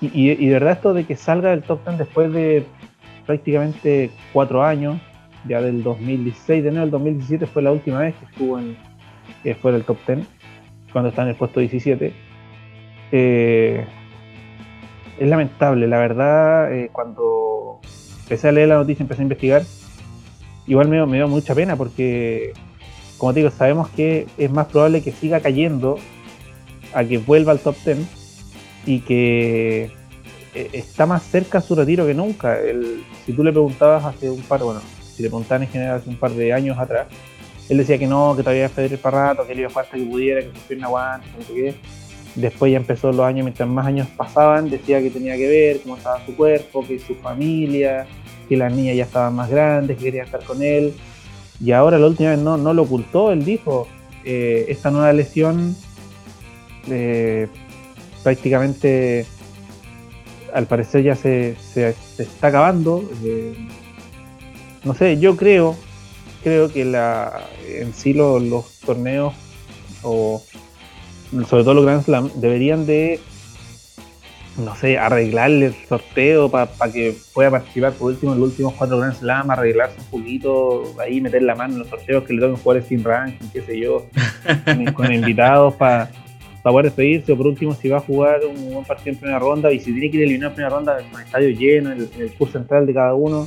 y, 0.00 0.30
y, 0.30 0.46
de 0.46 0.52
verdad 0.52 0.72
esto 0.74 0.94
de 0.94 1.04
que 1.04 1.16
salga 1.16 1.50
del 1.50 1.62
top 1.62 1.84
10 1.84 1.98
después 1.98 2.32
de 2.32 2.64
prácticamente 3.26 4.10
cuatro 4.32 4.62
años, 4.62 5.00
ya 5.46 5.60
del 5.60 5.82
2016, 5.82 6.62
de 6.62 6.68
enero 6.68 6.82
del 6.82 6.90
2017 6.92 7.46
fue 7.46 7.62
la 7.62 7.72
última 7.72 8.00
vez 8.00 8.14
que 8.14 8.24
estuvo 8.26 8.58
en, 8.58 8.76
que 9.42 9.54
fue 9.56 9.74
el 9.74 9.82
top 9.82 9.98
10, 10.06 10.20
cuando 10.92 11.10
está 11.10 11.22
en 11.22 11.28
el 11.28 11.34
puesto 11.34 11.60
17 11.60 12.12
eh, 13.10 13.86
es 15.18 15.28
lamentable, 15.28 15.88
la 15.88 15.98
verdad, 15.98 16.70
cuando 16.92 17.80
empecé 18.22 18.48
a 18.48 18.52
leer 18.52 18.68
la 18.68 18.76
noticia, 18.76 19.02
empecé 19.02 19.22
a 19.22 19.24
investigar, 19.24 19.62
igual 20.68 20.88
me, 20.88 21.04
me 21.06 21.16
dio 21.16 21.26
mucha 21.26 21.54
pena 21.54 21.74
porque, 21.74 22.52
como 23.16 23.32
te 23.32 23.40
digo, 23.40 23.50
sabemos 23.50 23.88
que 23.88 24.26
es 24.36 24.50
más 24.50 24.66
probable 24.66 25.02
que 25.02 25.10
siga 25.10 25.40
cayendo 25.40 25.98
a 26.92 27.04
que 27.04 27.18
vuelva 27.18 27.52
al 27.52 27.58
top 27.58 27.76
10 27.84 27.98
y 28.86 29.00
que 29.00 29.90
eh, 30.54 30.70
está 30.72 31.06
más 31.06 31.22
cerca 31.22 31.60
su 31.60 31.74
retiro 31.74 32.06
que 32.06 32.14
nunca. 32.14 32.58
si 33.26 33.32
tú 33.32 33.42
le 33.42 33.52
preguntabas 33.52 34.04
hace 34.04 34.30
un 34.30 34.42
par, 34.42 34.62
bueno, 34.62 34.80
si 35.14 35.22
le 35.22 35.28
preguntaban 35.28 35.62
en 35.62 35.68
general 35.68 35.96
hace 35.96 36.08
un 36.08 36.16
par 36.16 36.30
de 36.32 36.52
años 36.52 36.78
atrás, 36.78 37.08
él 37.68 37.76
decía 37.78 37.98
que 37.98 38.06
no, 38.06 38.34
que 38.36 38.42
todavía 38.42 38.68
Federer 38.68 38.98
para 38.98 39.28
rato, 39.28 39.46
que 39.46 39.52
él 39.52 39.60
iba 39.60 39.68
a 39.68 39.70
jugar 39.70 39.84
hasta 39.84 39.98
que 39.98 40.04
pudiera, 40.04 40.40
que 40.40 40.58
su 40.58 40.66
pierna 40.66 40.86
aguante, 40.86 41.26
no 41.38 41.44
sé 41.44 41.54
qué 41.54 41.74
Después 42.34 42.70
ya 42.70 42.78
empezó 42.78 43.10
los 43.10 43.26
años, 43.26 43.44
mientras 43.44 43.68
más 43.68 43.86
años 43.86 44.06
pasaban, 44.16 44.70
decía 44.70 45.00
que 45.00 45.10
tenía 45.10 45.36
que 45.36 45.48
ver 45.48 45.80
cómo 45.80 45.96
estaba 45.96 46.24
su 46.24 46.36
cuerpo, 46.36 46.86
que 46.86 46.98
su 46.98 47.14
familia, 47.16 48.06
que 48.48 48.56
las 48.56 48.72
niñas 48.72 48.96
ya 48.96 49.04
estaban 49.04 49.34
más 49.34 49.50
grandes, 49.50 49.96
que 49.96 50.04
quería 50.04 50.24
estar 50.24 50.42
con 50.44 50.62
él. 50.62 50.94
Y 51.60 51.72
ahora 51.72 51.98
la 51.98 52.06
última 52.06 52.30
vez 52.30 52.38
no, 52.38 52.56
no 52.56 52.72
lo 52.72 52.82
ocultó, 52.82 53.32
él 53.32 53.44
dijo, 53.44 53.88
eh, 54.24 54.66
esta 54.68 54.90
nueva 54.90 55.12
lesión 55.12 55.76
eh, 56.88 57.48
prácticamente 58.22 59.26
al 60.52 60.66
parecer 60.66 61.02
ya 61.02 61.14
se, 61.14 61.56
se, 61.72 61.94
está 62.18 62.48
acabando. 62.48 63.08
Eh, 63.24 63.54
no 64.84 64.94
sé, 64.94 65.18
yo 65.18 65.36
creo, 65.36 65.76
creo 66.42 66.72
que 66.72 66.84
la, 66.84 67.40
en 67.66 67.92
sí 67.92 68.12
los 68.14 68.80
torneos 68.80 69.34
o 70.02 70.42
sobre 71.48 71.62
todo 71.62 71.74
los 71.74 71.84
Grand 71.84 72.04
Slam, 72.04 72.30
deberían 72.36 72.86
de, 72.86 73.20
no 74.58 74.74
sé, 74.74 74.98
arreglarle 74.98 75.66
el 75.66 75.74
sorteo 75.88 76.50
para 76.50 76.68
que 76.92 77.14
pueda 77.32 77.50
participar 77.50 77.92
por 77.92 78.10
último 78.10 78.32
en 78.32 78.40
los 78.40 78.50
últimos 78.50 78.74
cuatro 78.74 78.98
Grand 78.98 79.14
Slam, 79.14 79.50
arreglarse 79.50 80.00
un 80.00 80.06
poquito, 80.06 80.94
ahí 81.00 81.20
meter 81.20 81.42
la 81.42 81.54
mano 81.54 81.74
en 81.74 81.78
los 81.80 81.88
sorteos 81.88 82.24
que 82.24 82.32
le 82.32 82.40
toquen 82.40 82.56
jugar 82.56 82.82
sin 82.82 83.04
ranking, 83.04 83.46
qué 83.52 83.62
sé 83.62 83.78
yo, 83.78 84.06
con, 84.94 85.12
invitados 85.12 85.74
para 85.74 86.10
poder 86.62 86.86
despedirse, 86.86 87.32
o 87.32 87.36
por 87.36 87.46
último 87.46 87.74
si 87.74 87.88
va 87.88 87.98
a 87.98 88.00
jugar 88.00 88.40
un 88.44 88.72
buen 88.74 88.84
partido 88.84 89.12
en 89.12 89.18
primera 89.18 89.38
ronda 89.38 89.72
y 89.72 89.78
si 89.78 89.92
tiene 89.92 90.10
que 90.10 90.16
ir 90.16 90.22
a 90.24 90.26
eliminar 90.26 90.50
en 90.50 90.54
primera 90.54 90.74
ronda 90.74 90.96
con 91.10 91.20
el 91.20 91.26
estadio 91.26 91.50
lleno, 91.50 91.92
en 91.92 92.08
el, 92.18 92.32
curso 92.32 92.58
central 92.58 92.84
de 92.86 92.94
cada 92.94 93.14
uno, 93.14 93.46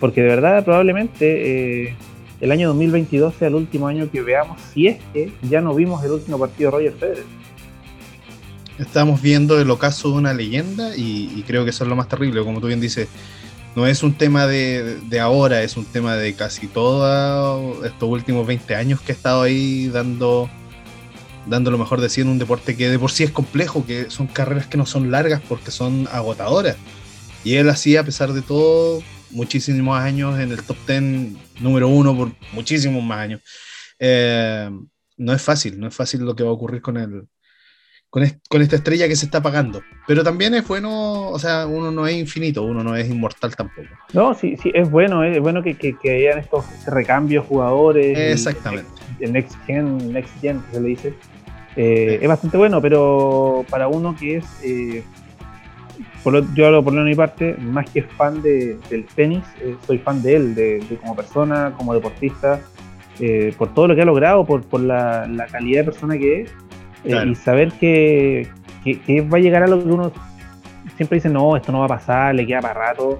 porque 0.00 0.22
de 0.22 0.28
verdad 0.28 0.64
probablemente... 0.64 1.88
Eh, 1.88 1.96
el 2.40 2.50
año 2.50 2.66
2022 2.70 3.34
sea 3.34 3.46
el 3.46 3.54
último 3.54 3.86
año 3.86 4.10
que 4.10 4.20
veamos 4.20 4.60
si 4.60 4.88
es 4.88 4.98
que 5.12 5.30
ya 5.48 5.60
no 5.60 5.76
vimos 5.76 6.04
el 6.04 6.10
último 6.10 6.40
partido 6.40 6.72
de 6.72 6.76
Roger 6.76 6.92
Federer. 6.94 7.41
Estamos 8.82 9.22
viendo 9.22 9.60
el 9.60 9.70
ocaso 9.70 10.08
de 10.08 10.14
una 10.14 10.34
leyenda 10.34 10.96
y, 10.96 11.44
creo 11.46 11.64
que 11.64 11.70
eso 11.70 11.84
es 11.84 11.90
lo 11.90 11.94
más 11.94 12.08
terrible, 12.08 12.42
como 12.42 12.60
tú 12.60 12.66
bien 12.66 12.80
dices, 12.80 13.08
no 13.76 13.86
es 13.86 14.02
un 14.02 14.14
tema 14.14 14.46
de, 14.46 15.20
ahora, 15.20 15.62
es 15.62 15.76
un 15.76 15.84
tema 15.84 16.16
de 16.16 16.34
casi 16.34 16.66
todos 16.66 17.84
estos 17.86 18.08
últimos 18.08 18.44
20 18.46 18.74
años 18.74 19.00
que 19.00 19.12
he 19.12 19.14
estado 19.14 19.42
ahí 19.42 19.88
dando, 19.88 20.50
dando 21.46 21.70
lo 21.70 21.78
mejor 21.78 22.00
de 22.00 22.08
sí 22.08 22.22
en 22.22 22.28
un 22.28 22.38
deporte 22.38 22.76
que 22.76 22.90
de 22.90 22.98
por 22.98 23.12
sí 23.12 23.22
es 23.22 23.30
complejo, 23.30 23.86
que 23.86 24.10
son 24.10 24.26
carreras 24.26 24.66
que 24.66 24.76
no 24.76 24.84
son 24.84 25.12
largas 25.12 25.40
porque 25.48 25.70
son 25.70 26.08
agotadoras. 26.10 26.76
Y 27.44 27.54
él 27.54 27.68
así, 27.68 27.96
a 27.96 28.04
pesar 28.04 28.32
de 28.32 28.42
todo, 28.42 29.00
muchísimos 29.30 29.98
años 29.98 30.40
en 30.40 30.50
el 30.50 30.62
top 30.62 30.76
10 30.88 31.02
número 31.60 31.88
uno 31.88 32.16
por 32.16 32.32
muchísimos 32.52 33.02
más 33.02 33.18
años. 33.18 33.40
Eh, 34.00 34.70
no 35.16 35.32
es 35.32 35.40
fácil, 35.40 35.78
no 35.78 35.86
es 35.86 35.94
fácil 35.94 36.22
lo 36.22 36.34
que 36.34 36.42
va 36.42 36.50
a 36.50 36.54
ocurrir 36.54 36.82
con 36.82 36.96
el, 36.96 37.28
con, 38.12 38.60
esta 38.60 38.76
estrella 38.76 39.08
que 39.08 39.16
se 39.16 39.24
está 39.24 39.38
apagando. 39.38 39.80
Pero 40.06 40.22
también 40.22 40.52
es 40.52 40.68
bueno, 40.68 41.30
o 41.30 41.38
sea, 41.38 41.66
uno 41.66 41.90
no 41.90 42.06
es 42.06 42.14
infinito, 42.14 42.62
uno 42.62 42.84
no 42.84 42.94
es 42.94 43.08
inmortal 43.08 43.56
tampoco. 43.56 43.88
No, 44.12 44.34
sí, 44.34 44.58
sí, 44.62 44.70
es 44.74 44.90
bueno, 44.90 45.24
es 45.24 45.40
bueno 45.40 45.62
que, 45.62 45.74
que, 45.74 45.96
hayan 46.10 46.38
estos 46.38 46.66
recambios 46.86 47.46
jugadores. 47.46 48.18
Exactamente. 48.18 48.90
El, 49.18 49.32
next 49.32 49.56
gen, 49.66 50.12
next 50.12 50.30
gen, 50.42 50.60
que 50.60 50.74
se 50.74 50.80
le 50.82 50.88
dice. 50.88 51.14
Eh, 51.74 52.18
es 52.20 52.28
bastante 52.28 52.58
bueno, 52.58 52.82
pero 52.82 53.64
para 53.70 53.88
uno 53.88 54.14
que 54.14 54.36
es 54.36 54.44
eh, 54.62 55.02
yo 56.54 56.66
hablo 56.66 56.84
por 56.84 56.92
mi 56.92 57.14
parte, 57.14 57.56
más 57.58 57.88
que 57.88 58.02
fan 58.02 58.42
de, 58.42 58.76
del 58.90 59.06
tenis, 59.06 59.42
eh, 59.62 59.74
soy 59.86 59.96
fan 59.96 60.22
de 60.22 60.36
él, 60.36 60.54
de, 60.54 60.84
como 61.00 61.16
persona, 61.16 61.72
como 61.78 61.94
deportista, 61.94 62.60
eh, 63.18 63.54
por 63.56 63.72
todo 63.74 63.88
lo 63.88 63.96
que 63.96 64.02
ha 64.02 64.04
logrado, 64.04 64.44
por, 64.44 64.62
por 64.62 64.80
la, 64.80 65.26
calidad 65.50 65.80
de 65.80 65.84
persona 65.84 66.18
que 66.18 66.42
es, 66.42 66.50
eh, 67.04 67.24
y 67.26 67.34
saber 67.34 67.72
que, 67.72 68.48
va 69.32 69.38
a 69.38 69.40
llegar 69.40 69.62
a 69.62 69.66
lo 69.66 69.82
que 69.82 69.90
uno 69.90 70.12
siempre 70.96 71.16
dice, 71.16 71.28
no, 71.28 71.56
esto 71.56 71.72
no 71.72 71.80
va 71.80 71.86
a 71.86 71.88
pasar, 71.88 72.34
le 72.34 72.46
queda 72.46 72.60
para 72.60 72.74
rato, 72.74 73.18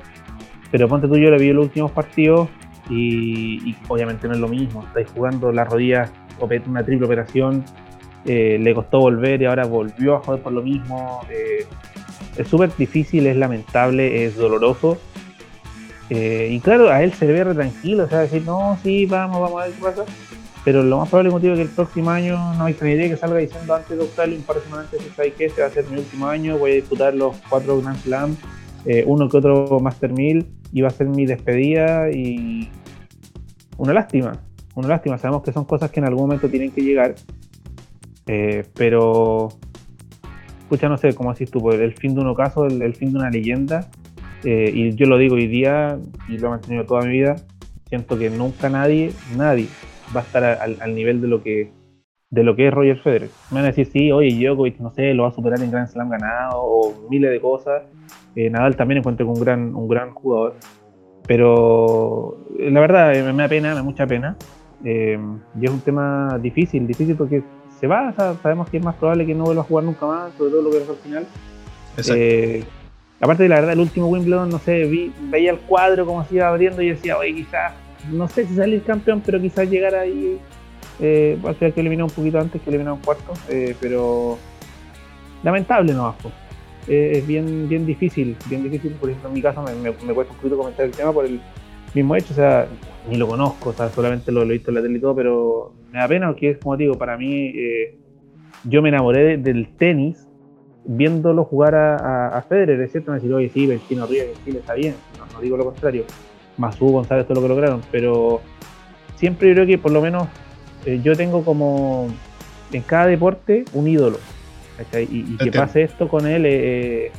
pero 0.70 0.88
ponte 0.88 1.08
tú, 1.08 1.16
yo 1.16 1.30
le 1.30 1.38
vi 1.38 1.52
los 1.52 1.66
últimos 1.66 1.90
partidos 1.90 2.48
y, 2.90 3.74
obviamente 3.88 4.26
no 4.28 4.34
es 4.34 4.40
lo 4.40 4.48
mismo, 4.48 4.84
estáis 4.86 5.08
jugando 5.14 5.52
las 5.52 5.68
rodillas, 5.68 6.10
una 6.66 6.84
triple 6.84 7.06
operación, 7.06 7.64
le 8.24 8.74
costó 8.74 9.00
volver 9.00 9.42
y 9.42 9.44
ahora 9.46 9.64
volvió 9.64 10.16
a 10.16 10.20
joder 10.20 10.42
por 10.42 10.52
lo 10.52 10.62
mismo 10.62 11.20
es 12.36 12.48
súper 12.48 12.74
difícil, 12.76 13.26
es 13.26 13.36
lamentable, 13.36 14.24
es 14.24 14.36
doloroso. 14.36 14.98
Eh, 16.10 16.48
y 16.50 16.60
claro, 16.60 16.90
a 16.90 17.02
él 17.02 17.12
se 17.12 17.26
le 17.26 17.32
ve 17.32 17.44
re 17.44 17.54
tranquilo, 17.54 18.04
o 18.04 18.08
sea, 18.08 18.20
decir, 18.20 18.42
no, 18.44 18.78
sí, 18.82 19.06
vamos, 19.06 19.40
vamos 19.40 19.62
a 19.62 19.66
ver 19.66 19.74
qué 19.74 19.82
pasa. 19.82 20.04
Pero 20.64 20.82
lo 20.82 20.98
más 20.98 21.08
probable 21.08 21.30
motivo 21.30 21.54
es 21.54 21.58
que 21.58 21.62
el 21.64 21.70
próximo 21.70 22.10
año 22.10 22.54
no 22.54 22.64
hay 22.64 22.76
idea 22.80 23.08
que 23.08 23.16
salga 23.16 23.38
diciendo 23.38 23.74
antes 23.74 23.96
de 23.96 24.02
Australia, 24.02 24.36
un 24.36 24.44
par 24.44 24.56
de 24.56 24.62
semanas 24.62 24.86
antes, 24.92 25.12
¿sabes 25.16 25.34
que 25.34 25.46
Este 25.46 25.60
va 25.60 25.66
a 25.66 25.70
ser 25.70 25.86
mi 25.86 25.98
último 25.98 26.26
año, 26.26 26.56
voy 26.56 26.72
a 26.72 26.74
disputar 26.74 27.14
los 27.14 27.36
cuatro 27.48 27.80
Grand 27.80 27.98
Slam, 27.98 28.36
eh, 28.84 29.02
uno 29.06 29.28
que 29.28 29.38
otro 29.38 29.80
Master 29.80 30.12
1000, 30.12 30.46
y 30.72 30.80
va 30.80 30.88
a 30.88 30.92
ser 30.92 31.08
mi 31.08 31.26
despedida 31.26 32.10
y 32.12 32.70
una 33.76 33.92
lástima, 33.92 34.40
una 34.76 34.88
lástima. 34.88 35.18
Sabemos 35.18 35.42
que 35.42 35.52
son 35.52 35.64
cosas 35.64 35.90
que 35.90 35.98
en 35.98 36.06
algún 36.06 36.22
momento 36.22 36.48
tienen 36.48 36.70
que 36.70 36.82
llegar, 36.82 37.16
eh, 38.28 38.64
pero 38.74 39.48
escucha, 40.60 40.88
no 40.88 40.96
sé, 40.96 41.12
cómo 41.12 41.32
decís 41.32 41.50
tú, 41.50 41.60
pues, 41.60 41.80
el 41.80 41.94
fin 41.94 42.14
de 42.14 42.20
un 42.20 42.28
ocaso, 42.28 42.66
el, 42.66 42.94
fin 42.94 43.12
de 43.12 43.18
una 43.18 43.30
leyenda, 43.30 43.90
eh, 44.44 44.70
y 44.72 44.94
yo 44.94 45.06
lo 45.06 45.18
digo 45.18 45.34
hoy 45.34 45.48
día, 45.48 45.98
y 46.28 46.38
lo 46.38 46.46
he 46.46 46.50
mantenido 46.50 46.86
toda 46.86 47.02
mi 47.02 47.10
vida, 47.10 47.34
siento 47.88 48.16
que 48.16 48.30
nunca 48.30 48.68
nadie, 48.68 49.12
nadie 49.36 49.66
va 50.14 50.20
a 50.20 50.24
estar 50.24 50.44
al, 50.44 50.94
nivel 50.94 51.20
de 51.20 51.28
lo 51.28 51.42
que 51.42 51.72
de 52.30 52.42
lo 52.42 52.56
que 52.56 52.68
es 52.68 52.74
Roger 52.74 52.98
Federer. 52.98 53.28
Me 53.50 53.56
van 53.56 53.64
a 53.64 53.68
decir, 53.68 53.86
sí, 53.86 54.10
oye, 54.10 54.30
Djokovic, 54.30 54.78
no 54.80 54.90
sé, 54.94 55.12
lo 55.12 55.24
va 55.24 55.28
a 55.28 55.32
superar 55.32 55.60
en 55.60 55.70
Grand 55.70 55.86
Slam 55.86 56.08
ganado 56.08 56.62
o 56.62 57.08
miles 57.10 57.30
de 57.30 57.40
cosas. 57.40 57.82
Eh, 58.34 58.48
Nadal 58.48 58.74
también 58.74 58.98
encuentro 58.98 59.26
un 59.28 59.38
gran, 59.38 59.74
un 59.74 59.86
gran 59.86 60.14
jugador. 60.14 60.54
Pero 61.26 62.38
eh, 62.58 62.70
la 62.70 62.80
verdad 62.80 63.14
eh, 63.14 63.32
me 63.32 63.42
da 63.42 63.48
pena, 63.48 63.68
me 63.70 63.74
da 63.74 63.82
mucha 63.82 64.06
pena. 64.06 64.36
y 64.82 65.64
es 65.64 65.70
un 65.70 65.80
tema 65.80 66.38
difícil, 66.40 66.86
difícil 66.86 67.16
porque 67.16 67.42
se 67.78 67.86
va, 67.86 68.14
sabemos 68.42 68.70
que 68.70 68.78
es 68.78 68.84
más 68.84 68.94
probable 68.96 69.26
que 69.26 69.34
no 69.34 69.44
vuelva 69.44 69.62
a 69.62 69.64
jugar 69.66 69.84
nunca 69.84 70.06
más, 70.06 70.32
sobre 70.34 70.52
todo 70.52 70.62
lo 70.62 70.70
que 70.70 70.78
es 70.78 70.88
al 70.88 70.96
final. 70.96 71.26
aparte 73.20 73.42
de 73.42 73.48
la 73.50 73.56
verdad, 73.56 73.72
el 73.74 73.80
último 73.80 74.08
Wimbledon, 74.08 74.48
no 74.48 74.58
sé, 74.58 74.84
vi, 74.84 75.12
veía 75.28 75.50
el 75.50 75.58
cuadro 75.58 76.06
como 76.06 76.24
se 76.24 76.36
iba 76.36 76.48
abriendo 76.48 76.80
y 76.80 76.88
decía, 76.88 77.18
oye, 77.18 77.34
quizás, 77.34 77.74
no 78.10 78.28
sé 78.28 78.46
si 78.46 78.54
salir 78.54 78.82
campeón, 78.82 79.22
pero 79.24 79.40
quizás 79.40 79.68
llegar 79.68 79.94
ahí 79.94 80.38
eh, 81.00 81.38
al 81.44 81.54
final 81.54 81.72
que 81.72 81.80
eliminar 81.80 82.04
un 82.04 82.10
poquito 82.10 82.38
antes 82.38 82.60
que 82.60 82.70
eliminar 82.70 82.94
un 82.94 83.00
cuarto, 83.00 83.32
eh, 83.48 83.74
pero 83.80 84.38
lamentable 85.42 85.92
no 85.92 86.14
eh, 86.88 87.12
es 87.16 87.26
bien, 87.26 87.68
bien 87.68 87.86
difícil, 87.86 88.36
bien 88.48 88.64
difícil, 88.64 88.92
por 88.92 89.08
ejemplo 89.08 89.28
en 89.28 89.34
mi 89.34 89.42
caso 89.42 89.62
me, 89.62 89.92
cuesta 89.92 90.32
un 90.32 90.38
poquito 90.38 90.56
comentar 90.56 90.84
el 90.84 90.92
tema 90.92 91.12
por 91.12 91.24
el 91.24 91.40
mismo 91.94 92.16
hecho, 92.16 92.32
o 92.32 92.36
sea, 92.36 92.66
ni 93.08 93.16
lo 93.16 93.28
conozco, 93.28 93.70
o 93.70 93.72
sea, 93.72 93.88
solamente 93.90 94.32
lo, 94.32 94.42
he 94.42 94.46
visto 94.46 94.70
en 94.70 94.74
la 94.76 94.82
tele 94.82 94.98
y 94.98 95.00
todo, 95.00 95.14
pero 95.14 95.72
me 95.92 95.98
da 95.98 96.08
pena 96.08 96.26
porque 96.28 96.50
es 96.50 96.58
como 96.58 96.76
digo, 96.76 96.94
para 96.94 97.16
mí 97.16 97.52
eh, 97.54 97.96
yo 98.64 98.82
me 98.82 98.88
enamoré 98.88 99.38
del 99.38 99.76
tenis 99.76 100.26
viéndolo 100.84 101.44
jugar 101.44 101.76
a, 101.76 102.28
a, 102.28 102.42
Federer, 102.42 102.80
es 102.80 102.90
cierto, 102.90 103.12
me 103.12 103.18
decir, 103.18 103.32
oye, 103.32 103.48
sí, 103.48 103.66
Ríos 103.66 103.82
en 103.90 104.44
Chile 104.44 104.58
está 104.58 104.74
bien, 104.74 104.94
no, 105.32 105.40
digo 105.40 105.56
lo 105.56 105.64
contrario, 105.64 106.04
Masú, 106.56 106.88
González, 106.88 107.26
todo 107.26 107.36
lo 107.36 107.42
que 107.42 107.48
lograron, 107.48 107.80
pero 107.90 108.40
siempre 109.16 109.52
creo 109.52 109.66
que 109.66 109.78
por 109.78 109.92
lo 109.92 110.00
menos 110.00 110.28
eh, 110.84 111.00
yo 111.02 111.16
tengo 111.16 111.44
como 111.44 112.08
en 112.72 112.82
cada 112.82 113.06
deporte 113.06 113.64
un 113.72 113.88
ídolo. 113.88 114.18
Y, 115.08 115.36
que 115.36 115.52
pase 115.52 115.82
esto 115.82 116.08
con 116.08 116.26
él, 116.26 116.44
eh, 116.44 117.06
eh, 117.06 117.12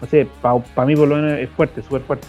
no 0.00 0.08
sé, 0.08 0.26
para 0.42 0.86
mí 0.86 0.96
por 0.96 1.06
lo 1.06 1.16
menos 1.16 1.38
es 1.38 1.48
fuerte, 1.50 1.82
súper 1.82 2.02
fuerte. 2.02 2.26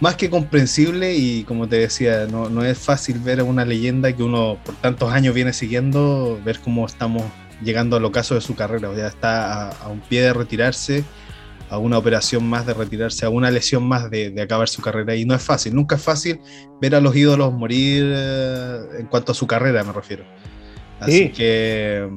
Más 0.00 0.14
que 0.14 0.30
comprensible 0.30 1.16
y 1.16 1.42
como 1.42 1.66
te 1.68 1.76
decía, 1.76 2.28
no, 2.30 2.64
es 2.64 2.78
fácil 2.78 3.18
ver 3.18 3.40
a 3.40 3.44
una 3.44 3.64
leyenda 3.64 4.12
que 4.12 4.22
uno 4.22 4.56
por 4.64 4.76
tantos 4.76 5.12
años 5.12 5.34
viene 5.34 5.52
siguiendo, 5.52 6.38
ver 6.44 6.60
cómo 6.60 6.86
estamos 6.86 7.24
llegando 7.60 7.96
al 7.96 8.04
ocaso 8.04 8.36
de 8.36 8.40
su 8.40 8.54
carrera, 8.54 8.94
ya 8.96 9.08
está 9.08 9.70
a 9.70 9.88
un 9.88 9.98
pie 9.98 10.22
de 10.22 10.32
retirarse 10.32 11.02
a 11.70 11.78
una 11.78 11.98
operación 11.98 12.48
más 12.48 12.66
de 12.66 12.74
retirarse, 12.74 13.26
a 13.26 13.30
una 13.30 13.50
lesión 13.50 13.86
más 13.86 14.10
de, 14.10 14.34
acabar 14.40 14.68
su 14.68 14.82
carrera. 14.82 15.14
Y 15.14 15.24
no 15.24 15.34
es 15.34 15.42
fácil, 15.42 15.74
nunca 15.74 15.96
es 15.96 16.02
fácil 16.02 16.40
ver 16.80 16.94
a 16.94 17.00
los 17.00 17.14
ídolos 17.14 17.52
morir 17.52 18.04
eh, 18.06 18.78
en 19.00 19.06
cuanto 19.06 19.32
a 19.32 19.34
su 19.34 19.46
carrera, 19.46 19.84
me 19.84 19.92
refiero. 19.92 20.24
Así 21.00 21.28
que, 21.30 22.08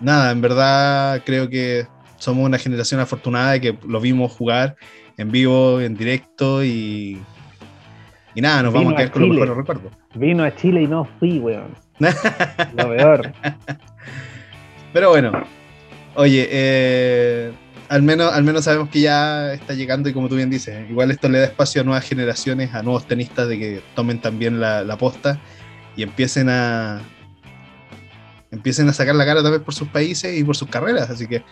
nada, 0.00 0.30
en 0.30 0.40
verdad 0.40 1.22
creo 1.24 1.48
que 1.48 1.86
somos 2.18 2.44
una 2.44 2.58
generación 2.58 3.00
afortunada 3.00 3.52
de 3.52 3.60
que 3.60 3.78
lo 3.86 4.00
vimos 4.00 4.32
jugar 4.32 4.76
en 5.16 5.30
vivo, 5.30 5.80
en 5.80 5.94
directo 5.94 6.62
y, 6.64 7.18
y 8.34 8.40
nada, 8.40 8.62
nos 8.64 8.74
vamos 8.74 8.92
a 8.92 8.96
quedar 8.96 9.10
con 9.10 9.22
los 9.22 9.30
mejores 9.30 9.56
recuerdos. 9.56 9.92
Vino 10.14 10.44
a 10.44 10.54
Chile 10.54 10.82
y 10.82 10.86
no 10.86 11.06
fui, 11.18 11.38
weón. 11.38 11.74
lo 12.74 12.88
peor. 12.88 13.32
Pero 14.92 15.10
bueno, 15.10 15.32
oye, 16.14 16.48
eh, 16.50 17.52
al 17.90 18.02
menos, 18.02 18.32
al 18.32 18.44
menos 18.44 18.64
sabemos 18.64 18.88
que 18.88 19.00
ya 19.00 19.52
está 19.52 19.74
llegando 19.74 20.08
y 20.08 20.12
como 20.12 20.28
tú 20.28 20.36
bien 20.36 20.48
dices, 20.48 20.88
igual 20.88 21.10
esto 21.10 21.28
le 21.28 21.40
da 21.40 21.46
espacio 21.46 21.82
a 21.82 21.84
nuevas 21.84 22.08
generaciones, 22.08 22.72
a 22.72 22.84
nuevos 22.84 23.04
tenistas 23.08 23.48
de 23.48 23.58
que 23.58 23.82
tomen 23.96 24.20
también 24.20 24.60
la, 24.60 24.84
la 24.84 24.96
posta 24.96 25.40
y 25.96 26.04
empiecen 26.04 26.48
a 26.48 27.00
empiecen 28.52 28.88
a 28.88 28.92
sacar 28.92 29.16
la 29.16 29.26
cara 29.26 29.42
también 29.42 29.64
por 29.64 29.74
sus 29.74 29.88
países 29.88 30.38
y 30.38 30.44
por 30.44 30.56
sus 30.56 30.68
carreras. 30.68 31.10
Así 31.10 31.26
que 31.26 31.42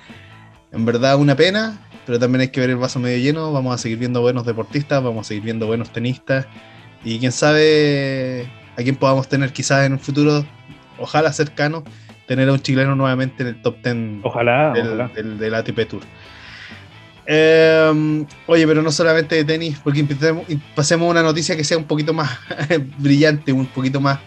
en 0.70 0.84
verdad 0.84 1.16
una 1.16 1.34
pena, 1.34 1.76
pero 2.06 2.20
también 2.20 2.42
hay 2.42 2.48
que 2.48 2.60
ver 2.60 2.70
el 2.70 2.76
vaso 2.76 3.00
medio 3.00 3.18
lleno. 3.18 3.52
Vamos 3.52 3.74
a 3.74 3.78
seguir 3.78 3.98
viendo 3.98 4.20
buenos 4.20 4.46
deportistas, 4.46 5.02
vamos 5.02 5.26
a 5.26 5.28
seguir 5.28 5.42
viendo 5.42 5.66
buenos 5.66 5.90
tenistas 5.90 6.46
y 7.02 7.18
quién 7.18 7.32
sabe 7.32 8.48
a 8.76 8.82
quién 8.84 8.94
podamos 8.94 9.26
tener 9.26 9.52
quizás 9.52 9.86
en 9.86 9.94
un 9.94 9.98
futuro, 9.98 10.44
ojalá 10.98 11.32
cercano, 11.32 11.82
tener 12.28 12.48
a 12.48 12.52
un 12.52 12.60
chileno 12.60 12.94
nuevamente 12.94 13.42
en 13.42 13.48
el 13.48 13.62
top 13.62 13.82
10 13.82 14.20
ojalá, 14.22 14.72
del, 14.72 15.38
Del, 15.38 15.54
ATP 15.54 15.88
Tour. 15.88 16.02
Em, 17.30 18.24
oye, 18.46 18.66
pero 18.66 18.80
no 18.80 18.90
solamente 18.90 19.34
de 19.34 19.44
tenis, 19.44 19.78
porque 19.84 20.02
pasemos 20.74 21.08
a 21.08 21.10
una 21.10 21.22
noticia 21.22 21.54
que 21.54 21.62
sea 21.62 21.76
un 21.76 21.84
poquito 21.84 22.14
más 22.14 22.38
brillante, 22.98 23.52
un 23.52 23.66
poquito 23.66 24.00
más, 24.00 24.18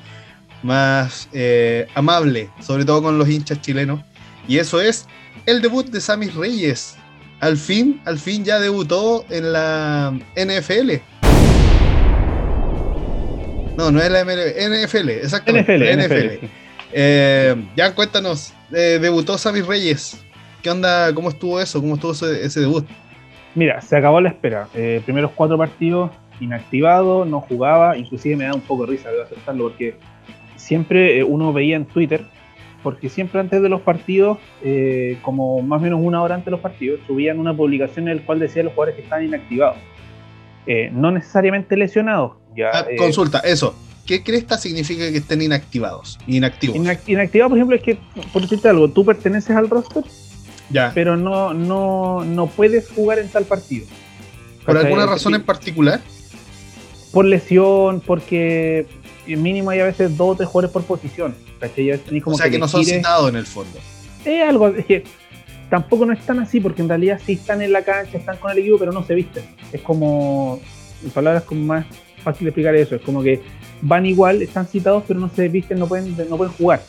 más 0.62 1.28
eh, 1.34 1.88
amable, 1.96 2.52
sobre 2.60 2.86
todo 2.86 3.02
con 3.02 3.18
los 3.18 3.28
hinchas 3.28 3.60
chilenos. 3.60 4.02
Y 4.48 4.60
eso 4.60 4.80
es 4.80 5.08
el 5.48 5.64
debut 5.64 5.88
de 5.88 6.00
Sammy 6.00 6.28
Reyes. 6.28 6.96
Al 7.40 7.58
fin, 7.58 8.00
al 8.06 8.20
fin 8.20 8.46
ya 8.46 8.60
debutó 8.60 9.26
en 9.32 9.52
la 9.52 10.14
NFL. 10.36 10.92
No, 13.78 13.90
no 13.90 14.00
es 14.00 14.12
la 14.12 14.24
MLB, 14.24 14.86
NFL, 14.86 15.10
exactamente. 15.10 15.76
NFL, 15.76 16.06
NFL. 16.06 16.46
Eh, 16.94 17.56
ya 17.76 17.96
cuéntanos, 17.96 18.54
eh, 18.72 19.00
debutó 19.02 19.40
Sammy 19.40 19.62
Reyes. 19.62 20.20
¿Qué 20.62 20.70
onda? 20.70 21.14
¿Cómo 21.14 21.30
estuvo 21.30 21.60
eso? 21.60 21.82
¿Cómo 21.82 21.96
estuvo 21.96 22.12
ese, 22.12 22.60
debut? 22.60 22.86
Mira, 23.56 23.82
se 23.82 23.98
acabó 23.98 24.22
la 24.22 24.30
espera. 24.30 24.68
Eh, 24.76 25.02
primeros 25.04 25.32
cuatro 25.32 25.58
partidos 25.58 26.12
inactivado, 26.40 27.26
no 27.26 27.42
jugaba, 27.42 27.98
inclusive 27.98 28.36
me 28.36 28.46
da 28.46 28.54
un 28.54 28.62
poco 28.62 28.86
de 28.86 28.94
risa, 28.94 29.10
debo 29.10 29.24
aceptarlo, 29.24 29.64
porque 29.66 29.96
siempre 30.56 31.20
eh, 31.20 31.24
uno 31.24 31.54
veía 31.54 31.76
en 31.76 31.86
Twitter, 31.86 32.26
porque 32.84 33.10
siempre 33.10 33.40
antes 33.40 33.62
de 33.62 33.70
los 33.70 33.82
partidos, 33.82 34.40
como 35.22 35.62
más 35.62 35.80
o 35.80 35.84
menos 35.84 36.00
una 36.02 36.22
hora 36.22 36.34
antes 36.34 36.46
de 36.46 36.52
los 36.52 36.62
partidos, 36.62 37.00
subían 37.06 37.40
una 37.40 37.56
publicación 37.56 38.08
en 38.08 38.18
la 38.18 38.26
cual 38.26 38.40
decía 38.40 38.64
los 38.64 38.74
jugadores 38.74 38.96
que 38.96 39.04
estaban 39.04 39.26
inactivados. 39.26 39.78
no 40.92 41.12
necesariamente 41.12 41.78
lesionados. 41.78 42.34
Ya, 42.56 42.70
ah, 42.74 42.86
consulta, 42.98 43.40
eso. 43.40 43.76
¿qué 44.06 44.24
cresta 44.24 44.58
significa 44.58 45.10
que 45.12 45.18
estén 45.18 45.42
inactivados? 45.42 46.18
Inactivos. 46.28 46.76
inactivado, 47.08 47.50
por 47.50 47.58
ejemplo, 47.58 47.76
es 47.78 47.84
que, 47.84 47.98
por 48.34 48.42
decirte 48.42 48.68
algo, 48.68 48.90
tú 48.90 49.06
perteneces 49.06 49.56
al 49.56 49.70
roster, 49.70 50.04
ya. 50.72 50.92
pero 50.94 51.18
no, 51.18 51.54
no, 51.54 52.24
no 52.24 52.48
puedes 52.48 52.90
jugar 52.90 53.20
en 53.20 53.30
tal 53.30 53.46
partido. 53.46 53.86
¿Por 54.66 54.78
alguna 54.78 55.06
razón 55.06 55.36
en 55.36 55.44
particular? 55.44 56.02
Por 57.12 57.26
lesión, 57.26 58.02
porque 58.02 58.86
mínimo 59.28 59.70
hay 59.70 59.80
a 59.80 59.86
veces 59.86 60.16
dos 60.18 60.32
o 60.32 60.36
tres 60.36 60.50
jugadores 60.50 60.72
por 60.72 60.84
posición. 60.84 61.36
o 62.26 62.36
sea 62.36 62.50
que, 62.50 62.60
no 62.60 62.68
son 62.68 62.86
citados 62.86 63.30
en 63.30 63.36
el 63.36 63.46
fondo. 63.46 63.80
Es 64.26 64.48
algo, 64.48 64.68
es 64.68 64.86
que 64.86 65.04
tampoco 65.70 66.06
no 66.06 66.14
están 66.14 66.40
así, 66.40 66.60
porque 66.60 66.82
en 66.82 66.90
realidad 66.90 67.20
sí 67.26 67.34
están 67.34 67.62
en 67.62 67.72
la 67.72 67.84
cancha, 67.84 68.18
están 68.18 68.38
con 68.38 68.52
el 68.52 68.60
equipo, 68.60 68.78
pero 68.78 68.92
no 68.92 69.04
se 69.06 69.16
visten. 69.16 69.44
Es 69.72 69.82
como, 69.82 70.60
en 71.04 71.10
palabras 71.12 71.44
como 71.44 71.62
más 71.66 71.86
fácil 72.24 72.46
de 72.46 72.50
explicar 72.50 72.76
eso, 72.76 72.96
es 72.96 73.02
como 73.02 73.24
que 73.24 73.42
van 73.82 74.06
igual, 74.06 74.42
están 74.42 74.68
citados, 74.68 75.04
pero 75.08 75.20
no 75.20 75.30
se 75.30 75.48
visten, 75.48 75.80
no 75.80 75.88
pueden, 75.88 76.16
no 76.30 76.38
pueden 76.38 76.54
jugar. 76.54 76.84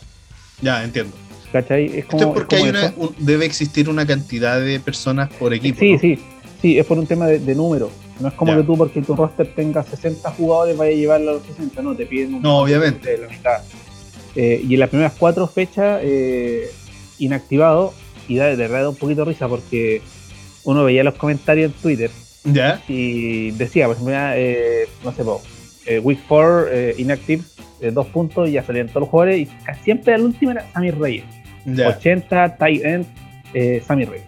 Ya, 0.61 0.85
entiendo. 0.85 1.17
¿Cachai? 1.53 1.99
Es 1.99 2.07
como, 2.07 2.35
porque 2.35 2.57
hay 2.57 2.69
una, 2.71 2.95
debe 3.19 3.45
existir 3.45 3.89
una 3.89 4.07
cantidad 4.07 4.61
de 4.61 4.81
personas 4.81 5.31
por 5.35 5.53
equipo. 5.53 5.79
Sí, 5.79 5.99
sí, 5.99 6.19
sí, 6.63 6.79
es 6.79 6.87
por 6.87 6.99
un 6.99 7.07
tema 7.07 7.27
de, 7.27 7.55
número. 7.55 7.91
No 8.21 8.29
es 8.29 8.35
como 8.35 8.57
que 8.57 8.63
tú, 8.63 8.77
porque 8.77 9.03
tu 9.03 9.15
roster 9.15 9.53
tenga 9.55 9.83
60 9.83 10.31
jugadores, 10.33 10.77
vayas 10.77 10.95
a 10.95 10.99
llevarlo 10.99 11.31
a 11.31 11.35
los 11.35 11.43
60, 11.43 11.83
no, 11.83 11.95
te 11.95 12.07
piden 12.07 12.35
un. 12.35 12.43
No, 12.43 12.61
obviamente. 12.61 13.11
De 13.11 13.19
la 13.19 13.29
mitad. 13.29 13.63
Eh, 14.35 14.65
y 14.67 14.75
en 14.75 14.81
las 14.81 14.89
primeras 14.89 15.13
cuatro 15.19 15.47
fechas, 15.47 16.01
eh, 16.03 16.71
inactivado, 17.19 17.93
y 18.29 18.37
de 18.37 18.57
verdad 18.57 18.83
da 18.83 18.89
un 18.89 18.97
poquito 18.97 19.25
de 19.25 19.33
risa 19.33 19.49
porque 19.49 20.01
uno 20.65 20.85
veía 20.85 21.05
los 21.05 21.15
comentarios 21.15 21.73
en 21.73 21.79
Twitter. 21.81 22.11
¿Ya? 22.45 22.83
Y 22.89 23.53
decía, 23.53 23.87
pues, 23.87 23.99
eh, 24.09 24.89
no 25.05 25.13
sé, 25.13 25.23
eh, 25.87 25.99
Week 25.99 26.19
4 26.27 26.69
eh, 26.71 26.95
inactive, 26.99 27.43
dos 27.93 28.07
puntos 28.07 28.49
y 28.49 28.53
ya 28.53 28.65
salían 28.65 28.89
todos 28.89 29.03
los 29.03 29.09
jugadores. 29.09 29.41
Y 29.41 29.49
siempre 29.83 30.15
al 30.15 30.23
último 30.23 30.53
era 30.53 30.67
Sammy 30.73 30.91
Reyes. 30.91 31.25
80, 31.67 32.57
tight 32.57 32.85
end, 32.85 33.07
eh, 33.55 33.83
Sammy 33.85 34.05
Reyes. 34.05 34.27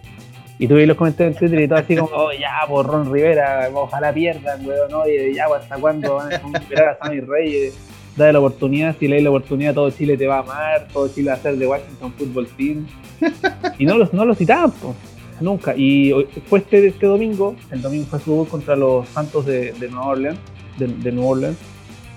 Y 0.57 0.67
tuve 0.67 0.85
los 0.85 0.95
comentarios 0.95 1.35
en 1.35 1.39
Twitter 1.39 1.61
y 1.61 1.67
todo 1.67 1.79
así 1.79 1.95
como, 1.95 2.09
oh, 2.13 2.31
ya, 2.31 2.61
por 2.67 2.85
Ron 2.85 3.11
Rivera, 3.11 3.69
ojalá 3.73 4.13
pierdan, 4.13 4.65
weón, 4.65 4.89
no, 4.89 5.03
ya, 5.07 5.45
¿hasta 5.53 5.75
cuándo 5.75 6.15
van 6.15 6.31
a 6.31 6.57
esperar 6.57 6.89
a 6.89 6.97
Sammy 6.97 7.19
Reyes? 7.19 7.77
Dale 8.15 8.31
la 8.31 8.39
oportunidad, 8.39 8.95
si 8.97 9.09
le 9.09 9.15
das 9.15 9.23
la 9.23 9.29
oportunidad, 9.31 9.73
todo 9.73 9.91
Chile 9.91 10.15
te 10.15 10.25
va 10.25 10.37
a 10.37 10.39
amar, 10.39 10.87
todo 10.93 11.09
Chile 11.09 11.31
va 11.31 11.35
a 11.35 11.39
ser 11.39 11.57
de 11.57 11.67
Washington 11.67 12.13
Football 12.13 12.47
Team. 12.55 12.87
y 13.77 13.85
no 13.85 13.97
los, 13.97 14.13
no 14.13 14.23
los 14.23 14.37
citaban, 14.37 14.71
nunca. 15.41 15.75
Y 15.75 16.13
fue 16.47 16.59
este, 16.59 16.87
este 16.87 17.05
domingo, 17.05 17.57
el 17.71 17.81
domingo 17.81 18.05
fue 18.05 18.19
su 18.21 18.47
contra 18.49 18.77
los 18.77 19.09
Santos 19.09 19.45
de, 19.45 19.73
de 19.73 19.89
Nueva 19.89 20.07
Orleans 20.07 20.39
de, 20.77 20.87
de 20.87 21.11
New 21.11 21.27
Orleans. 21.27 21.57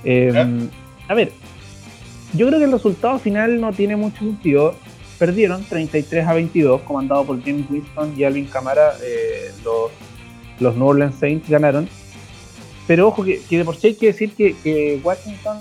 Em, 0.04 0.68
a 1.08 1.14
ver, 1.14 1.32
yo 2.34 2.46
creo 2.46 2.58
que 2.58 2.64
el 2.64 2.72
resultado 2.72 3.18
final 3.18 3.60
no 3.60 3.72
tiene 3.72 3.96
mucho 3.96 4.18
sentido. 4.18 4.74
Perdieron 5.18 5.64
33 5.64 6.26
a 6.26 6.34
22, 6.34 6.82
comandado 6.82 7.24
por 7.24 7.42
James 7.42 7.68
Winston 7.68 8.14
y 8.16 8.24
Alvin 8.24 8.46
Camara. 8.46 8.92
Eh, 9.02 9.50
los, 9.64 9.90
los 10.60 10.76
New 10.76 10.86
Orleans 10.86 11.16
Saints 11.16 11.48
ganaron. 11.48 11.88
Pero 12.88 13.08
ojo, 13.08 13.22
que, 13.22 13.40
de 13.50 13.64
por 13.64 13.76
sí 13.76 13.88
hay 13.88 13.94
que 13.94 14.06
decir 14.06 14.32
que, 14.34 15.00
Washington 15.04 15.58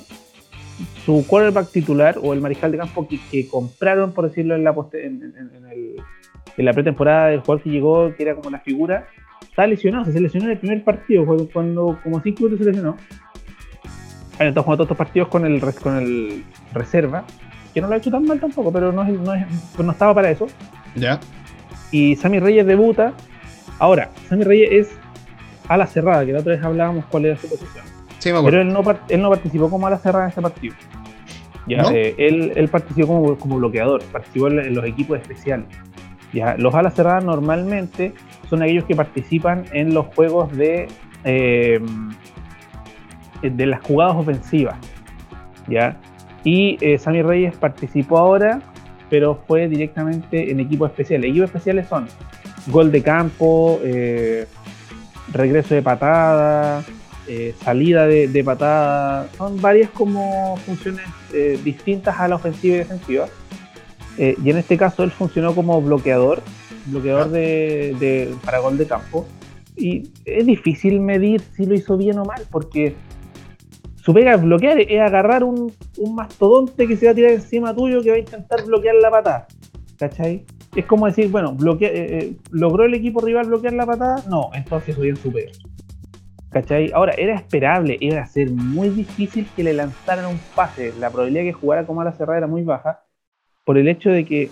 su 1.05 1.26
quarterback 1.28 1.72
titular 1.72 2.20
o 2.22 2.34
el 2.34 2.41
mariscal 2.41 2.72
de 2.72 2.78
campo 2.78 3.08
que, 3.08 3.47
compraron, 3.47 4.14
por 4.14 4.30
decirlo, 4.30 4.55
en 4.55 4.64
la, 4.64 4.76
en, 4.93 5.95
la 6.58 6.74
pretemporada 6.74 7.28
del 7.28 7.41
jugador 7.41 7.64
que 7.64 7.70
llegó, 7.70 8.16
que 8.16 8.24
era 8.24 8.36
como 8.36 8.49
la 8.49 8.60
figura, 8.60 9.08
está 9.41 9.68
lesionado, 9.68 10.05
se 10.05 10.22
lesionó 10.22 10.45
en 10.45 10.51
el 10.51 10.60
primer 10.60 10.84
partido, 10.84 11.26
cuando 11.51 11.99
como 12.01 12.22
cinco 12.22 12.43
minutos 12.43 12.60
se 12.60 12.72
lesionó. 12.72 12.95
Han 14.39 14.47
estado 14.47 14.64
jugando 14.64 14.86
todos 14.86 14.86
estos 14.86 14.97
partidos 14.97 15.28
con 15.30 15.45
el, 15.45 15.60
con 15.82 15.97
el 15.97 16.43
reserva, 16.74 17.26
que 17.74 17.82
no 17.82 17.88
lo 17.88 17.93
ha 17.93 17.97
hecho 17.97 18.11
tan 18.11 18.26
mal 18.26 18.39
tampoco, 18.39 18.72
pero 18.72 18.91
no, 18.91 19.03
no, 19.03 19.34
pues 19.76 19.86
no 19.86 19.91
estaba 19.91 20.13
para 20.13 20.32
eso. 20.32 20.47
Ya. 20.95 21.20
Y 21.91 22.15
Sammy 22.15 22.39
Reyes 22.39 22.65
debuta. 22.65 23.13
Ahora, 23.80 24.09
Sammy 24.30 24.43
Reyes 24.43 24.72
es 24.72 24.97
a 25.68 25.78
la 25.78 25.88
cerrada, 25.88 26.26
que 26.26 26.34
la 26.34 26.39
otra 26.39 26.53
vez 26.53 26.63
hablábamos 26.63 27.05
cuál 27.05 27.26
era 27.26 27.38
su 27.38 27.49
posición. 27.49 27.86
Sí, 28.20 28.34
me 28.34 28.41
Pero 28.43 28.61
él 28.61 28.74
no, 28.74 28.84
él 29.09 29.22
no 29.22 29.30
participó 29.30 29.70
como 29.70 29.88
a 29.88 29.89
la 29.89 29.97
cerrada 29.97 30.26
en 30.26 30.32
ese 30.32 30.41
partido. 30.41 30.76
Ya, 31.68 31.84
eh, 31.91 32.15
él, 32.18 32.53
él, 32.55 32.70
participó 32.70 33.07
como, 33.07 33.38
como, 33.38 33.57
bloqueador, 33.57 34.01
participó 34.05 34.47
en, 34.47 34.74
los 34.74 34.86
equipos 34.86 35.20
especiales. 35.20 35.68
Ya, 36.34 36.55
los 36.57 36.74
alas 36.74 36.93
cerradas 36.93 37.24
normalmente 37.24 38.13
son 38.49 38.63
aquellos 38.63 38.86
que 38.86 38.95
participan 38.95 39.65
en 39.74 39.93
los 39.93 40.07
juegos 40.15 40.51
de, 40.55 40.88
eh, 41.26 41.80
de 43.41 43.65
las 43.65 43.82
jugadas 43.82 44.15
ofensivas. 44.15 44.78
¿ya? 45.68 45.97
Y 46.48 46.78
eh, 46.80 46.98
Sammy 46.98 47.24
Reyes 47.24 47.58
participó 47.58 48.20
ahora, 48.20 48.62
pero 49.10 49.38
fue 49.48 49.68
directamente 49.68 50.50
en 50.50 50.62
equipos 50.62 50.89
especiales. 50.89 51.30
Equipos 51.32 51.50
especiales 51.50 51.89
son 51.89 52.08
gol 52.68 52.89
de 52.89 53.04
campo, 53.04 53.82
eh, 53.84 54.48
regreso 55.34 55.76
de 55.76 55.82
patada, 55.82 56.86
eh, 57.28 57.54
salida 57.62 58.08
de, 58.08 58.43
patada. 58.45 59.28
Son 59.38 59.62
varias 59.62 59.89
como 59.89 60.56
funciones 60.66 61.06
distintas 61.66 62.18
a 62.18 62.30
la 62.30 62.36
ofensiva 62.36 62.76
y 62.76 62.78
defensiva. 62.78 63.28
y 64.18 64.50
en 64.50 64.58
este 64.58 64.78
caso 64.78 65.04
él 65.04 65.12
funcionó 65.12 65.54
como 65.54 65.82
bloqueador, 65.82 66.41
bloqueador 66.86 67.30
de, 67.30 68.34
para 68.45 68.60
gol 68.60 68.78
de 68.78 68.88
campo. 68.88 69.28
Y 69.76 70.12
es 70.24 70.45
difícil 70.45 71.02
medir 71.02 71.41
si 71.58 71.66
lo 71.66 71.76
hizo 71.76 71.98
bien 71.98 72.18
o 72.20 72.24
mal, 72.24 72.43
porque 72.50 72.95
su 74.08 74.14
pega 74.14 74.36
es 74.36 74.41
bloquear, 74.41 74.80
es 74.80 75.01
agarrar 75.01 75.43
un, 75.43 75.74
mastodonte 76.16 76.88
que 76.88 76.95
se 76.95 77.08
va 77.08 77.12
a 77.12 77.16
tirar 77.16 77.32
encima 77.32 77.76
tuyo 77.76 78.01
que 78.01 78.12
va 78.12 78.16
a 78.16 78.20
intentar 78.20 78.64
bloquear 78.64 78.95
la 78.95 79.12
patada. 79.12 79.47
¿Cachai? 79.99 80.45
Es 80.74 80.86
como 80.86 81.08
decir, 81.08 81.30
bueno, 81.30 81.51
bloquea, 81.51 81.89
eh, 81.89 82.18
eh, 82.18 82.36
¿logró 82.51 82.86
el 82.86 82.93
equipo 82.93 83.20
rival 83.20 83.47
bloquear 83.47 83.74
la 83.74 83.86
patada? 83.86 84.24
No, 84.30 84.49
entonces 84.53 84.97
en 84.97 85.18
su 85.18 85.34
pega. 85.34 85.51
¿Cachai? 86.51 86.89
Ahora, 86.93 87.16
era 87.18 87.36
esperable, 87.36 87.97
iba 87.99 88.22
a 88.22 88.26
ser 88.28 88.49
muy 88.49 88.88
difícil 88.88 89.45
que 89.58 89.66
le 89.66 89.74
lanzaran 89.74 90.28
un 90.28 90.39
pase. 90.55 90.93
La 91.01 91.10
probabilidad 91.10 91.43
de 91.43 91.47
que 91.47 91.60
jugara 91.60 91.86
como 91.86 91.99
a 91.99 92.05
la 92.05 92.14
cerrada 92.14 92.38
era 92.38 92.47
muy 92.47 92.64
baja, 92.64 93.03
por 93.66 93.78
el 93.78 93.89
hecho 93.89 94.10
de 94.10 94.24
que, 94.24 94.49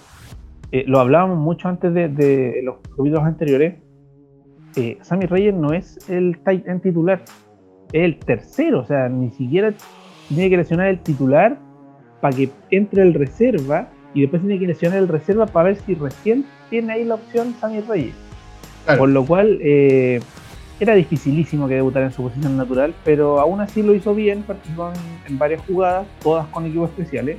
eh, 0.74 0.84
lo 0.86 1.00
hablábamos 1.00 1.38
mucho 1.38 1.70
antes 1.70 1.94
de, 1.94 2.60
los 2.62 2.80
capítulos 2.80 3.24
anteriores, 3.24 3.76
Sammy 5.04 5.28
Reyes 5.28 5.54
no 5.54 5.72
es 5.72 6.10
el 6.10 6.40
tight 6.40 6.68
end 6.68 6.82
titular, 6.82 7.24
el 8.04 8.18
tercero, 8.18 8.82
o 8.82 8.86
sea, 8.86 9.08
ni 9.08 9.32
siquiera 9.32 9.74
tiene 10.28 10.50
que 10.50 10.58
lesionar 10.58 10.88
el 10.88 11.00
titular 11.00 11.58
para 12.20 12.36
que 12.36 12.50
entre 12.72 13.04
el 13.04 13.14
reserva 13.14 13.88
y 14.14 14.22
después 14.22 14.42
tiene 14.42 14.60
que 14.60 14.68
lesionar 14.68 15.00
el 15.00 15.08
reserva 15.08 15.46
para 15.46 15.70
ver 15.70 15.78
si 15.78 15.96
recién 15.96 16.46
tiene 16.70 16.94
ahí 16.94 17.06
la 17.06 17.16
opción 17.16 17.56
Sammy 17.60 17.82
Reyes. 17.82 18.16
Por 18.98 19.10
lo 19.10 19.26
cual 19.26 19.60
eh, 19.62 20.20
era 20.80 20.94
dificilísimo 20.94 21.68
que 21.68 21.76
debutara 21.76 22.08
en 22.08 22.12
su 22.12 22.24
posición 22.24 22.58
natural, 22.58 22.94
pero 23.06 23.40
aún 23.40 23.62
así 23.62 23.82
lo 23.82 23.96
hizo 23.96 24.14
bien, 24.14 24.44
participó 24.44 24.92
en, 25.28 25.40
varias 25.40 25.62
jugadas, 25.66 26.06
todas 26.22 26.46
con 26.48 26.66
equipos 26.66 26.90
especiales, 26.90 27.38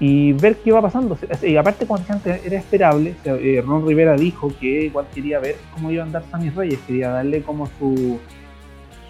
y 0.00 0.32
ver 0.32 0.56
qué 0.56 0.72
va 0.72 0.80
pasando. 0.80 1.18
Y 1.42 1.56
aparte, 1.56 1.86
como 1.86 2.02
antes 2.08 2.44
era 2.44 2.58
esperable, 2.58 3.14
eh, 3.24 3.62
Ron 3.64 3.86
Rivera 3.86 4.16
dijo 4.16 4.50
que 4.58 4.86
igual 4.86 5.06
quería 5.14 5.38
ver 5.38 5.56
cómo 5.74 5.90
iba 5.90 6.02
a 6.02 6.06
andar 6.06 6.24
Sammy 6.30 6.48
Reyes, 6.50 6.80
quería 6.86 7.10
darle 7.10 7.42
como 7.42 7.66
su 7.78 8.18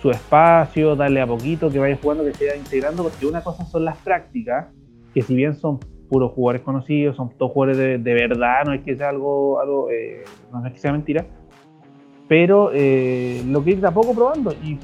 su 0.01 0.11
espacio, 0.11 0.97
darle 0.97 1.21
a 1.21 1.27
poquito, 1.27 1.71
que 1.71 1.79
vaya 1.79 1.99
jugando, 2.01 2.25
que 2.25 2.33
se 2.35 2.47
vaya 2.47 2.57
integrando, 2.57 3.03
porque 3.03 3.27
una 3.27 3.43
cosa 3.43 3.65
son 3.67 3.85
las 3.85 3.97
prácticas, 3.99 4.69
que 5.13 5.23
si 5.23 5.35
bien 5.35 5.55
son 5.55 5.79
puros 6.09 6.33
jugadores 6.33 6.63
conocidos, 6.63 7.17
son 7.17 7.31
todos 7.37 7.53
jugadores 7.53 8.03
de, 8.03 8.15
verdad, 8.15 8.65
no 8.65 8.73
es 8.73 8.83
que 8.83 8.97
sea 8.97 9.11
algo, 9.11 9.61
algo 9.61 9.91
eh, 9.91 10.25
no 10.53 10.67
es 10.67 10.73
que 10.73 10.79
sea 10.79 10.93
mentira, 10.93 11.27
pero 12.29 12.71
eh, 12.73 13.43
lo 13.47 13.63
que 13.63 13.71
ir 13.71 13.81
de 13.81 13.89
a 13.89 13.91
poco 13.91 14.15
probando 14.15 14.53
y 14.53 14.79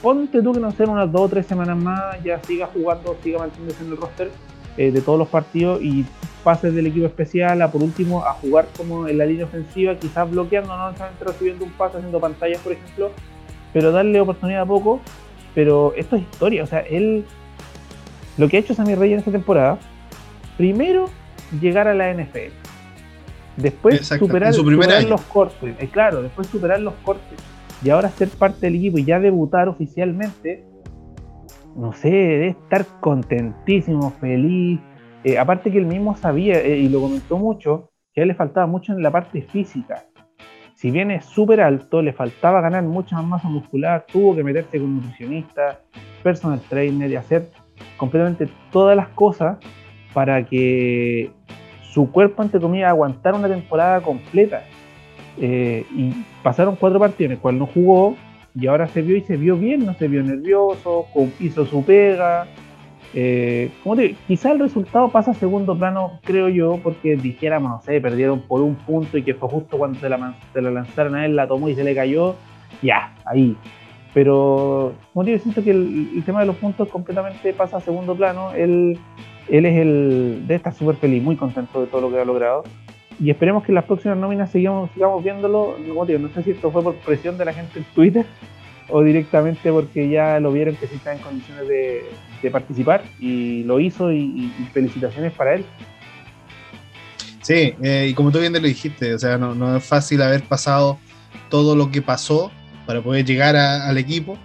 ponte 0.00 0.42
tú 0.42 0.52
que 0.52 0.60
no 0.60 0.70
sé, 0.70 0.84
unas 0.84 1.10
dos 1.10 1.22
o 1.22 1.28
tres 1.28 1.46
semanas 1.46 1.76
más 1.76 2.22
ya 2.22 2.42
siga 2.42 2.66
jugando, 2.66 3.16
siga 3.22 3.38
manteniéndose 3.38 3.84
en 3.84 3.90
el 3.90 3.96
roster 3.96 4.30
eh, 4.76 4.90
de 4.90 5.00
todos 5.00 5.18
los 5.18 5.28
partidos 5.28 5.82
y 5.82 6.06
pases 6.42 6.74
del 6.74 6.86
equipo 6.86 7.06
especial 7.06 7.60
a 7.62 7.70
por 7.70 7.82
último 7.82 8.24
a 8.24 8.32
jugar 8.32 8.66
como 8.76 9.06
en 9.06 9.18
la 9.18 9.26
línea 9.26 9.44
ofensiva, 9.44 9.96
quizás 9.96 10.30
bloqueando, 10.30 10.76
no 10.76 10.86
necesariamente 10.88 11.24
recibiendo 11.24 11.64
un 11.64 11.70
pase, 11.72 11.98
haciendo 11.98 12.18
pantallas, 12.20 12.60
por 12.60 12.72
ejemplo, 12.72 13.10
pero 13.72 13.92
darle 13.92 14.20
oportunidad 14.20 14.62
a 14.62 14.66
poco. 14.66 15.00
Pero 15.54 15.92
esto 15.96 16.16
es 16.16 16.22
historia, 16.22 16.62
o 16.62 16.66
sea, 16.66 16.80
él, 16.80 17.26
lo 18.38 18.48
que 18.48 18.56
ha 18.56 18.60
hecho 18.60 18.74
Sammy 18.74 18.94
Reyes 18.94 19.14
en 19.14 19.18
esta 19.18 19.32
temporada, 19.32 19.78
primero 20.56 21.10
llegar 21.60 21.88
a 21.88 21.94
la 21.94 22.10
NFL, 22.10 22.52
después 23.58 24.06
superar, 24.06 24.54
los 25.04 25.20
cortes, 25.22 25.74
eh, 25.78 25.88
claro, 25.92 26.22
después 26.22 26.46
superar 26.46 26.80
los 26.80 26.94
cortes 27.04 27.38
y 27.84 27.90
ahora 27.90 28.08
ser 28.08 28.28
parte 28.28 28.66
del 28.66 28.76
equipo 28.76 28.96
y 28.96 29.04
ya 29.04 29.20
debutar 29.20 29.68
oficialmente, 29.68 30.64
no 31.76 31.92
sé, 31.92 32.08
debe 32.08 32.48
estar 32.48 32.86
contentísimo, 33.00 34.10
feliz. 34.20 34.80
Eh, 35.24 35.38
aparte 35.38 35.70
que 35.70 35.78
él 35.78 35.86
mismo 35.86 36.16
sabía, 36.16 36.60
eh, 36.60 36.78
y 36.78 36.88
lo 36.88 37.00
comentó 37.00 37.36
mucho, 37.36 37.90
que 38.14 38.20
a 38.20 38.22
él 38.22 38.28
le 38.28 38.34
faltaba 38.34 38.66
mucho 38.66 38.92
en 38.92 39.02
la 39.02 39.10
parte 39.10 39.42
física 39.42 40.06
si 40.82 40.90
bien 40.90 41.12
es 41.12 41.24
súper 41.26 41.60
alto, 41.60 42.02
le 42.02 42.12
faltaba 42.12 42.60
ganar 42.60 42.82
mucha 42.82 43.22
masa 43.22 43.48
muscular, 43.48 44.04
tuvo 44.10 44.34
que 44.34 44.42
meterse 44.42 44.80
con 44.80 44.96
nutricionista, 44.96 45.78
personal 46.24 46.60
trainer 46.68 47.08
y 47.08 47.14
hacer 47.14 47.50
completamente 47.96 48.48
todas 48.72 48.96
las 48.96 49.06
cosas 49.10 49.58
para 50.12 50.44
que 50.44 51.30
su 51.84 52.10
cuerpo, 52.10 52.42
entre 52.42 52.58
comillas, 52.60 52.88
aguantara 52.88 53.36
una 53.38 53.46
temporada 53.46 54.00
completa. 54.00 54.64
Eh, 55.38 55.86
y 55.94 56.10
pasaron 56.42 56.74
cuatro 56.74 56.98
partidos 56.98 57.26
en 57.26 57.36
el 57.36 57.38
cual 57.38 57.60
no 57.60 57.66
jugó 57.66 58.16
y 58.52 58.66
ahora 58.66 58.88
se 58.88 59.02
vio 59.02 59.16
y 59.16 59.20
se 59.20 59.36
vio 59.36 59.56
bien, 59.56 59.86
no 59.86 59.94
se 59.94 60.08
vio 60.08 60.24
nervioso, 60.24 61.06
hizo 61.38 61.64
su 61.64 61.84
pega, 61.84 62.48
eh, 63.14 63.70
como 63.82 63.96
te 63.96 64.14
quizá 64.26 64.52
el 64.52 64.58
resultado 64.58 65.10
pasa 65.10 65.32
a 65.32 65.34
segundo 65.34 65.76
plano, 65.76 66.18
creo 66.22 66.48
yo, 66.48 66.80
porque 66.82 67.16
dijéramos, 67.16 67.70
no 67.70 67.82
sé, 67.82 68.00
perdieron 68.00 68.40
por 68.40 68.62
un 68.62 68.74
punto 68.74 69.18
y 69.18 69.22
que 69.22 69.34
fue 69.34 69.48
justo 69.48 69.76
cuando 69.76 69.98
se 70.00 70.08
la, 70.08 70.34
lanzaron 70.54 71.14
a 71.14 71.26
él, 71.26 71.36
la 71.36 71.46
tomó 71.46 71.68
y 71.68 71.74
se 71.74 71.84
le 71.84 71.94
cayó, 71.94 72.36
ya, 72.82 73.14
ahí. 73.26 73.56
Pero, 74.14 74.94
como 75.12 75.24
te 75.24 75.38
siento 75.38 75.62
que 75.62 75.70
el, 75.70 76.22
tema 76.24 76.40
de 76.40 76.46
los 76.46 76.56
puntos 76.56 76.88
completamente 76.88 77.52
pasa 77.52 77.78
a 77.78 77.80
segundo 77.80 78.14
plano. 78.14 78.52
Él, 78.52 78.98
él 79.48 79.66
es 79.66 79.78
el 79.78 80.44
de 80.46 80.54
estar 80.54 80.74
súper 80.74 80.96
feliz, 80.96 81.22
muy 81.22 81.36
contento 81.36 81.80
de 81.80 81.86
todo 81.86 82.02
lo 82.02 82.10
que 82.10 82.20
ha 82.20 82.24
logrado. 82.24 82.62
Y 83.20 83.30
esperemos 83.30 83.62
que 83.62 83.72
en 83.72 83.76
las 83.76 83.84
próximas 83.84 84.18
nóminas 84.18 84.50
sigamos, 84.50 84.90
sigamos 84.92 85.22
viéndolo. 85.22 85.76
no 85.78 86.28
sé 86.28 86.42
si 86.42 86.50
esto 86.50 86.70
fue 86.70 86.82
por 86.82 86.94
presión 86.96 87.38
de 87.38 87.44
la 87.44 87.52
gente 87.52 87.78
en 87.78 87.84
Twitter 87.94 88.26
o 88.88 89.02
directamente 89.02 89.70
porque 89.70 90.08
ya 90.08 90.40
lo 90.40 90.52
vieron 90.52 90.76
que 90.76 90.86
sí 90.86 90.96
está 90.96 91.12
en 91.12 91.18
condiciones 91.18 91.68
de, 91.68 92.04
participar 92.50 93.04
y 93.20 93.62
lo 93.62 93.78
hizo 93.78 94.12
y, 94.12 94.52
felicitaciones 94.72 95.32
para 95.32 95.54
él. 95.54 95.64
Sí, 97.40 97.74
eh, 97.82 98.08
y 98.10 98.14
como 98.14 98.32
tú 98.32 98.40
bien 98.40 98.52
lo 98.52 98.60
dijiste, 98.60 99.14
o 99.14 99.18
sea, 99.18 99.38
no, 99.38 99.76
es 99.76 99.84
fácil 99.84 100.22
haber 100.22 100.42
pasado 100.42 100.98
todo 101.48 101.76
lo 101.76 101.90
que 101.90 102.02
pasó 102.02 102.50
para 102.86 103.00
poder 103.00 103.24
llegar 103.24 103.54
al 103.56 103.96
equipo 103.96 104.36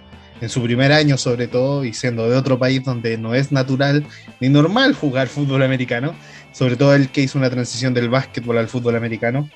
en 0.41 0.49
su 0.49 0.61
primer 0.61 0.91
año 0.91 1.17
sobre 1.17 1.47
todo 1.47 1.83
y 1.83 1.93
siendo 1.93 2.29
de 2.29 2.35
otro 2.35 2.59
país 2.59 2.83
donde 2.83 3.17
no 3.17 3.33
es 3.33 3.51
natural 3.51 4.05
ni 4.39 4.49
normal 4.49 4.93
jugar 4.93 5.27
fútbol 5.27 5.63
americano, 5.63 6.13
sobre 6.51 6.75
todo 6.75 6.93
el 6.95 7.09
que 7.09 7.21
hizo 7.21 7.37
una 7.37 7.49
transición 7.49 7.93
del 7.93 8.09
básquetbol 8.09 8.57
al 8.57 8.67
fútbol 8.67 8.95
americano, 8.95 9.49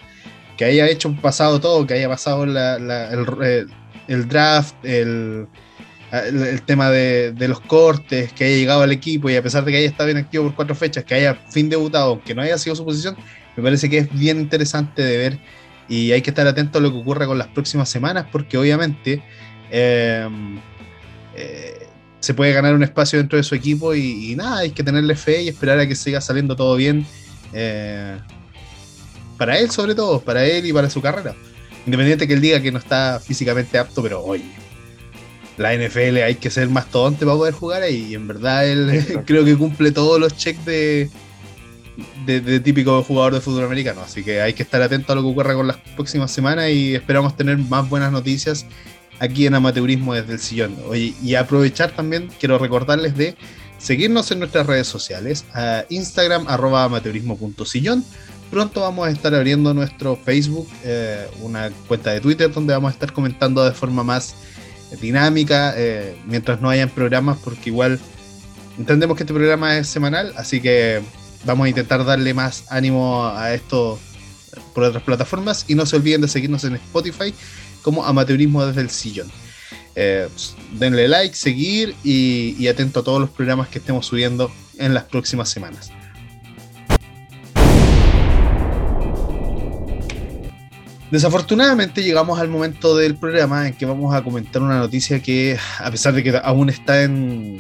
que 0.58 0.66
haya 0.66 0.88
hecho 0.88 1.14
pasado 1.16 1.60
todo, 1.60 1.86
que 1.88 1.96
haya 1.96 2.10
pasado 2.10 2.44
el, 2.44 2.56
eh, 2.58 3.66
draft, 4.28 4.76
el, 4.84 5.48
el, 6.12 6.62
tema 6.64 6.90
de, 6.90 7.34
los 7.48 7.62
cortes, 7.62 8.34
que 8.34 8.46
haya 8.46 8.56
llegado 8.58 8.82
al 8.82 8.92
equipo 8.92 9.30
y 9.30 9.36
a 9.36 9.42
pesar 9.44 9.64
de 9.64 9.72
que 9.72 9.78
haya 9.78 9.88
estado 9.88 10.08
bien 10.08 10.18
activo 10.18 10.46
por 10.46 10.56
cuatro 10.56 10.76
fechas, 10.76 11.04
que 11.04 11.16
haya 11.16 11.36
fin 11.50 11.70
debutado, 11.70 12.12
aunque 12.12 12.36
no 12.36 12.42
haya 12.42 12.58
sido 12.58 12.76
su 12.76 12.84
posición, 12.84 13.16
me 13.56 13.64
parece 13.64 13.90
que 13.90 14.00
es 14.00 14.14
bien 14.14 14.40
interesante 14.40 15.02
de 15.02 15.18
ver 15.18 15.40
y 15.88 16.12
hay 16.12 16.22
que 16.22 16.30
estar 16.30 16.48
atento 16.48 16.80
a 16.80 16.82
lo 16.82 16.92
que 16.92 17.00
ocurra 17.00 17.26
con 17.26 17.38
las 17.38 17.48
próximas 17.48 17.90
semanas 17.90 18.26
porque 18.32 18.58
obviamente 18.58 19.24
em, 19.70 20.60
eh, 21.36 21.88
se 22.20 22.34
puede 22.34 22.54
ganar 22.54 22.74
un 22.76 22.84
espacio 22.84 23.20
dentro 23.20 23.38
de 23.38 23.44
su 23.44 23.56
equipo 23.56 23.96
y, 23.96 24.36
nada, 24.36 24.60
hay 24.60 24.72
que 24.72 24.84
tenerle 24.84 25.16
fe 25.16 25.44
y 25.44 25.50
esperar 25.50 25.80
a 25.80 25.88
que 25.88 25.96
siga 25.96 26.22
saliendo 26.22 26.56
todo 26.56 26.76
bien. 26.76 27.06
Eh, 27.52 28.18
para 29.38 29.58
él 29.58 29.72
sobre 29.72 29.96
todo, 29.96 30.22
para 30.22 30.46
él 30.46 30.66
y 30.66 30.74
para 30.74 30.90
su 30.90 31.02
carrera. 31.02 31.34
Independiente 31.86 32.28
que 32.28 32.34
él 32.34 32.42
diga 32.42 32.62
que 32.62 32.72
no 32.72 32.80
está 32.80 33.20
físicamente 33.20 33.78
apto, 33.78 34.04
pero 34.04 34.24
oye, 34.24 34.46
la 35.58 35.74
NFL 35.76 36.18
hay 36.18 36.36
que 36.36 36.50
ser 36.50 36.70
más 36.70 36.88
tonte 36.88 37.26
para 37.26 37.38
poder 37.38 37.54
jugar 37.54 37.82
ahí. 37.82 38.08
Y 38.10 38.16
en 38.16 38.28
verdad 38.28 38.68
él 38.68 39.24
creo 39.26 39.44
que 39.46 39.56
cumple 39.56 39.92
todos 39.92 40.20
los 40.20 40.36
checks 40.36 40.64
de, 40.66 41.10
de, 42.26 42.60
típico 42.60 43.04
jugador 43.04 43.34
de 43.34 43.42
fútbol 43.42 43.66
americano. 43.66 44.02
Así 44.02 44.24
que 44.24 44.42
hay 44.42 44.54
que 44.54 44.64
estar 44.64 44.82
atento 44.82 45.14
a 45.14 45.16
lo 45.16 45.22
que 45.22 45.28
ocurra 45.30 45.54
con 45.54 45.68
las 45.68 45.78
próximas 45.96 46.32
semanas 46.32 46.70
y 46.70 46.96
esperamos 46.96 47.36
tener 47.36 47.58
más 47.58 47.90
buenas 47.90 48.12
noticias 48.12 48.66
aquí 49.20 49.46
en 49.46 49.54
Amateurismo 49.54 50.14
desde 50.14 50.34
el 50.34 50.40
sillón. 50.40 50.76
Oye, 50.88 51.14
y 51.22 51.36
aprovechar 51.36 51.92
también, 51.92 52.30
quiero 52.40 52.58
recordarles 52.58 53.16
de 53.16 53.36
seguirnos 53.78 54.32
en 54.32 54.40
nuestras 54.40 54.68
redes 54.68 54.88
sociales, 54.88 55.46
a 55.54 55.86
Instagram 55.90 56.48
arroba 56.48 56.84
amateurismo.sillón. 56.86 58.04
Pronto 58.52 58.82
vamos 58.82 59.08
a 59.08 59.12
estar 59.12 59.34
abriendo 59.34 59.74
nuestro 59.74 60.18
Facebook, 60.18 60.68
eh, 60.84 61.26
una 61.42 61.72
cuenta 61.88 62.12
de 62.12 62.20
Twitter 62.20 62.52
donde 62.52 62.74
vamos 62.74 62.90
a 62.90 62.94
estar 62.94 63.14
comentando 63.14 63.64
de 63.64 63.72
forma 63.72 64.04
más 64.04 64.36
dinámica, 65.00 65.74
eh, 65.78 66.18
mientras 66.28 66.60
no 66.60 66.70
hayan 66.70 66.90
programas, 66.90 67.38
porque 67.42 67.70
igual 67.70 67.98
entendemos 68.78 69.16
que 69.16 69.24
este 69.24 69.34
programa 69.34 69.78
es 69.78 69.88
semanal, 69.88 70.34
así 70.36 70.60
que 70.60 71.02
vamos 71.46 71.66
a 71.66 71.70
intentar 71.70 72.04
darle 72.04 72.34
más 72.34 72.66
ánimo 72.70 73.26
a 73.26 73.54
esto 73.54 73.98
por 74.74 74.84
otras 74.84 75.04
plataformas 75.04 75.66
y 75.68 75.76
no 75.76 75.86
se 75.86 75.96
olviden 75.96 76.20
de 76.20 76.28
seguirnos 76.28 76.66
en 76.66 76.76
Spotify 76.76 77.34
como 77.82 78.06
Amateurismo 78.06 78.66
desde 78.66 78.82
el 78.82 78.90
sillón. 78.90 79.32
Eh, 79.96 80.28
denle 80.74 81.08
like, 81.08 81.36
seguir 81.36 81.96
y, 82.04 82.68
atento 82.68 83.02
a 83.02 83.04
todos 83.04 83.20
los 83.20 83.30
programas 83.30 83.68
que 83.68 83.80
estemos 83.80 84.06
subiendo 84.06 84.52
en 84.78 84.94
las 84.94 85.04
próximas 85.06 85.50
semanas. 85.50 85.92
Desafortunadamente 91.12 92.04
llegamos 92.04 92.40
al 92.40 92.48
momento 92.48 92.96
del 92.96 93.16
programa 93.16 93.68
en 93.68 93.74
que 93.74 93.86
vamos 93.86 94.16
a 94.16 94.24
comentar 94.24 94.62
una 94.62 94.80
noticia 94.80 95.22
que, 95.22 95.58
a 95.80 95.92
pesar 95.92 96.14
de 96.14 96.24
que 96.24 96.40
aún 96.42 96.70
está 96.70 97.04
en, 97.04 97.60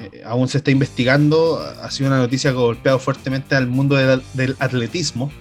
eh, 0.00 0.22
aún 0.26 0.48
se 0.48 0.58
está 0.58 0.70
investigando, 0.70 1.58
ha 1.82 1.90
sido 1.90 2.08
una 2.08 2.18
noticia 2.18 2.50
que 2.50 2.58
ha 2.58 2.60
golpeado 2.60 2.98
fuertemente 2.98 3.54
al 3.54 3.68
mundo 3.68 3.96
del 3.96 4.56
atletismo 4.58 5.32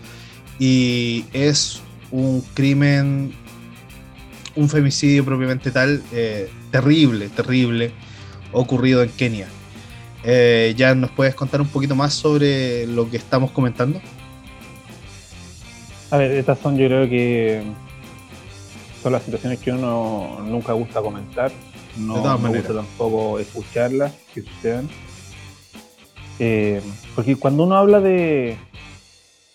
y 0.57 1.25
es 1.33 1.81
un 2.11 2.41
crimen 2.53 3.33
un 4.55 4.69
femicidio 4.69 5.25
propiamente 5.25 5.71
tal, 5.71 6.01
eh, 6.11 6.49
terrible, 6.71 7.29
terrible, 7.29 7.91
ocurrido 8.51 9.03
en 9.03 9.09
Kenia. 9.09 9.47
Eh, 10.23 10.73
¿Ya 10.77 10.95
nos 10.95 11.11
puedes 11.11 11.35
contar 11.35 11.59
un 11.59 11.67
poquito 11.67 11.95
más 11.95 12.13
sobre 12.13 12.87
lo 12.87 13.09
que 13.09 13.17
estamos 13.17 13.51
comentando? 13.51 13.99
A 16.13 16.17
ver, 16.17 16.29
estas 16.33 16.59
son 16.59 16.77
yo 16.77 16.85
creo 16.85 17.09
que 17.09 17.63
son 19.01 19.13
las 19.13 19.23
situaciones 19.23 19.59
que 19.59 19.71
uno 19.71 20.41
nunca 20.41 20.73
gusta 20.73 21.01
comentar, 21.01 21.51
no 21.97 22.37
me 22.37 22.49
gusta 22.49 22.71
tampoco 22.71 23.39
escucharlas 23.39 24.13
que 24.31 24.43
sucedan. 24.43 24.87
Eh, 26.37 26.83
porque 27.15 27.35
cuando 27.35 27.63
uno 27.63 27.77
habla 27.77 27.99
de, 27.99 28.59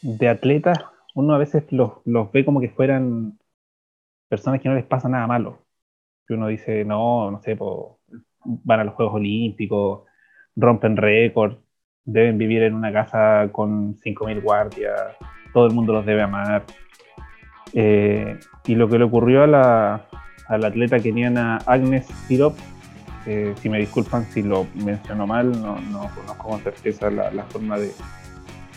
de 0.03 0.29
atletas, 0.29 0.81
uno 1.15 1.33
a 1.33 1.39
veces 1.39 1.63
los, 1.71 1.93
los 2.05 2.33
ve 2.33 2.45
como 2.45 2.61
que 2.61 2.71
fueran 2.71 3.39
personas 4.29 4.61
que 4.61 4.69
no 4.69 4.75
les 4.75 4.85
pasa 4.85 5.09
nada 5.09 5.29
malo. 5.29 5.65
Que 6.27 6.35
uno 6.35 6.49
dice, 6.49 6.85
no, 6.85 7.31
no 7.31 7.41
sé, 7.41 7.57
van 8.45 8.81
a 8.81 8.85
los 8.85 8.95
Juegos 8.95 9.15
Olímpicos, 9.15 10.09
rompen 10.57 10.97
récord, 10.97 11.59
deben 12.05 12.37
vivir 12.37 12.65
en 12.65 12.75
una 12.75 12.93
casa 12.93 13.49
con 13.53 13.95
5.000 13.95 14.43
guardias, 14.43 15.15
todo 15.53 15.67
el 15.67 15.75
mundo 15.75 15.93
los 15.93 16.07
debe 16.07 16.23
amar. 16.23 16.65
Eh, 17.73 18.39
y 18.67 18.75
lo 18.75 18.89
que 18.89 18.99
le 18.99 19.05
ocurrió 19.05 19.45
a 19.45 19.47
la, 19.47 20.07
a 20.49 20.59
la 20.59 20.69
atleta 20.69 20.99
keniana 21.01 21.59
Agnes 21.67 22.07
Sirop, 22.27 22.57
eh, 23.27 23.55
si 23.61 23.69
me 23.69 23.79
disculpan 23.79 24.25
si 24.25 24.43
lo 24.43 24.67
menciono 24.75 25.27
mal, 25.27 25.53
no, 25.53 25.81
no 25.81 26.11
conozco 26.15 26.49
con 26.49 26.61
certeza 26.61 27.11
la, 27.11 27.45
forma 27.45 27.79
de, 27.79 27.91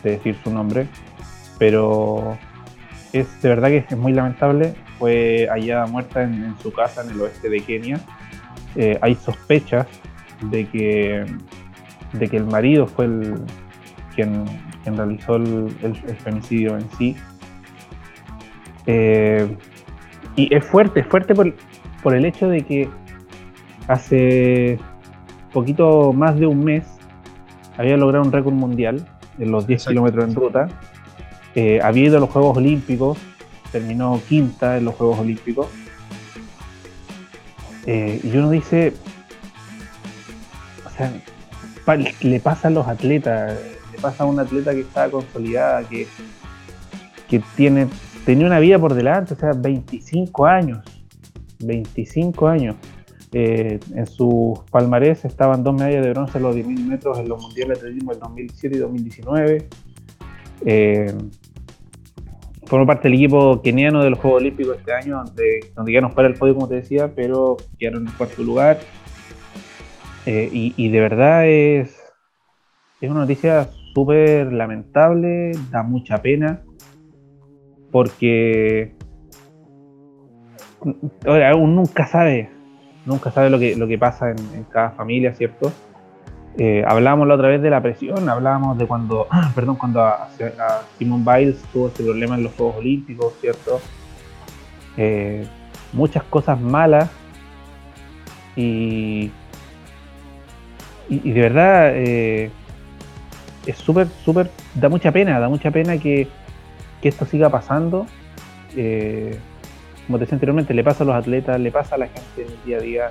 de, 0.03 0.11
decir 0.11 0.35
su 0.43 0.51
nombre, 0.51 0.87
pero 1.57 2.37
es 3.13 3.41
de 3.41 3.49
verdad 3.49 3.69
que 3.69 3.77
es 3.77 3.97
muy 3.97 4.13
lamentable 4.13 4.73
fue 5.01 5.47
hallada 5.49 5.87
muerta 5.87 6.21
en, 6.21 6.55
su 6.61 6.71
casa 6.71 7.01
en 7.01 7.09
el 7.09 7.21
oeste 7.21 7.49
de 7.49 7.59
Kenia. 7.61 7.99
Eh, 8.75 8.99
hay 9.01 9.15
sospechas 9.15 9.87
de 10.43 10.67
que, 10.67 11.25
de 12.13 12.29
que 12.29 12.37
el 12.37 12.45
marido 12.45 12.85
fue 12.85 13.05
el, 13.05 13.33
quien, 14.15 14.45
realizó 14.85 15.35
el, 15.35 15.69
femicidio 16.23 16.77
en 16.77 16.89
sí. 16.97 17.15
Eh, 18.87 19.55
y 20.35 20.53
es 20.53 20.65
fuerte, 20.65 21.01
es 21.01 21.07
fuerte 21.07 21.35
por, 21.35 22.15
el 22.15 22.25
hecho 22.25 22.47
de 22.47 22.61
que 22.61 22.89
hace 23.87 24.79
poquito 25.53 26.13
más 26.13 26.39
de 26.39 26.47
un 26.47 26.63
mes 26.63 26.85
había 27.77 27.97
logrado 27.97 28.25
un 28.25 28.31
récord 28.31 28.53
mundial 28.53 29.05
en 29.37 29.51
los 29.51 29.67
10 29.67 29.87
kilómetros 29.87 30.25
en 30.25 30.35
ruta. 30.35 30.67
Eh, 31.55 31.79
había 31.83 32.05
ido 32.05 32.17
a 32.17 32.19
los 32.21 32.29
Juegos 32.29 32.57
Olímpicos 32.57 33.17
terminó 33.71 34.21
quinta 34.27 34.77
en 34.77 34.85
los 34.85 34.95
Juegos 34.95 35.19
Olímpicos. 35.19 35.67
Eh, 37.87 38.19
y 38.23 38.37
uno 38.37 38.51
dice, 38.51 38.93
o 40.85 40.89
sea, 40.89 41.11
le 42.21 42.39
pasa 42.39 42.67
a 42.67 42.71
los 42.71 42.87
atletas, 42.87 43.57
le 43.57 43.80
pasa 44.01 44.23
a 44.23 44.27
un 44.27 44.39
atleta 44.39 44.71
que 44.71 44.81
está 44.81 45.09
consolidada, 45.09 45.87
que, 45.87 46.07
que 47.29 47.41
tiene, 47.55 47.87
tenía 48.25 48.45
una 48.45 48.59
vida 48.59 48.79
por 48.79 48.93
delante, 48.93 49.33
o 49.33 49.37
sea, 49.37 49.51
25 49.53 50.45
años, 50.45 50.79
25 51.59 52.47
años. 52.47 52.75
Eh, 53.33 53.79
en 53.95 54.07
sus 54.07 54.59
palmarés 54.71 55.23
estaban 55.23 55.63
dos 55.63 55.73
medallas 55.73 56.03
de 56.03 56.11
bronce 56.11 56.37
en 56.37 56.43
los 56.43 56.53
10.000 56.53 56.85
metros 56.85 57.17
en 57.17 57.29
los 57.29 57.41
mundiales 57.41 57.79
de 57.79 57.87
atletismo 57.87 58.11
del 58.11 58.19
2007 58.19 58.75
y 58.75 58.79
2019. 58.79 59.67
Eh, 60.65 61.15
formó 62.65 62.85
parte 62.85 63.07
del 63.07 63.17
equipo 63.17 63.61
keniano 63.61 64.03
de 64.03 64.09
los 64.09 64.19
Juegos 64.19 64.41
Olímpicos 64.41 64.77
este 64.77 64.93
año, 64.93 65.23
donde, 65.23 65.71
donde 65.75 65.91
quedaron 65.91 66.11
fuera 66.11 66.29
el 66.29 66.35
podio, 66.35 66.55
como 66.55 66.67
te 66.67 66.75
decía, 66.75 67.11
pero 67.15 67.57
quedaron 67.79 68.07
en 68.07 68.13
cuarto 68.13 68.43
lugar. 68.43 68.79
Eh, 70.25 70.49
y, 70.51 70.89
de 70.89 70.99
verdad 70.99 71.47
es, 71.47 71.99
es 73.01 73.09
una 73.09 73.21
noticia 73.21 73.69
súper 73.93 74.51
lamentable, 74.51 75.51
da 75.69 75.83
mucha 75.83 76.21
pena, 76.21 76.61
porque 77.91 78.93
uno 81.25 81.67
nunca 81.67 82.07
sabe, 82.07 82.49
nunca 83.05 83.31
sabe 83.31 83.49
lo 83.49 83.59
que, 83.59 83.75
lo 83.75 83.87
que 83.87 83.97
pasa 83.97 84.31
en, 84.31 84.63
cada 84.69 84.91
familia, 84.91 85.33
¿cierto? 85.33 85.71
Eh, 86.57 86.83
hablábamos 86.85 87.27
la 87.27 87.35
otra 87.35 87.47
vez 87.47 87.61
de 87.61 87.69
la 87.69 87.81
presión, 87.81 88.27
hablábamos 88.27 88.77
de 88.77 88.85
cuando, 88.85 89.27
perdón, 89.55 89.75
cuando 89.75 90.01
a, 90.01 90.29
Simon 90.97 91.23
Biles 91.23 91.61
tuvo 91.71 91.87
ese 91.87 92.03
problema 92.03 92.35
en 92.35 92.43
los 92.43 92.53
Juegos 92.53 92.77
Olímpicos, 92.77 93.33
¿cierto? 93.39 93.79
Eh, 94.97 95.47
muchas 95.93 96.23
cosas 96.23 96.59
malas 96.59 97.09
y, 98.55 99.31
y, 101.09 101.31
de 101.31 101.41
verdad 101.41 101.91
eh, 101.95 102.51
es 103.65 103.77
súper, 103.77 104.07
súper, 104.23 104.49
da 104.75 104.89
mucha 104.89 105.11
pena, 105.11 105.39
da 105.39 105.49
mucha 105.49 105.71
pena 105.71 105.97
que, 105.97 106.27
que 107.01 107.09
esto 107.09 107.25
siga 107.25 107.49
pasando. 107.49 108.05
como 108.69 110.17
te 110.17 110.19
decía 110.19 110.35
anteriormente, 110.35 110.73
le 110.73 110.83
pasa 110.83 111.03
a 111.03 111.07
los 111.07 111.15
atletas, 111.15 111.59
le 111.59 111.71
pasa 111.71 111.95
a 111.95 111.97
la 111.99 112.07
gente 112.07 112.43
en 112.43 112.47
el 112.47 112.65
día 112.65 112.77
a 112.77 112.81
día. 112.81 113.09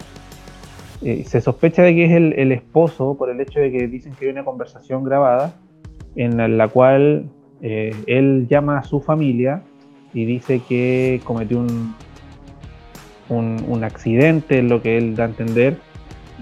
Eh, 1.03 1.25
se 1.27 1.41
sospecha 1.41 1.83
de 1.83 1.95
que 1.95 2.05
es 2.05 2.13
el, 2.13 2.53
esposo 2.53 3.17
por 3.17 3.31
el 3.31 3.41
hecho 3.41 3.59
de 3.59 3.71
que 3.73 3.89
dicen 3.89 4.13
que 4.13 4.27
hay 4.27 4.33
una 4.33 4.45
conversación 4.45 5.03
grabada 5.03 5.55
en 6.15 6.59
la 6.59 6.69
cual 6.69 7.31
eh, 7.63 7.95
él 8.07 8.47
llama 8.51 8.79
a 8.79 8.83
su 8.83 9.01
familia 9.01 9.63
y 10.13 10.27
dice 10.27 10.61
que 10.69 11.21
cometió 11.25 11.59
un, 11.61 11.95
un, 13.31 13.85
accidente, 13.85 14.59
en 14.59 14.69
lo 14.69 14.83
que 14.83 14.99
él 14.99 15.15
da 15.15 15.25
a 15.25 15.29
entender, 15.29 15.77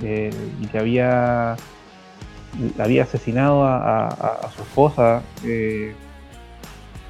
eh, 0.02 0.30
y 0.60 0.66
que 0.66 0.78
había, 0.78 1.56
había 2.78 3.04
asesinado 3.04 3.64
a, 3.64 4.50
su 4.54 4.62
esposa. 4.62 5.22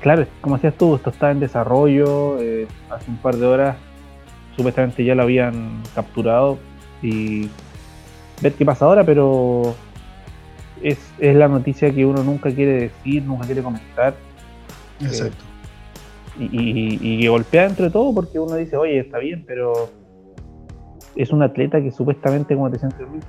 claro, 0.01 0.26
como 0.41 0.57
decías 0.57 0.74
tú, 0.74 0.97
esto 0.97 1.11
está 1.11 1.30
en 1.30 1.41
desarrollo, 1.41 2.36
hace 2.91 3.11
un 3.11 3.16
par 3.18 3.36
de 3.36 3.47
horas 3.47 3.76
supuestamente 4.59 5.05
ya 5.05 5.14
lo 5.14 5.22
habían 5.22 5.82
capturado 5.95 6.59
y 7.01 7.49
ver 8.43 8.53
qué 8.55 8.66
pasa 8.66 8.86
ahora, 8.86 9.05
pero 9.05 9.74
es, 10.82 10.99
la 11.20 11.47
noticia 11.47 11.93
que 11.93 12.05
uno 12.05 12.24
nunca 12.24 12.53
quiere 12.53 12.72
decir, 12.72 13.22
nunca 13.22 13.47
quiere 13.47 13.62
comentar. 13.62 14.14
Exacto. 15.01 15.45
Eh, 16.41 16.49
y, 16.51 17.24
y, 17.24 17.26
golpea 17.28 17.66
entre 17.66 17.89
todo 17.91 18.12
porque 18.12 18.41
uno 18.41 18.57
dice, 18.57 18.76
oye, 18.76 18.99
está 18.99 19.18
bien, 19.18 19.45
pero 19.47 19.91
es 21.14 21.30
un 21.30 21.43
atleta 21.43 21.80
que 21.80 21.93
supuestamente, 21.93 22.55
como 22.57 22.68
te 22.68 22.74
decía 22.74 22.89
anteriormente, 22.89 23.26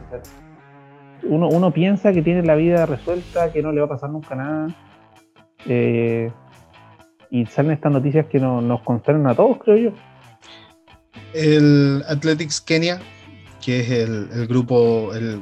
uno, 1.23 1.47
uno 1.49 1.71
piensa 1.71 2.13
que 2.13 2.21
tiene 2.21 2.43
la 2.43 2.55
vida 2.55 2.85
resuelta, 2.85 3.51
que 3.51 3.61
no 3.61 3.71
le 3.71 3.79
va 3.79 3.85
a 3.85 3.89
pasar 3.89 4.09
nunca 4.09 4.35
nada. 4.35 4.75
Eh, 5.65 6.31
y 7.31 7.45
salen 7.45 7.71
estas 7.71 7.91
noticias 7.91 8.25
que 8.27 8.39
nos 8.39 8.81
concernen 8.81 9.27
a 9.27 9.35
todos, 9.35 9.57
creo 9.59 9.77
yo. 9.77 9.91
El 11.33 12.03
Athletics 12.07 12.61
Kenia 12.61 12.99
que 13.63 13.79
es 13.81 13.89
el, 13.89 14.47
grupo, 14.47 15.13
el, 15.13 15.41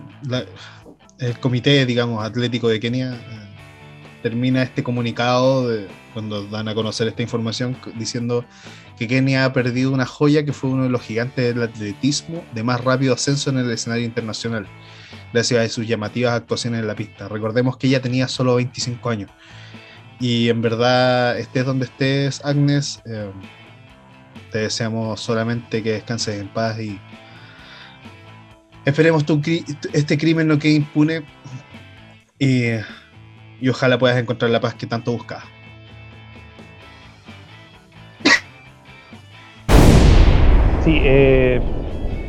el, 1.19 1.39
comité, 1.39 1.85
digamos, 1.85 2.23
atlético 2.23 2.67
de 2.67 2.79
Kenia, 2.79 3.13
eh, 3.13 3.19
termina 4.23 4.63
este 4.63 4.83
comunicado 4.83 5.69
cuando 6.13 6.45
dan 6.47 6.67
a 6.67 6.75
conocer 6.75 7.07
esta 7.07 7.21
información 7.21 7.77
diciendo 7.95 8.43
que 8.97 9.07
Kenia 9.07 9.45
ha 9.45 9.53
perdido 9.53 9.91
una 9.91 10.05
joya 10.05 10.43
que 10.43 10.53
fue 10.53 10.69
uno 10.69 10.83
de 10.83 10.89
los 10.89 11.01
gigantes 11.01 11.53
del 11.53 11.63
atletismo 11.63 12.43
de 12.53 12.63
más 12.63 12.83
rápido 12.83 13.13
ascenso 13.13 13.51
en 13.51 13.59
el 13.59 13.69
escenario 13.69 14.05
internacional, 14.05 14.67
gracias 15.33 15.65
a 15.65 15.69
sus 15.69 15.87
llamativas 15.87 16.33
actuaciones 16.33 16.81
en 16.81 16.87
la 16.87 16.95
pista. 16.95 17.27
Recordemos 17.27 17.77
que 17.77 17.87
ella 17.87 18.01
tenía 18.01 18.27
solo 18.27 18.55
25 18.55 19.09
años. 19.09 19.31
Y 20.19 20.49
en 20.49 20.61
verdad, 20.61 21.37
estés 21.37 21.65
donde 21.65 21.85
estés, 21.85 22.43
Agnes, 22.43 23.01
eh, 23.05 23.31
te 24.51 24.59
deseamos 24.59 25.19
solamente 25.19 25.83
que 25.83 25.91
descanses 25.91 26.39
en 26.39 26.47
paz 26.47 26.79
y 26.79 26.99
esperemos 28.85 29.25
tu, 29.25 29.41
este 29.93 30.17
crimen 30.17 30.47
no 30.47 30.57
quede 30.57 30.73
impune 30.73 31.23
y, 32.39 32.69
y 33.59 33.69
ojalá 33.69 33.99
puedas 33.99 34.17
encontrar 34.17 34.49
la 34.49 34.61
paz 34.61 34.73
que 34.75 34.87
tanto 34.87 35.11
buscas. 35.11 35.43
Sí, 40.87 41.01
eh, 41.03 41.59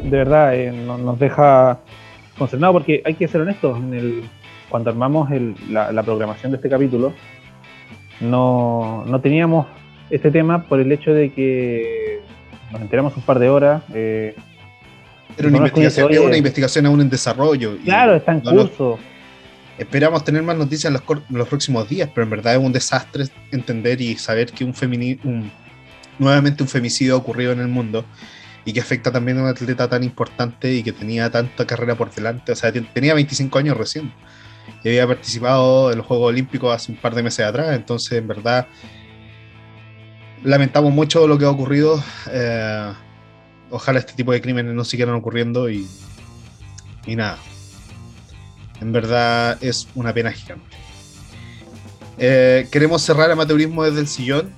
de 0.03 0.11
verdad 0.11 0.53
eh, 0.53 0.73
nos 0.73 1.17
deja 1.19 1.79
concernado 2.39 2.73
porque 2.73 3.03
hay 3.05 3.15
que 3.15 3.29
ser 3.29 3.41
honestos. 3.41 3.79
En 3.79 3.95
el, 3.95 4.23
cuando 4.69 4.91
armamos 4.91 5.29
la, 5.71 6.03
programación 6.03 6.53
de 6.53 6.57
este 6.57 6.69
capítulo, 6.69 7.13
no, 8.21 9.05
teníamos 9.23 9.67
este 10.11 10.31
tema 10.31 10.65
por 10.65 10.81
el 10.81 10.91
hecho 10.91 11.13
de 11.13 11.33
que 11.33 12.21
nos 12.73 12.81
enteramos 12.81 13.17
un 13.17 13.23
par 13.23 13.39
de 13.39 13.49
horas. 13.49 13.83
Eh, 13.95 14.35
Era 15.37 15.49
una 15.49 15.59
investigación, 15.59 16.13
es 16.13 16.19
una 16.21 16.37
investigación 16.37 16.87
aún 16.87 17.01
en 17.01 17.11
desarrollo. 17.11 17.77
Claro, 17.85 18.15
está 18.15 18.33
en 18.33 18.41
curso. 18.41 18.99
esperamos 19.77 20.25
tener 20.25 20.43
más 20.43 20.57
noticias 20.57 20.93
en 20.93 21.01
los, 21.37 21.49
próximos 21.49 21.89
días, 21.89 22.09
pero 22.15 22.25
en 22.25 22.31
verdad 22.31 22.55
es 22.55 22.61
un 22.61 22.73
desastre 22.73 23.25
entender 23.53 24.01
y 24.01 24.17
saber 24.17 24.53
que 24.53 24.65
un, 24.65 24.75
un 25.25 25.51
nuevamente 26.19 26.63
un 26.63 26.69
femicidio 26.69 27.15
ha 27.15 27.19
ocurrido 27.19 27.53
en 27.53 27.61
el 27.61 27.69
mundo 27.69 28.05
y 28.69 28.73
que 28.75 28.81
afecta 28.81 29.11
también 29.11 29.39
a 29.39 29.45
un 29.45 29.49
atleta 29.49 29.89
tan 29.89 30.05
importante 30.05 30.71
y 30.75 30.83
que 30.83 30.93
tenía 30.93 31.31
tanta 31.31 31.67
carrera 31.67 31.95
por 31.95 32.11
delante. 32.11 32.53
O 32.53 32.55
sea, 32.55 32.71
tenía 32.71 33.15
25 33.15 33.59
años 33.59 33.79
recién 33.79 34.13
y 34.85 34.89
había 34.89 35.07
participado 35.07 35.91
en 35.91 35.97
los 35.97 36.07
Juegos 36.07 36.29
Olímpicos 36.29 36.77
hace 36.77 36.93
un 36.93 36.99
par 36.99 37.15
de 37.15 37.23
meses 37.23 37.47
atrás. 37.47 37.75
Entonces, 37.75 38.19
en 38.19 38.29
verdad, 38.29 38.67
lamentamos 40.45 40.93
mucho 40.93 41.27
lo 41.27 41.39
que 41.39 41.47
ha 41.47 41.51
ocurrido. 41.51 42.05
Eh, 42.31 42.93
ojalá 43.71 44.01
este 44.01 44.13
tipo 44.13 44.33
de 44.33 44.43
crímenes 44.43 44.75
no 44.75 44.85
siguieran 44.85 45.15
ocurriendo 45.15 45.71
y, 45.71 45.89
y 47.07 47.17
nada. 47.17 47.39
En 48.83 48.93
verdad 48.93 49.57
es 49.65 49.89
una 49.95 50.13
pena 50.13 50.31
gigante. 50.31 50.77
Eh, 52.19 52.69
queremos 52.71 53.01
cerrar 53.01 53.31
amateurismo 53.31 53.85
desde 53.85 54.01
el 54.01 54.09
sillón 54.09 54.53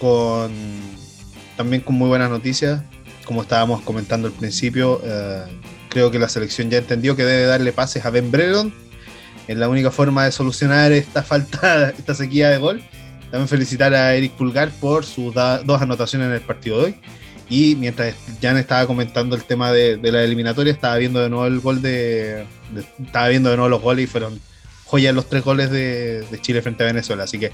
con 0.00 0.52
también 1.56 1.82
con 1.82 1.96
muy 1.96 2.06
buenas 2.06 2.30
noticias 2.30 2.82
como 3.28 3.42
estábamos 3.42 3.82
comentando 3.82 4.26
al 4.26 4.32
principio, 4.32 5.02
eh, 5.04 5.42
creo 5.90 6.10
que 6.10 6.18
la 6.18 6.30
selección 6.30 6.70
ya 6.70 6.78
entendió 6.78 7.14
que 7.14 7.26
debe 7.26 7.42
darle 7.42 7.72
pases 7.72 8.06
a 8.06 8.10
Ben 8.10 8.30
Brereton. 8.30 8.72
Es 9.46 9.56
la 9.58 9.68
única 9.68 9.90
forma 9.90 10.24
de 10.24 10.32
solucionar 10.32 10.92
esta 10.92 11.22
falta, 11.22 11.90
esta 11.98 12.14
sequía 12.14 12.48
de 12.48 12.56
gol. 12.56 12.82
También 13.30 13.46
felicitar 13.46 13.92
a 13.92 14.14
Eric 14.14 14.32
Pulgar 14.32 14.70
por 14.80 15.04
sus 15.04 15.34
dos 15.34 15.82
anotaciones 15.82 16.28
en 16.28 16.32
el 16.32 16.40
partido 16.40 16.78
de 16.78 16.84
hoy. 16.86 16.94
Y 17.50 17.76
mientras 17.76 18.14
Jan 18.40 18.56
estaba 18.56 18.86
comentando 18.86 19.36
el 19.36 19.44
tema 19.44 19.72
de, 19.72 19.98
la 20.02 20.24
eliminatoria, 20.24 20.72
estaba 20.72 20.96
viendo 20.96 21.20
de 21.20 21.28
nuevo 21.28 21.46
el 21.46 21.60
gol 21.60 21.82
de, 21.82 22.46
Estaba 23.04 23.28
viendo 23.28 23.50
de 23.50 23.56
nuevo 23.56 23.68
los 23.68 23.82
goles 23.82 24.04
y 24.04 24.06
fueron 24.06 24.40
joyas 24.86 25.14
los 25.14 25.28
tres 25.28 25.44
goles 25.44 25.70
de, 25.70 26.22
de 26.22 26.40
Chile 26.40 26.62
frente 26.62 26.82
a 26.82 26.86
Venezuela. 26.86 27.24
Así 27.24 27.38
que 27.38 27.52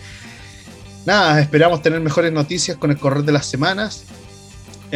nada, 1.04 1.40
esperamos 1.40 1.82
tener 1.82 1.98
mejores 2.00 2.32
noticias 2.32 2.76
con 2.76 2.92
el 2.92 2.96
correr 2.96 3.24
de 3.24 3.32
las 3.32 3.46
semanas. 3.46 4.04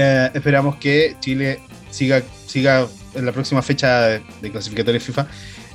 Eh, 0.01 0.30
esperamos 0.32 0.76
que 0.76 1.16
Chile 1.18 1.59
siga, 1.90 2.22
siga 2.46 2.86
en 3.16 3.26
la 3.26 3.32
próxima 3.32 3.62
fecha 3.62 4.03
de, 4.03 4.51
clasificatoria 4.53 5.01
FIFA, 5.01 5.26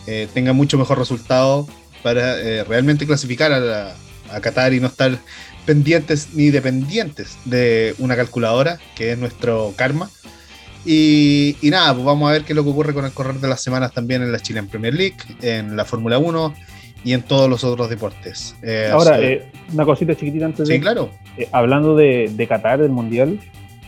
eh, 0.07 0.29
tenga 0.33 0.53
mucho 0.53 0.77
mejor 0.77 0.97
resultado 0.97 1.67
para 2.03 2.39
eh, 2.39 2.63
realmente 2.63 3.05
clasificar 3.05 3.51
a, 3.51 3.95
Qatar 4.41 4.73
y 4.73 4.79
no 4.79 4.87
estar 4.87 5.15
pendientes 5.65 6.29
ni 6.33 6.49
dependientes 6.49 7.37
de 7.45 7.93
una 7.99 8.15
calculadora, 8.15 8.79
que 8.95 9.11
es 9.11 9.17
nuestro 9.17 9.73
karma. 9.75 10.09
Y, 10.85 11.55
nada, 11.61 11.93
pues 11.93 12.05
vamos 12.05 12.29
a 12.29 12.31
ver 12.31 12.43
qué 12.43 12.53
es 12.53 12.55
lo 12.55 12.63
que 12.63 12.69
ocurre 12.71 12.93
con 12.93 13.05
el 13.05 13.11
correr 13.11 13.35
de 13.35 13.47
las 13.47 13.61
semanas 13.61 13.93
también 13.93 14.23
en 14.23 14.31
la 14.31 14.39
Chile 14.39 14.63
Premier 14.63 14.93
League, 14.93 15.17
en 15.41 15.75
la 15.75 15.85
Fórmula 15.85 16.17
1 16.17 16.53
y 17.03 17.13
en 17.13 17.21
todos 17.21 17.47
los 17.47 17.63
otros 17.63 17.89
deportes. 17.89 18.55
Ahora, 18.91 19.19
una 19.71 19.85
cosita 19.85 20.15
chiquitita 20.15 20.45
antes 20.45 20.67
de. 20.67 20.73
Sí, 20.73 20.81
claro. 20.81 21.11
hablando 21.51 21.95
de, 21.95 22.31
de 22.33 22.47
Qatar, 22.47 22.81
del 22.81 22.91
Mundial, 22.91 23.39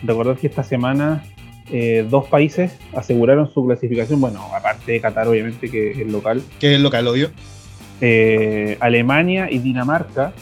recordar 0.07 0.37
que 0.37 0.47
esta 0.47 0.63
semana 0.63 1.23
eh, 1.71 2.05
dos 2.07 2.27
países 2.27 2.77
aseguraron 2.93 3.51
su 3.51 3.65
clasificación, 3.65 4.21
bueno, 4.21 4.39
aparte 4.53 4.91
de 4.91 5.01
Qatar 5.01 5.27
obviamente 5.27 5.69
que 5.69 5.91
es 5.91 5.97
el 5.99 6.11
local. 6.11 6.43
¿Qué 6.59 6.71
es 6.71 6.75
el 6.75 6.83
local, 6.83 7.07
obvio? 7.07 7.31
Eh, 8.01 8.77
Alemania 8.79 9.49
y 9.49 9.59
Dinamarca 9.59 10.33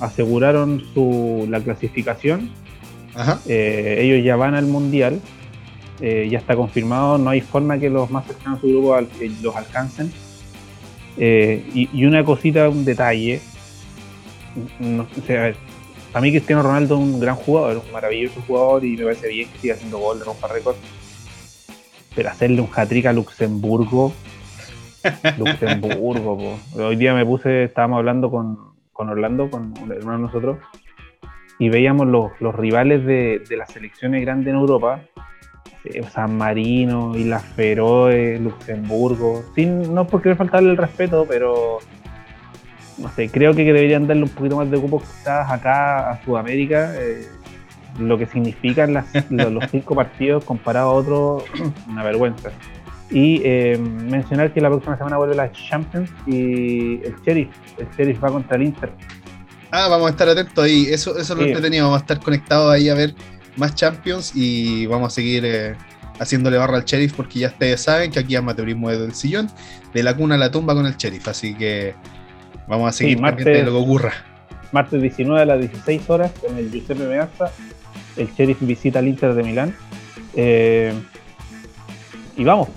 aseguraron 0.00 0.82
su, 0.92 1.46
la 1.48 1.60
clasificación. 1.60 2.50
Eh, 3.46 3.98
ellos 4.00 4.24
ya 4.24 4.36
van 4.36 4.54
al 4.54 4.66
Mundial, 4.66 5.20
ya 6.00 6.38
está 6.38 6.54
confirmado, 6.54 7.18
no 7.18 7.30
hay 7.30 7.40
forma 7.40 7.78
que 7.78 7.90
los 7.90 8.08
más 8.10 8.24
cercanos 8.26 8.58
a 8.58 8.60
su 8.60 8.68
grupo 8.68 8.96
los 9.42 9.56
alcancen. 9.56 10.12
Y, 11.18 11.88
y, 11.92 12.04
una 12.04 12.22
cosita, 12.22 12.68
un 12.68 12.84
detalle, 12.84 13.40
no, 14.78 15.02
o 15.02 15.26
sea, 15.26 15.52
a 16.14 16.20
mí 16.20 16.30
Cristiano 16.30 16.62
Ronaldo 16.62 16.94
es 16.96 17.00
un 17.00 17.20
gran 17.20 17.36
jugador, 17.36 17.82
un 17.84 17.92
maravilloso 17.92 18.40
jugador 18.46 18.84
y 18.84 18.96
me 18.96 19.04
parece 19.04 19.28
bien 19.28 19.50
que 19.50 19.58
siga 19.58 19.74
haciendo 19.74 19.98
gol 19.98 20.18
de 20.18 20.24
rompa 20.24 20.48
récord. 20.48 20.76
Pero 22.14 22.28
hacerle 22.30 22.60
un 22.60 22.68
hat-trick 22.74 23.06
a 23.06 23.12
Luxemburgo, 23.12 24.12
Luxemburgo, 25.38 26.58
hoy 26.74 26.96
día 26.96 27.14
me 27.14 27.24
puse, 27.24 27.64
estábamos 27.64 27.98
hablando 27.98 28.30
con, 28.30 28.58
Orlando, 28.94 29.50
con 29.50 29.74
un 29.80 29.92
hermano 29.92 30.18
de 30.18 30.24
nosotros, 30.24 30.58
y 31.58 31.68
veíamos 31.68 32.06
los, 32.06 32.54
rivales 32.56 33.04
de, 33.04 33.42
las 33.56 33.70
selecciones 33.70 34.22
grandes 34.22 34.48
en 34.48 34.58
Europa, 34.58 35.02
San 36.10 36.36
Marino, 36.36 37.16
Islas 37.16 37.44
Feroe, 37.44 38.38
Luxemburgo, 38.40 39.42
sin, 39.54 39.94
no 39.94 40.06
por 40.06 40.22
querer 40.22 40.36
faltarle 40.36 40.70
el 40.70 40.76
respeto, 40.76 41.26
pero 41.28 41.78
no 42.98 43.10
sé, 43.14 43.28
creo 43.30 43.54
que 43.54 43.64
deberían 43.64 44.06
darle 44.06 44.24
un 44.24 44.28
poquito 44.28 44.56
más 44.56 44.70
de 44.70 44.78
cupo 44.78 45.00
quizás 45.00 45.50
acá 45.50 46.10
a 46.10 46.24
Sudamérica, 46.24 46.94
eh, 46.96 47.26
lo 47.98 48.18
que 48.18 48.26
significan 48.26 48.94
los, 49.30 49.64
cinco 49.70 49.94
partidos 49.94 50.44
comparado 50.44 50.90
a 50.90 50.92
otros, 50.92 51.44
una 51.88 52.02
vergüenza. 52.02 52.50
Y 53.10 53.40
eh, 53.42 53.78
mencionar 53.78 54.52
que 54.52 54.60
la 54.60 54.68
próxima 54.68 54.96
semana 54.98 55.16
vuelve 55.16 55.34
la 55.34 55.50
Champions 55.50 56.10
y 56.26 57.02
el 57.04 57.14
Sheriff, 57.24 57.48
el 57.78 57.88
Sheriff 57.96 58.22
va 58.22 58.28
contra 58.28 58.56
el 58.56 58.64
Inter. 58.64 58.92
Ah, 59.70 59.88
vamos 59.88 60.08
a 60.08 60.10
estar 60.10 60.28
atentos 60.28 60.62
ahí, 60.64 60.86
eso, 60.90 61.16
eso 61.18 61.32
es 61.34 61.38
lo 61.38 61.44
entretenido, 61.44 61.84
vamos 61.84 62.00
a 62.00 62.02
estar 62.02 62.20
conectados 62.20 62.72
ahí 62.72 62.88
a 62.88 62.94
ver 62.94 63.14
más 63.56 63.74
Champions 63.74 64.32
y 64.34 64.86
vamos 64.86 65.12
a 65.12 65.14
seguir 65.14 65.44
eh, 65.44 65.74
haciéndole 66.18 66.56
barra 66.58 66.76
al 66.76 66.84
Sheriff 66.84 67.14
porque 67.14 67.40
ya 67.40 67.48
ustedes 67.48 67.82
saben 67.82 68.10
que 68.10 68.18
aquí 68.18 68.36
amateurismo 68.36 68.90
es 68.90 68.98
del 68.98 69.14
sillón, 69.14 69.50
de 69.92 70.02
la 70.02 70.16
cuna 70.16 70.36
a 70.36 70.38
la 70.38 70.50
tumba 70.50 70.74
con 70.74 70.86
el 70.86 70.96
Sheriff, 70.96 71.28
así 71.28 71.54
que 71.54 71.94
Vamos 72.66 72.88
a 72.88 72.92
seguir 72.92 73.20
martes, 73.20 73.64
lo 73.64 73.72
que 73.72 73.78
ocurra. 73.78 74.12
Martes 74.72 75.00
19 75.00 75.42
a 75.42 75.46
las 75.46 75.60
16 75.60 76.10
horas 76.10 76.32
en 76.48 76.58
el 76.58 76.70
Giuseppe 76.70 77.04
Meazza. 77.04 77.50
El 78.16 78.28
Sheriff 78.34 78.58
visita 78.60 78.98
al 78.98 79.08
Inter 79.08 79.34
de 79.34 79.42
Milán. 79.42 79.74
Eh, 80.34 80.92
y 82.36 82.44
vamos. 82.44 82.68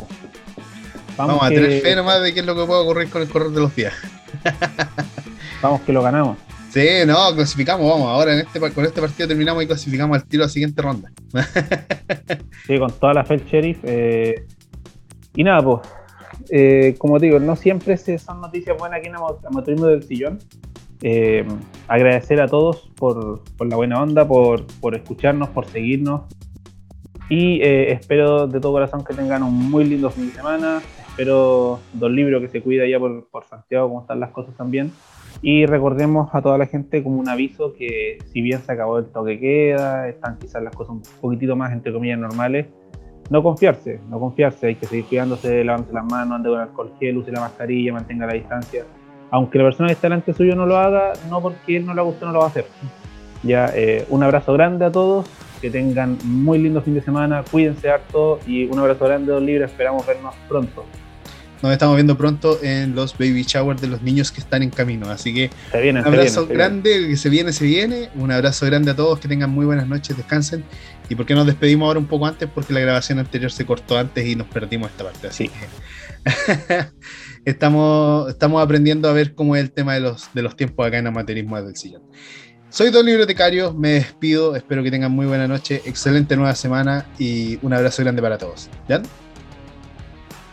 Vamos, 1.18 1.44
a 1.44 1.50
tener 1.50 1.82
fe 1.82 1.96
nomás 1.96 2.22
de 2.24 2.34
qué 2.34 2.40
es 2.40 2.46
lo 2.46 2.56
que 2.56 2.66
puede 2.66 2.82
ocurrir 2.82 3.10
con 3.10 3.22
el 3.22 3.30
correr 3.30 3.50
de 3.50 3.60
los 3.60 3.76
días. 3.76 3.94
vamos 5.62 5.82
que 5.82 5.92
lo 5.92 6.02
ganamos. 6.02 6.38
Sí, 6.72 6.88
no, 7.06 7.36
clasificamos, 7.36 7.88
vamos. 7.88 8.08
Ahora 8.08 8.34
en 8.34 8.40
este, 8.40 8.60
con 8.60 8.86
este 8.86 9.02
partido 9.02 9.28
terminamos 9.28 9.62
y 9.64 9.68
clasificamos 9.68 10.16
al 10.16 10.24
tiro 10.26 10.44
a 10.44 10.48
la 10.48 10.52
siguiente 10.52 10.82
ronda. 10.82 11.12
sí, 12.66 12.80
con 12.80 12.92
toda 12.94 13.14
la 13.14 13.26
fe 13.26 13.36
el 13.36 13.46
Sheriff. 13.46 13.80
Eh, 13.84 14.46
y 15.36 15.44
nada, 15.44 15.62
pues 15.62 15.80
eh, 16.50 16.96
como 16.98 17.20
digo, 17.20 17.40
no 17.40 17.56
siempre 17.56 17.98
son 17.98 18.42
noticias 18.42 18.78
buenas 18.78 19.00
aquí 19.00 19.08
en 19.08 19.16
Amateurismo 19.16 19.88
del 19.88 20.04
Sillón. 20.04 20.40
Eh, 21.04 21.46
agradecer 21.88 22.40
a 22.42 22.48
todos 22.48 22.92
por, 22.96 23.42
la 23.60 23.76
buena 23.76 24.02
onda, 24.02 24.28
por, 24.28 24.66
escucharnos, 24.94 25.50
por 25.50 25.66
seguirnos. 25.66 26.24
Y 27.30 27.62
eh, 27.62 27.94
espero 27.94 28.48
de 28.48 28.60
todo 28.60 28.74
corazón 28.74 29.04
que 29.04 29.14
tengan 29.14 29.44
un 29.44 29.72
muy 29.72 29.86
lindo 29.86 30.10
fin 30.10 30.28
de 30.28 30.34
semana. 30.34 30.82
Espero 31.08 31.80
Don 31.94 32.16
Libro 32.16 32.40
que 32.40 32.50
se 32.50 32.62
cuida 32.62 32.88
ya 32.88 33.00
por, 33.00 33.28
por 33.30 33.46
Santiago, 33.46 33.88
como 33.88 34.02
están 34.02 34.20
las 34.20 34.32
cosas 34.32 34.56
también. 34.56 34.92
Y 35.42 35.66
recordemos 35.66 36.30
a 36.34 36.42
toda 36.42 36.58
la 36.58 36.68
gente 36.68 37.02
como 37.02 37.20
un 37.20 37.28
aviso 37.28 37.74
que 37.74 38.20
si 38.32 38.42
bien 38.42 38.62
se 38.62 38.72
acabó 38.72 39.00
el 39.00 39.06
toque 39.06 39.40
queda, 39.40 40.08
están 40.08 40.38
quizás 40.38 40.62
las 40.62 40.76
cosas 40.76 40.92
un 40.92 41.02
poquitito 41.20 41.56
más 41.56 41.72
entre 41.72 41.92
comillas 41.92 42.20
normales, 42.20 42.68
no 43.32 43.42
confiarse, 43.42 44.02
no 44.10 44.20
confiarse, 44.20 44.68
hay 44.68 44.76
que 44.76 44.86
seguir 44.86 45.06
cuidándose, 45.06 45.64
lavándose 45.64 45.94
las 45.94 46.04
manos, 46.04 46.36
ande 46.36 46.50
con 46.50 46.60
alcohol 46.60 46.92
gel, 47.00 47.16
use 47.16 47.32
la 47.32 47.40
mascarilla, 47.40 47.94
mantenga 47.94 48.28
la 48.28 48.34
distancia. 48.34 48.84
Aunque 49.32 49.58
la 49.58 49.64
persona 49.64 49.88
que 49.88 49.94
está 49.94 50.08
delante 50.08 50.34
suyo 50.34 50.54
no 50.54 50.66
lo 50.66 50.76
haga, 50.76 51.14
no 51.30 51.42
porque 51.42 51.78
él 51.78 51.86
no 51.86 51.94
le 51.94 52.02
guste, 52.02 52.26
no 52.26 52.34
lo 52.34 52.40
va 52.40 52.46
a 52.46 52.48
hacer. 52.50 52.66
Ya, 53.42 53.72
eh, 53.74 54.06
un 54.10 54.22
abrazo 54.22 54.52
grande 54.52 54.84
a 54.84 54.92
todos, 54.92 55.28
que 55.62 55.70
tengan 55.70 56.18
muy 56.26 56.60
lindo 56.60 56.82
fin 56.82 56.94
de 56.94 57.02
semana, 57.02 57.42
cuídense 57.50 57.90
harto 57.90 58.38
y 58.46 58.66
un 58.66 58.78
abrazo 58.80 59.06
grande, 59.06 59.32
Don 59.32 59.46
Libre, 59.46 59.64
esperamos 59.64 60.06
vernos 60.06 60.36
pronto. 60.50 60.84
Nos 61.62 61.72
estamos 61.72 61.96
viendo 61.96 62.18
pronto 62.18 62.58
en 62.64 62.96
los 62.96 63.18
baby 63.18 63.44
showers 63.44 63.80
de 63.80 63.88
los 63.88 64.02
niños 64.02 64.32
que 64.32 64.42
están 64.42 64.64
en 64.64 64.72
camino. 64.72 65.10
Así 65.10 65.32
que 65.32 65.52
un 65.90 65.98
abrazo 65.98 66.48
grande, 66.48 67.08
que 67.08 67.16
se 67.16 67.30
viene, 67.30 67.54
se 67.54 67.66
viene. 67.66 68.10
Un 68.16 68.32
abrazo 68.32 68.66
grande 68.66 68.90
a 68.90 68.96
todos, 68.96 69.20
que 69.20 69.28
tengan 69.28 69.52
muy 69.52 69.68
buenas 69.68 69.88
noches, 69.88 70.18
descansen. 70.18 70.64
¿Y 71.12 71.16
por 71.16 71.26
qué 71.26 71.36
nos 71.36 71.46
despedimos 71.46 71.88
ahora 71.88 72.00
un 72.00 72.06
poco 72.06 72.26
antes? 72.26 72.48
Porque 72.48 72.72
la 72.72 72.80
grabación 72.80 73.20
anterior 73.20 73.52
se 73.52 73.66
cortó 73.66 73.98
antes 73.98 74.26
y 74.26 74.34
nos 74.38 74.48
perdimos 74.48 74.92
esta 74.92 75.04
parte. 75.04 75.28
Así 75.28 75.50
que 75.50 75.60
estamos, 77.46 78.30
estamos 78.30 78.64
aprendiendo 78.64 79.10
a 79.10 79.12
ver 79.12 79.36
cómo 79.36 79.58
es 79.58 79.62
el 79.62 79.72
tema 79.74 79.94
de 79.96 80.00
los, 80.00 80.34
de 80.34 80.42
los 80.42 80.56
tiempos 80.56 80.88
acá 80.88 81.00
en 81.00 81.08
Amateurismo 81.08 81.62
del 81.62 81.76
Sillón. 81.76 82.02
Soy 82.70 82.92
Don 82.92 83.06
Bibliotecario, 83.06 83.74
me 83.74 83.90
despido, 83.90 84.56
espero 84.56 84.84
que 84.84 84.90
tengan 84.90 85.12
muy 85.12 85.26
buena 85.26 85.50
noche, 85.50 85.82
excelente 85.84 86.38
nueva 86.38 86.56
semana 86.56 87.06
y 87.20 87.60
un 87.62 87.74
abrazo 87.74 88.04
grande 88.04 88.22
para 88.22 88.38
todos. 88.38 88.70
¿Jan? 88.88 89.04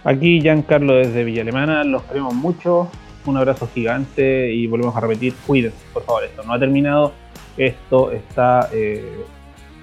Aquí 0.03 0.41
Giancarlo 0.41 0.97
desde 0.97 1.23
Villa 1.23 1.43
Alemana, 1.43 1.85
los 1.85 2.03
queremos 2.03 2.35
mucho, 2.35 2.91
un 3.27 3.37
abrazo 3.37 3.71
gigante 3.73 4.53
y 4.53 4.67
volvemos 4.67 4.97
a 4.97 5.01
repetir, 5.03 5.35
cuídense, 5.47 5.79
por 5.93 6.05
favor, 6.05 6.25
esto 6.25 6.43
no 6.43 6.53
ha 6.53 6.59
terminado, 6.59 7.13
esto 7.57 8.11
está 8.11 8.69
eh, 8.73 9.25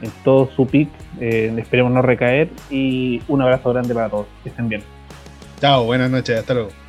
en 0.02 0.12
todo 0.24 0.50
su 0.56 0.68
pic, 0.68 0.90
eh, 1.20 1.54
esperemos 1.58 1.92
no 1.92 2.02
recaer 2.02 2.50
y 2.70 3.22
un 3.28 3.42
abrazo 3.42 3.72
grande 3.72 3.94
para 3.94 4.10
todos, 4.10 4.28
que 4.44 4.50
estén 4.50 4.70
bien. 4.70 4.84
Chao, 5.60 5.86
buenas 5.86 6.12
noches, 6.12 6.38
hasta 6.38 6.54
luego. 6.54 6.85